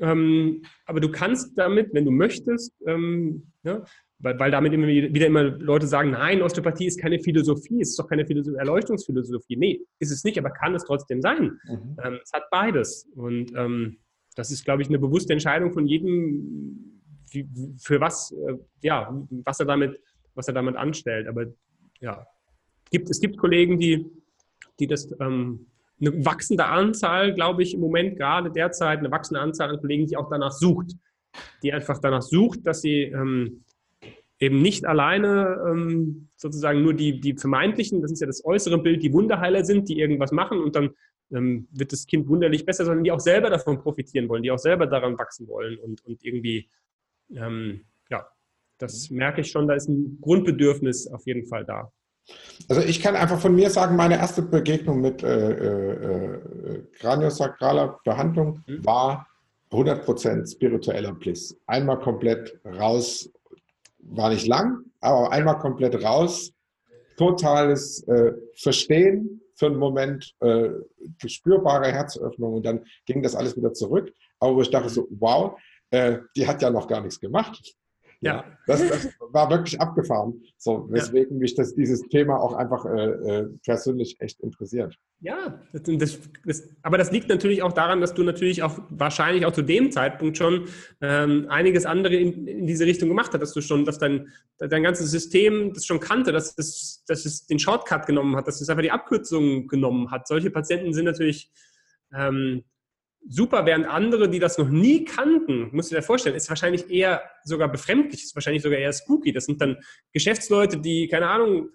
Ähm, 0.00 0.62
aber 0.86 1.00
du 1.00 1.10
kannst 1.10 1.58
damit, 1.58 1.92
wenn 1.92 2.06
du 2.06 2.10
möchtest, 2.10 2.72
ähm, 2.86 3.52
ja, 3.62 3.84
weil, 4.18 4.38
weil 4.38 4.50
damit 4.50 4.72
immer 4.72 4.86
wieder 4.86 5.26
immer 5.26 5.42
Leute 5.42 5.86
sagen, 5.86 6.12
nein, 6.12 6.40
Osteopathie 6.40 6.86
ist 6.86 7.00
keine 7.00 7.18
Philosophie, 7.18 7.80
es 7.80 7.90
ist 7.90 7.98
doch 7.98 8.08
keine 8.08 8.24
Philosoph 8.24 8.56
Erleuchtungsphilosophie. 8.56 9.56
Nee, 9.56 9.82
ist 9.98 10.12
es 10.12 10.24
nicht, 10.24 10.38
aber 10.38 10.50
kann 10.50 10.74
es 10.74 10.84
trotzdem 10.84 11.20
sein. 11.20 11.58
Mhm. 11.64 11.96
Ähm, 12.02 12.18
es 12.22 12.32
hat 12.32 12.44
beides. 12.50 13.10
Und 13.14 13.52
ähm, 13.54 13.98
das 14.34 14.50
ist, 14.50 14.64
glaube 14.64 14.82
ich, 14.82 14.88
eine 14.88 14.98
bewusste 14.98 15.32
Entscheidung 15.32 15.72
von 15.72 15.86
jedem, 15.86 17.00
für 17.78 18.00
was, 18.00 18.32
äh, 18.32 18.56
ja, 18.82 19.14
was 19.44 19.60
er 19.60 19.66
damit, 19.66 20.00
was 20.34 20.48
er 20.48 20.54
damit 20.54 20.76
anstellt. 20.76 21.26
Aber 21.26 21.46
ja, 22.00 22.26
gibt, 22.90 23.10
es 23.10 23.20
gibt 23.20 23.38
Kollegen, 23.38 23.78
die, 23.78 24.06
die 24.78 24.86
das 24.86 25.10
ähm, 25.20 25.66
eine 26.00 26.24
wachsende 26.24 26.66
Anzahl, 26.66 27.32
glaube 27.34 27.62
ich, 27.62 27.74
im 27.74 27.80
Moment 27.80 28.16
gerade 28.16 28.50
derzeit, 28.50 28.98
eine 28.98 29.10
wachsende 29.10 29.40
Anzahl 29.40 29.70
an 29.70 29.80
Kollegen, 29.80 30.06
die 30.06 30.16
auch 30.16 30.28
danach 30.28 30.52
sucht. 30.52 30.92
Die 31.62 31.72
einfach 31.72 31.98
danach 31.98 32.22
sucht, 32.22 32.66
dass 32.66 32.82
sie 32.82 33.04
ähm, 33.04 33.64
eben 34.38 34.60
nicht 34.60 34.84
alleine 34.84 35.62
ähm, 35.68 36.28
sozusagen 36.36 36.82
nur 36.82 36.94
die, 36.94 37.20
die 37.20 37.34
vermeintlichen, 37.34 38.02
das 38.02 38.12
ist 38.12 38.20
ja 38.20 38.26
das 38.26 38.44
äußere 38.44 38.78
Bild, 38.78 39.02
die 39.02 39.12
Wunderheiler 39.12 39.64
sind, 39.64 39.88
die 39.88 39.98
irgendwas 39.98 40.32
machen 40.32 40.60
und 40.60 40.74
dann 40.74 40.90
ähm, 41.30 41.68
wird 41.70 41.92
das 41.92 42.06
Kind 42.06 42.28
wunderlich 42.28 42.64
besser, 42.64 42.84
sondern 42.84 43.04
die 43.04 43.12
auch 43.12 43.20
selber 43.20 43.50
davon 43.50 43.80
profitieren 43.80 44.28
wollen, 44.28 44.42
die 44.42 44.50
auch 44.50 44.58
selber 44.58 44.86
daran 44.86 45.18
wachsen 45.18 45.48
wollen 45.48 45.78
und, 45.78 46.04
und 46.04 46.24
irgendwie, 46.24 46.68
ähm, 47.34 47.84
ja, 48.10 48.26
das 48.78 49.10
merke 49.10 49.40
ich 49.42 49.50
schon, 49.50 49.68
da 49.68 49.74
ist 49.74 49.88
ein 49.88 50.18
Grundbedürfnis 50.20 51.06
auf 51.06 51.26
jeden 51.26 51.46
Fall 51.46 51.64
da. 51.64 51.90
Also 52.68 52.82
ich 52.82 53.00
kann 53.00 53.16
einfach 53.16 53.40
von 53.40 53.54
mir 53.54 53.70
sagen, 53.70 53.96
meine 53.96 54.16
erste 54.16 54.42
Begegnung 54.42 55.00
mit 55.00 55.22
äh, 55.22 55.50
äh, 55.50 56.82
kraniosakraler 56.98 57.98
Behandlung 58.04 58.62
mhm. 58.66 58.84
war 58.84 59.26
100% 59.72 60.52
spiritueller 60.52 61.12
Bliss. 61.14 61.56
Einmal 61.66 61.98
komplett 61.98 62.60
raus 62.64 63.30
war 63.98 64.30
nicht 64.30 64.46
lang, 64.46 64.84
aber 65.00 65.32
einmal 65.32 65.58
komplett 65.58 66.02
raus, 66.02 66.52
totales 67.16 68.06
äh, 68.08 68.32
Verstehen 68.54 69.41
für 69.62 69.66
einen 69.66 69.76
Moment, 69.76 70.34
äh, 70.40 70.70
spürbare 71.24 71.92
Herzöffnung 71.92 72.54
und 72.54 72.66
dann 72.66 72.84
ging 73.06 73.22
das 73.22 73.36
alles 73.36 73.56
wieder 73.56 73.72
zurück. 73.72 74.12
Aber 74.40 74.60
ich 74.60 74.70
dachte 74.70 74.88
so, 74.88 75.06
wow, 75.20 75.56
äh, 75.90 76.18
die 76.34 76.48
hat 76.48 76.60
ja 76.62 76.70
noch 76.70 76.88
gar 76.88 77.00
nichts 77.00 77.20
gemacht. 77.20 77.76
Ja, 78.22 78.44
das, 78.68 78.88
das, 78.88 79.08
war 79.32 79.50
wirklich 79.50 79.80
abgefahren. 79.80 80.40
So, 80.56 80.86
weswegen 80.90 81.34
ja. 81.34 81.40
mich 81.40 81.56
das, 81.56 81.74
dieses 81.74 82.02
Thema 82.02 82.40
auch 82.40 82.54
einfach 82.54 82.86
äh, 82.86 82.88
äh, 82.88 83.48
persönlich 83.64 84.16
echt 84.20 84.38
interessiert. 84.40 84.96
Ja, 85.18 85.60
das, 85.72 86.18
das, 86.44 86.68
aber 86.82 86.98
das 86.98 87.10
liegt 87.10 87.28
natürlich 87.28 87.64
auch 87.64 87.72
daran, 87.72 88.00
dass 88.00 88.14
du 88.14 88.22
natürlich 88.22 88.62
auch 88.62 88.78
wahrscheinlich 88.90 89.44
auch 89.44 89.52
zu 89.52 89.62
dem 89.62 89.90
Zeitpunkt 89.90 90.38
schon 90.38 90.68
ähm, 91.00 91.46
einiges 91.48 91.84
andere 91.84 92.14
in, 92.14 92.46
in, 92.46 92.66
diese 92.68 92.86
Richtung 92.86 93.08
gemacht 93.08 93.32
hast, 93.32 93.40
dass 93.40 93.54
du 93.54 93.60
schon, 93.60 93.84
dass 93.84 93.98
dein, 93.98 94.28
dein 94.58 94.84
ganzes 94.84 95.10
System 95.10 95.72
das 95.74 95.84
schon 95.84 95.98
kannte, 95.98 96.30
dass 96.30 96.56
es, 96.56 97.02
dass 97.08 97.24
es 97.24 97.46
den 97.46 97.58
Shortcut 97.58 98.06
genommen 98.06 98.36
hat, 98.36 98.46
dass 98.46 98.60
es 98.60 98.68
einfach 98.68 98.82
die 98.82 98.92
Abkürzung 98.92 99.66
genommen 99.66 100.12
hat. 100.12 100.28
Solche 100.28 100.50
Patienten 100.52 100.94
sind 100.94 101.06
natürlich 101.06 101.50
ähm, 102.14 102.62
super, 103.28 103.66
während 103.66 103.86
andere, 103.86 104.28
die 104.28 104.38
das 104.38 104.58
noch 104.58 104.68
nie 104.68 105.04
kannten, 105.04 105.68
musst 105.72 105.90
du 105.90 105.94
dir 105.94 106.02
vorstellen, 106.02 106.36
ist 106.36 106.48
wahrscheinlich 106.48 106.90
eher 106.90 107.22
sogar 107.44 107.68
befremdlich, 107.70 108.24
ist 108.24 108.34
wahrscheinlich 108.34 108.62
sogar 108.62 108.78
eher 108.78 108.92
spooky. 108.92 109.32
Das 109.32 109.44
sind 109.44 109.60
dann 109.60 109.78
Geschäftsleute, 110.12 110.78
die, 110.78 111.08
keine 111.08 111.28
Ahnung, 111.28 111.70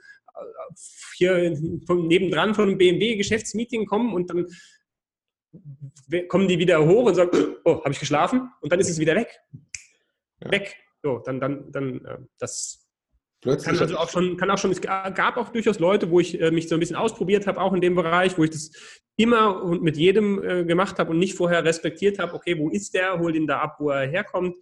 hier 1.15 1.57
von, 1.85 2.07
nebendran 2.07 2.53
von 2.53 2.69
einem 2.69 2.77
BMW-Geschäftsmeeting 2.77 3.85
kommen 3.85 4.13
und 4.13 4.29
dann 4.29 4.47
kommen 6.27 6.47
die 6.47 6.59
wieder 6.59 6.85
hoch 6.85 7.05
und 7.05 7.15
sagen, 7.15 7.55
oh, 7.63 7.79
habe 7.79 7.91
ich 7.91 7.99
geschlafen? 7.99 8.51
Und 8.61 8.71
dann 8.71 8.79
ist 8.79 8.89
es 8.89 8.99
wieder 8.99 9.15
weg. 9.15 9.39
Ja. 10.41 10.51
Weg. 10.51 10.75
So, 11.01 11.19
dann, 11.19 11.39
dann, 11.39 11.71
dann, 11.71 12.05
äh, 12.05 12.17
das 12.37 12.86
Plötzlich 13.47 13.77
kann 13.77 13.81
also 13.81 13.97
auch 13.97 14.09
schon, 14.09 14.37
kann 14.37 14.51
auch 14.51 14.57
schon, 14.57 14.71
es 14.71 14.81
gab 14.81 15.37
auch 15.37 15.49
durchaus 15.49 15.79
Leute, 15.79 16.09
wo 16.11 16.19
ich 16.19 16.39
äh, 16.39 16.51
mich 16.51 16.67
so 16.67 16.75
ein 16.75 16.79
bisschen 16.79 16.95
ausprobiert 16.95 17.47
habe, 17.47 17.61
auch 17.61 17.73
in 17.73 17.81
dem 17.81 17.95
Bereich, 17.95 18.37
wo 18.37 18.43
ich 18.43 18.49
das 18.49 18.71
immer 19.15 19.63
und 19.63 19.81
mit 19.81 19.97
jedem 19.97 20.43
äh, 20.43 20.65
gemacht 20.65 20.99
habe 20.99 21.11
und 21.11 21.19
nicht 21.19 21.33
vorher 21.33 21.63
respektiert 21.63 22.19
habe, 22.19 22.33
okay, 22.33 22.57
wo 22.59 22.69
ist 22.69 22.93
der, 22.93 23.19
hol 23.19 23.35
ihn 23.35 23.47
da 23.47 23.59
ab, 23.59 23.77
wo 23.79 23.89
er 23.89 24.07
herkommt, 24.07 24.57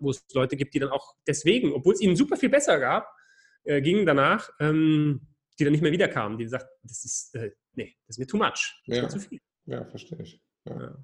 wo 0.00 0.10
es 0.10 0.24
Leute 0.32 0.56
gibt, 0.56 0.74
die 0.74 0.78
dann 0.78 0.90
auch 0.90 1.14
deswegen, 1.26 1.72
obwohl 1.72 1.94
es 1.94 2.00
ihnen 2.00 2.16
super 2.16 2.36
viel 2.36 2.48
besser 2.48 2.78
gab, 2.78 3.12
äh, 3.64 3.82
gingen 3.82 4.06
danach, 4.06 4.50
ähm, 4.60 5.28
die 5.58 5.64
dann 5.64 5.72
nicht 5.72 5.82
mehr 5.82 5.92
wiederkamen, 5.92 6.38
die 6.38 6.48
sagten, 6.48 6.70
das 6.82 7.04
ist, 7.04 7.34
äh, 7.34 7.50
nee, 7.74 7.94
das 8.06 8.16
ist 8.16 8.18
mir 8.18 8.26
too 8.26 8.38
much, 8.38 8.80
das 8.86 8.96
ja. 8.96 8.96
ist 8.96 9.02
mir 9.02 9.20
zu 9.20 9.28
viel. 9.28 9.40
Ja, 9.66 9.84
verstehe 9.84 10.22
ich. 10.22 10.40
Ja. 10.64 10.96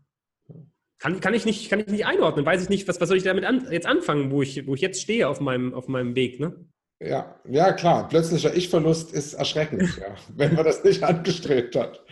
Ja. 0.49 0.55
Kann, 0.99 1.21
kann, 1.21 1.35
ich 1.35 1.45
nicht, 1.45 1.69
kann 1.69 1.81
ich 1.81 1.89
nicht 1.89 2.07
einordnen, 2.07 2.47
weiß 2.47 2.63
ich 2.63 2.71
nicht, 2.71 2.89
was, 2.89 3.01
was 3.01 3.09
soll 3.09 3.19
ich 3.19 3.25
damit 3.25 3.45
an, 3.45 3.71
jetzt 3.71 3.87
anfangen, 3.87 4.31
wo 4.31 4.41
ich, 4.41 4.67
wo 4.67 4.75
ich 4.75 4.81
jetzt 4.81 5.03
stehe 5.03 5.29
auf 5.29 5.41
meinem, 5.41 5.75
auf 5.75 5.89
meinem 5.89 6.15
Weg, 6.15 6.41
ne? 6.41 6.67
Ja, 7.01 7.41
ja, 7.49 7.73
klar. 7.73 8.09
Plötzlicher 8.09 8.55
Ich-Verlust 8.55 9.13
ist 9.13 9.35
erschreckend, 9.35 9.99
ja, 10.01 10.15
wenn 10.35 10.55
man 10.55 10.65
das 10.65 10.83
nicht 10.83 11.03
angestrebt 11.03 11.77
hat. 11.77 12.03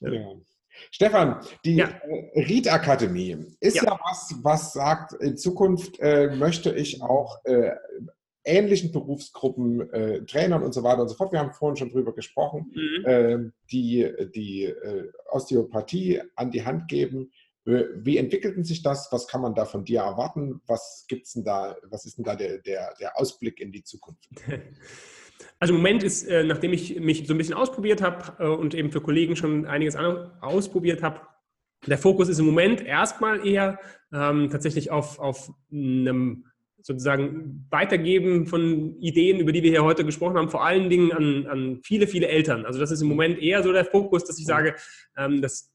Ja. 0.00 0.34
Stefan, 0.90 1.40
die 1.64 1.76
ja. 1.76 1.88
Ried-Akademie 2.34 3.36
ist 3.60 3.76
ja. 3.76 3.84
ja. 3.84 4.00
was, 4.04 4.34
was 4.42 4.72
sagt, 4.72 5.12
in 5.14 5.36
Zukunft 5.36 5.98
äh, 6.00 6.34
möchte 6.36 6.74
ich 6.74 7.00
auch 7.02 7.44
äh, 7.44 7.72
ähnlichen 8.44 8.92
Berufsgruppen, 8.92 9.90
äh, 9.92 10.24
Trainern 10.26 10.62
und 10.62 10.74
so 10.74 10.82
weiter 10.82 11.02
und 11.02 11.08
so 11.08 11.14
fort, 11.14 11.32
wir 11.32 11.40
haben 11.40 11.52
vorhin 11.52 11.76
schon 11.76 11.90
drüber 11.90 12.14
gesprochen, 12.14 12.72
mhm. 12.74 13.04
äh, 13.06 13.38
die 13.70 14.12
die 14.34 14.64
äh, 14.64 15.10
Osteopathie 15.30 16.22
an 16.36 16.50
die 16.50 16.64
Hand 16.64 16.88
geben, 16.88 17.30
äh, 17.32 17.43
wie 17.64 18.18
entwickelten 18.18 18.62
sich 18.62 18.82
das? 18.82 19.08
Was 19.10 19.26
kann 19.26 19.40
man 19.40 19.54
da 19.54 19.64
von 19.64 19.84
dir 19.84 20.00
erwarten? 20.00 20.60
Was 20.66 21.06
gibt's 21.08 21.32
denn 21.32 21.44
da, 21.44 21.76
was 21.84 22.04
ist 22.04 22.18
denn 22.18 22.24
da 22.24 22.36
der, 22.36 22.58
der, 22.58 22.94
der 23.00 23.18
Ausblick 23.18 23.60
in 23.60 23.72
die 23.72 23.84
Zukunft? 23.84 24.28
Also 25.58 25.74
im 25.74 25.80
Moment 25.80 26.02
ist, 26.02 26.24
äh, 26.24 26.44
nachdem 26.44 26.72
ich 26.72 27.00
mich 27.00 27.26
so 27.26 27.34
ein 27.34 27.38
bisschen 27.38 27.54
ausprobiert 27.54 28.02
habe 28.02 28.34
äh, 28.38 28.46
und 28.46 28.74
eben 28.74 28.90
für 28.90 29.00
Kollegen 29.00 29.34
schon 29.34 29.66
einiges 29.66 29.96
ausprobiert 29.96 31.02
habe, 31.02 31.20
der 31.86 31.98
Fokus 31.98 32.28
ist 32.28 32.38
im 32.38 32.46
Moment 32.46 32.84
erstmal 32.84 33.46
eher 33.46 33.78
ähm, 34.12 34.48
tatsächlich 34.50 34.90
auf, 34.90 35.18
auf 35.18 35.52
einem 35.72 36.46
sozusagen 36.80 37.66
Weitergeben 37.70 38.46
von 38.46 38.98
Ideen, 39.00 39.38
über 39.38 39.52
die 39.52 39.62
wir 39.62 39.70
hier 39.70 39.84
heute 39.84 40.04
gesprochen 40.04 40.36
haben, 40.36 40.50
vor 40.50 40.64
allen 40.64 40.90
Dingen 40.90 41.12
an, 41.12 41.46
an 41.46 41.80
viele, 41.82 42.06
viele 42.06 42.28
Eltern. 42.28 42.66
Also 42.66 42.78
das 42.78 42.90
ist 42.90 43.00
im 43.00 43.08
Moment 43.08 43.38
eher 43.38 43.62
so 43.62 43.72
der 43.72 43.86
Fokus, 43.86 44.24
dass 44.24 44.38
ich 44.38 44.44
sage, 44.44 44.74
ähm, 45.16 45.40
dass 45.40 45.72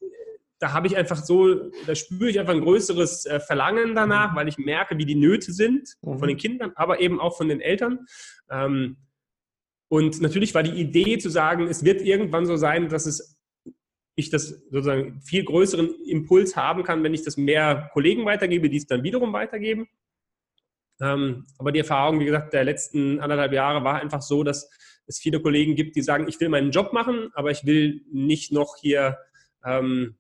da 0.60 0.74
habe 0.74 0.88
ich 0.88 0.98
einfach 0.98 1.24
so, 1.24 1.72
da 1.88 1.96
spüre 1.96 2.30
ich 2.30 2.40
einfach 2.40 2.54
ein 2.54 2.62
größeres 2.62 3.26
äh, 3.26 3.40
Verlangen 3.40 3.96
danach, 3.96 4.34
mhm. 4.34 4.36
weil 4.36 4.48
ich 4.48 4.58
merke, 4.58 4.98
wie 4.98 5.06
die 5.06 5.16
Nöte 5.16 5.54
sind 5.54 5.96
von 6.02 6.20
den 6.20 6.36
mhm. 6.36 6.38
Kindern, 6.38 6.72
aber 6.76 7.00
eben 7.00 7.20
auch 7.20 7.38
von 7.38 7.48
den 7.48 7.62
Eltern. 7.62 8.06
Ähm, 8.50 8.98
und 9.88 10.22
natürlich 10.22 10.54
war 10.54 10.64
die 10.64 10.80
Idee 10.80 11.18
zu 11.18 11.30
sagen, 11.30 11.68
es 11.68 11.84
wird 11.84 12.02
irgendwann 12.02 12.46
so 12.46 12.58
sein, 12.58 12.90
dass 12.90 13.06
es 13.06 13.40
ich 14.16 14.30
das 14.30 14.50
sozusagen 14.70 15.22
viel 15.22 15.46
größeren 15.46 15.90
Impuls 16.06 16.58
haben 16.58 16.84
kann, 16.84 17.04
wenn 17.04 17.14
ich 17.14 17.24
das 17.24 17.38
mehr 17.38 17.90
Kollegen 17.94 18.26
weitergebe, 18.26 18.70
die 18.70 18.78
es 18.78 18.86
dann 18.86 19.04
wiederum 19.04 19.32
weitergeben. 19.32 19.88
Ähm, 21.02 21.48
aber 21.58 21.72
die 21.72 21.80
Erfahrung, 21.80 22.20
wie 22.20 22.26
gesagt, 22.26 22.52
der 22.54 22.66
letzten 22.66 23.22
anderthalb 23.22 23.54
Jahre 23.54 23.86
war 23.86 24.02
einfach 24.02 24.22
so, 24.22 24.44
dass 24.44 24.70
es 25.08 25.20
viele 25.20 25.42
Kollegen 25.42 25.76
gibt, 25.76 25.96
die 25.96 26.02
sagen, 26.02 26.28
ich 26.28 26.40
will 26.42 26.50
meinen 26.50 26.72
Job 26.72 26.92
machen, 26.92 27.32
aber 27.34 27.50
ich 27.50 27.66
will 27.66 28.02
nicht 28.12 28.52
noch 28.52 28.76
hier 28.82 29.18
ähm, 29.66 30.18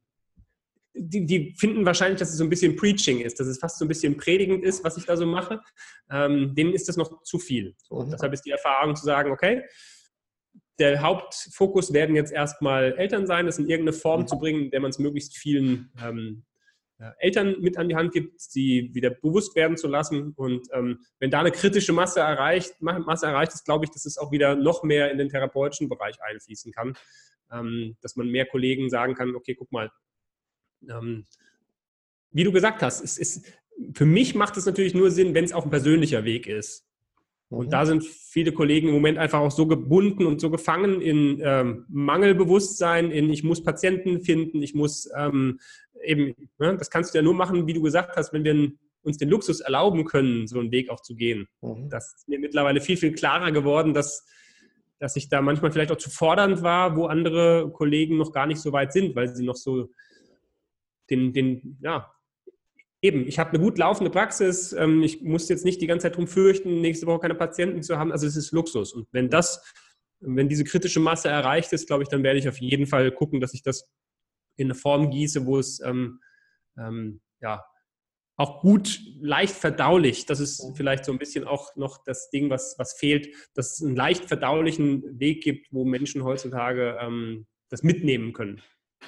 die, 0.99 1.25
die, 1.25 1.55
finden 1.57 1.85
wahrscheinlich, 1.85 2.19
dass 2.19 2.29
es 2.29 2.37
so 2.37 2.43
ein 2.43 2.49
bisschen 2.49 2.75
Preaching 2.75 3.21
ist, 3.21 3.39
dass 3.39 3.47
es 3.47 3.59
fast 3.59 3.79
so 3.79 3.85
ein 3.85 3.87
bisschen 3.87 4.17
predigend 4.17 4.63
ist, 4.63 4.83
was 4.83 4.97
ich 4.97 5.05
da 5.05 5.17
so 5.17 5.25
mache. 5.25 5.61
Ähm, 6.09 6.53
denen 6.55 6.73
ist 6.73 6.89
das 6.89 6.97
noch 6.97 7.23
zu 7.23 7.39
viel. 7.39 7.75
So, 7.83 8.01
mhm. 8.01 8.11
Deshalb 8.11 8.33
ist 8.33 8.43
die 8.43 8.51
Erfahrung 8.51 8.95
zu 8.95 9.05
sagen, 9.05 9.31
okay, 9.31 9.63
der 10.79 11.01
Hauptfokus 11.01 11.93
werden 11.93 12.15
jetzt 12.15 12.31
erstmal 12.31 12.93
Eltern 12.93 13.27
sein, 13.27 13.45
das 13.45 13.59
in 13.59 13.67
irgendeine 13.67 13.97
Form 13.97 14.21
mhm. 14.21 14.27
zu 14.27 14.39
bringen, 14.39 14.63
in 14.65 14.71
der 14.71 14.79
man 14.79 14.91
es 14.91 14.99
möglichst 14.99 15.37
vielen 15.37 15.91
ähm, 16.01 16.43
Eltern 17.19 17.55
mit 17.61 17.77
an 17.77 17.87
die 17.87 17.95
Hand 17.95 18.11
gibt, 18.11 18.41
sie 18.41 18.89
wieder 18.93 19.09
bewusst 19.09 19.55
werden 19.55 19.77
zu 19.77 19.87
lassen. 19.87 20.33
Und 20.35 20.67
ähm, 20.73 20.99
wenn 21.19 21.31
da 21.31 21.39
eine 21.39 21.51
kritische 21.51 21.93
Masse 21.93 22.19
erreicht, 22.19 22.81
Masse 22.81 23.25
erreicht 23.25 23.53
ist, 23.53 23.65
glaube 23.65 23.85
ich, 23.85 23.91
dass 23.91 24.05
es 24.05 24.17
auch 24.17 24.31
wieder 24.31 24.55
noch 24.55 24.83
mehr 24.83 25.09
in 25.11 25.17
den 25.17 25.29
therapeutischen 25.29 25.87
Bereich 25.87 26.21
einfließen 26.21 26.73
kann. 26.73 26.97
Ähm, 27.51 27.95
dass 28.01 28.15
man 28.15 28.27
mehr 28.27 28.45
Kollegen 28.45 28.89
sagen 28.89 29.15
kann, 29.15 29.35
okay, 29.35 29.55
guck 29.55 29.71
mal, 29.71 29.89
ähm, 30.87 31.25
wie 32.31 32.43
du 32.43 32.51
gesagt 32.51 32.81
hast, 32.81 33.01
es 33.03 33.17
ist, 33.17 33.45
für 33.93 34.05
mich 34.05 34.35
macht 34.35 34.57
es 34.57 34.65
natürlich 34.65 34.93
nur 34.93 35.11
Sinn, 35.11 35.33
wenn 35.33 35.45
es 35.45 35.53
auch 35.53 35.63
ein 35.63 35.71
persönlicher 35.71 36.23
Weg 36.23 36.47
ist. 36.47 36.85
Und 37.49 37.67
mhm. 37.67 37.71
da 37.71 37.85
sind 37.85 38.05
viele 38.05 38.51
Kollegen 38.51 38.89
im 38.89 38.93
Moment 38.93 39.17
einfach 39.17 39.39
auch 39.39 39.51
so 39.51 39.65
gebunden 39.65 40.25
und 40.25 40.39
so 40.39 40.49
gefangen 40.51 41.01
in 41.01 41.41
ähm, 41.43 41.85
Mangelbewusstsein, 41.89 43.11
in 43.11 43.31
ich 43.31 43.43
muss 43.43 43.63
Patienten 43.63 44.21
finden, 44.21 44.61
ich 44.61 44.75
muss 44.75 45.09
ähm, 45.17 45.59
eben, 46.03 46.35
ne, 46.59 46.77
das 46.77 46.91
kannst 46.91 47.13
du 47.13 47.17
ja 47.17 47.23
nur 47.23 47.33
machen, 47.33 47.65
wie 47.65 47.73
du 47.73 47.81
gesagt 47.81 48.15
hast, 48.15 48.33
wenn 48.33 48.43
wir 48.43 48.71
uns 49.01 49.17
den 49.17 49.29
Luxus 49.29 49.61
erlauben 49.61 50.05
können, 50.05 50.47
so 50.47 50.59
einen 50.59 50.71
Weg 50.71 50.89
auch 50.89 51.01
zu 51.01 51.15
gehen. 51.15 51.47
Mhm. 51.61 51.89
Das 51.89 52.13
ist 52.15 52.27
mir 52.27 52.39
mittlerweile 52.39 52.81
viel, 52.81 52.97
viel 52.97 53.13
klarer 53.13 53.51
geworden, 53.51 53.95
dass, 53.95 54.25
dass 54.99 55.15
ich 55.15 55.29
da 55.29 55.41
manchmal 55.41 55.71
vielleicht 55.71 55.91
auch 55.91 55.97
zu 55.97 56.11
fordernd 56.11 56.61
war, 56.61 56.95
wo 56.95 57.05
andere 57.07 57.71
Kollegen 57.71 58.17
noch 58.17 58.31
gar 58.31 58.45
nicht 58.45 58.59
so 58.59 58.71
weit 58.73 58.93
sind, 58.93 59.15
weil 59.15 59.33
sie 59.33 59.45
noch 59.45 59.55
so 59.55 59.89
den, 61.09 61.33
den, 61.33 61.77
ja, 61.81 62.13
eben, 63.01 63.27
ich 63.27 63.39
habe 63.39 63.51
eine 63.51 63.59
gut 63.59 63.77
laufende 63.77 64.11
Praxis, 64.11 64.73
ähm, 64.73 65.01
ich 65.03 65.21
muss 65.21 65.49
jetzt 65.49 65.65
nicht 65.65 65.81
die 65.81 65.87
ganze 65.87 66.03
Zeit 66.03 66.17
drum 66.17 66.27
fürchten, 66.27 66.81
nächste 66.81 67.07
Woche 67.07 67.19
keine 67.19 67.35
Patienten 67.35 67.83
zu 67.83 67.97
haben. 67.97 68.11
Also 68.11 68.27
es 68.27 68.35
ist 68.35 68.51
Luxus. 68.51 68.93
Und 68.93 69.07
wenn 69.11 69.29
das, 69.29 69.63
wenn 70.19 70.49
diese 70.49 70.63
kritische 70.63 70.99
Masse 70.99 71.29
erreicht 71.29 71.71
ist, 71.73 71.87
glaube 71.87 72.03
ich, 72.03 72.09
dann 72.09 72.23
werde 72.23 72.39
ich 72.39 72.49
auf 72.49 72.59
jeden 72.59 72.87
Fall 72.87 73.11
gucken, 73.11 73.39
dass 73.39 73.53
ich 73.53 73.63
das 73.63 73.89
in 74.57 74.67
eine 74.67 74.75
Form 74.75 75.09
gieße, 75.09 75.45
wo 75.45 75.57
es 75.57 75.79
ähm, 75.79 76.19
ähm, 76.77 77.21
ja, 77.41 77.63
auch 78.35 78.61
gut, 78.61 79.01
leicht 79.19 79.53
verdaulich. 79.53 80.25
Das 80.25 80.39
ist 80.39 80.63
vielleicht 80.75 81.03
so 81.03 81.11
ein 81.11 81.19
bisschen 81.19 81.45
auch 81.45 81.75
noch 81.75 82.03
das 82.03 82.29
Ding, 82.29 82.49
was, 82.49 82.75
was 82.77 82.93
fehlt, 82.93 83.35
dass 83.53 83.73
es 83.73 83.85
einen 83.85 83.95
leicht 83.95 84.25
verdaulichen 84.25 85.19
Weg 85.19 85.43
gibt, 85.43 85.67
wo 85.71 85.83
Menschen 85.83 86.23
heutzutage 86.23 86.97
ähm, 87.01 87.47
das 87.69 87.83
mitnehmen 87.83 88.31
können. 88.33 88.61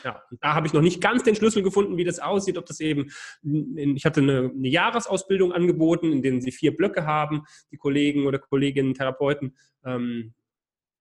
Ja, 0.04 0.24
da 0.40 0.54
habe 0.54 0.68
ich 0.68 0.74
noch 0.74 0.82
nicht 0.82 1.02
ganz 1.02 1.24
den 1.24 1.36
Schlüssel 1.36 1.64
gefunden, 1.64 1.98
wie 1.98 2.04
das 2.04 2.20
aussieht. 2.20 2.58
Ob 2.58 2.66
das 2.66 2.80
eben, 2.80 3.12
ich 3.44 4.06
hatte 4.06 4.22
eine, 4.22 4.52
eine 4.54 4.68
Jahresausbildung 4.68 5.52
angeboten, 5.52 6.12
in 6.12 6.22
denen 6.22 6.42
sie 6.42 6.52
vier 6.52 6.76
Blöcke 6.76 7.06
haben, 7.06 7.44
die 7.72 7.78
Kollegen 7.78 8.26
oder 8.26 8.40
Kolleginnen, 8.40 8.94
Therapeuten. 8.94 9.56
Ähm, 9.86 10.34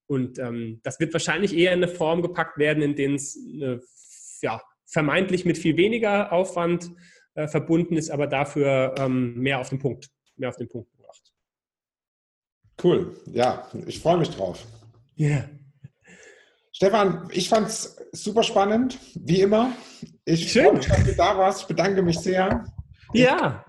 und 0.07 0.39
ähm, 0.39 0.81
das 0.83 0.99
wird 0.99 1.13
wahrscheinlich 1.13 1.57
eher 1.57 1.73
in 1.73 1.83
eine 1.83 1.93
Form 1.93 2.21
gepackt 2.21 2.59
werden, 2.59 2.83
in 2.83 2.97
denen 2.97 3.15
es 3.15 3.39
eine, 3.39 3.81
ja, 4.43 4.61
vermeintlich 4.85 5.45
mit 5.45 5.57
viel 5.57 5.77
weniger 5.77 6.33
Aufwand 6.33 6.91
äh, 7.35 7.47
verbunden 7.47 7.97
ist, 7.97 8.11
aber 8.11 8.27
dafür 8.27 8.95
ähm, 8.99 9.39
mehr 9.39 9.61
auf 9.61 9.69
den 9.69 9.79
Punkt, 9.79 10.11
mehr 10.37 10.49
auf 10.49 10.57
den 10.57 10.69
Punkt 10.69 10.91
gebracht. 10.91 11.33
Cool, 12.83 13.15
ja, 13.27 13.69
ich 13.87 14.01
freue 14.01 14.19
mich 14.19 14.31
drauf. 14.31 14.67
Ja. 15.15 15.29
Yeah. 15.29 15.60
Stefan, 16.83 17.29
ich 17.31 17.51
fand 17.51 17.69
es 17.69 17.95
super 18.13 18.43
spannend, 18.43 18.99
wie 19.15 19.43
immer. 19.43 19.73
Ich 20.25 20.51
freue 20.51 20.73
mich, 20.73 20.87
dass 20.87 21.05
du 21.05 21.15
da 21.15 21.37
warst. 21.37 21.61
Ich 21.61 21.67
bedanke 21.67 22.01
mich 22.01 22.19
sehr. 22.19 22.65
Ja. 23.13 23.67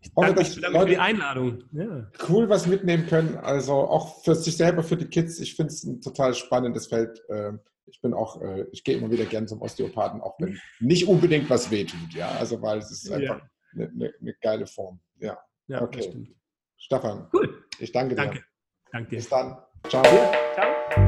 Ich 0.00 0.10
hoffe, 0.16 0.34
dass 0.34 0.56
ich 0.56 0.60
Leute 0.62 0.80
für 0.80 0.86
die 0.86 0.98
Einladung. 0.98 1.62
Ja. 1.70 2.10
Cool 2.28 2.48
was 2.48 2.66
mitnehmen 2.66 3.06
können. 3.06 3.36
Also 3.36 3.74
auch 3.74 4.24
für 4.24 4.34
sich 4.34 4.56
selber, 4.56 4.82
für 4.82 4.96
die 4.96 5.06
Kids. 5.06 5.38
Ich 5.38 5.54
finde 5.54 5.72
es 5.72 5.84
ein 5.84 6.00
total 6.00 6.34
spannendes 6.34 6.88
Feld. 6.88 7.22
Ähm, 7.28 7.60
ich 7.86 8.00
bin 8.00 8.12
auch, 8.12 8.42
äh, 8.42 8.66
ich 8.72 8.82
gehe 8.82 8.96
immer 8.96 9.12
wieder 9.12 9.26
gerne 9.26 9.46
zum 9.46 9.62
Osteopathen, 9.62 10.20
auch 10.20 10.34
wenn 10.40 10.58
nicht 10.80 11.06
unbedingt 11.06 11.48
was 11.48 11.70
wehtut. 11.70 12.12
Ja, 12.12 12.28
also 12.40 12.60
weil 12.60 12.78
es 12.78 12.90
ist 12.90 13.08
einfach 13.08 13.38
ja. 13.38 13.50
eine, 13.72 13.88
eine, 13.88 14.14
eine, 14.20 14.34
geile 14.40 14.66
Form. 14.66 14.98
Ja, 15.20 15.38
ja 15.68 15.80
okay. 15.80 16.34
Stefan, 16.76 17.28
cool. 17.32 17.66
ich 17.78 17.92
danke 17.92 18.16
dir. 18.16 18.22
Danke. 18.22 18.44
Danke 18.90 19.10
dir. 19.10 19.16
Bis 19.18 19.28
dann. 19.28 19.58
Ciao. 19.88 20.02
Ja, 20.02 20.32
ciao. 20.56 21.07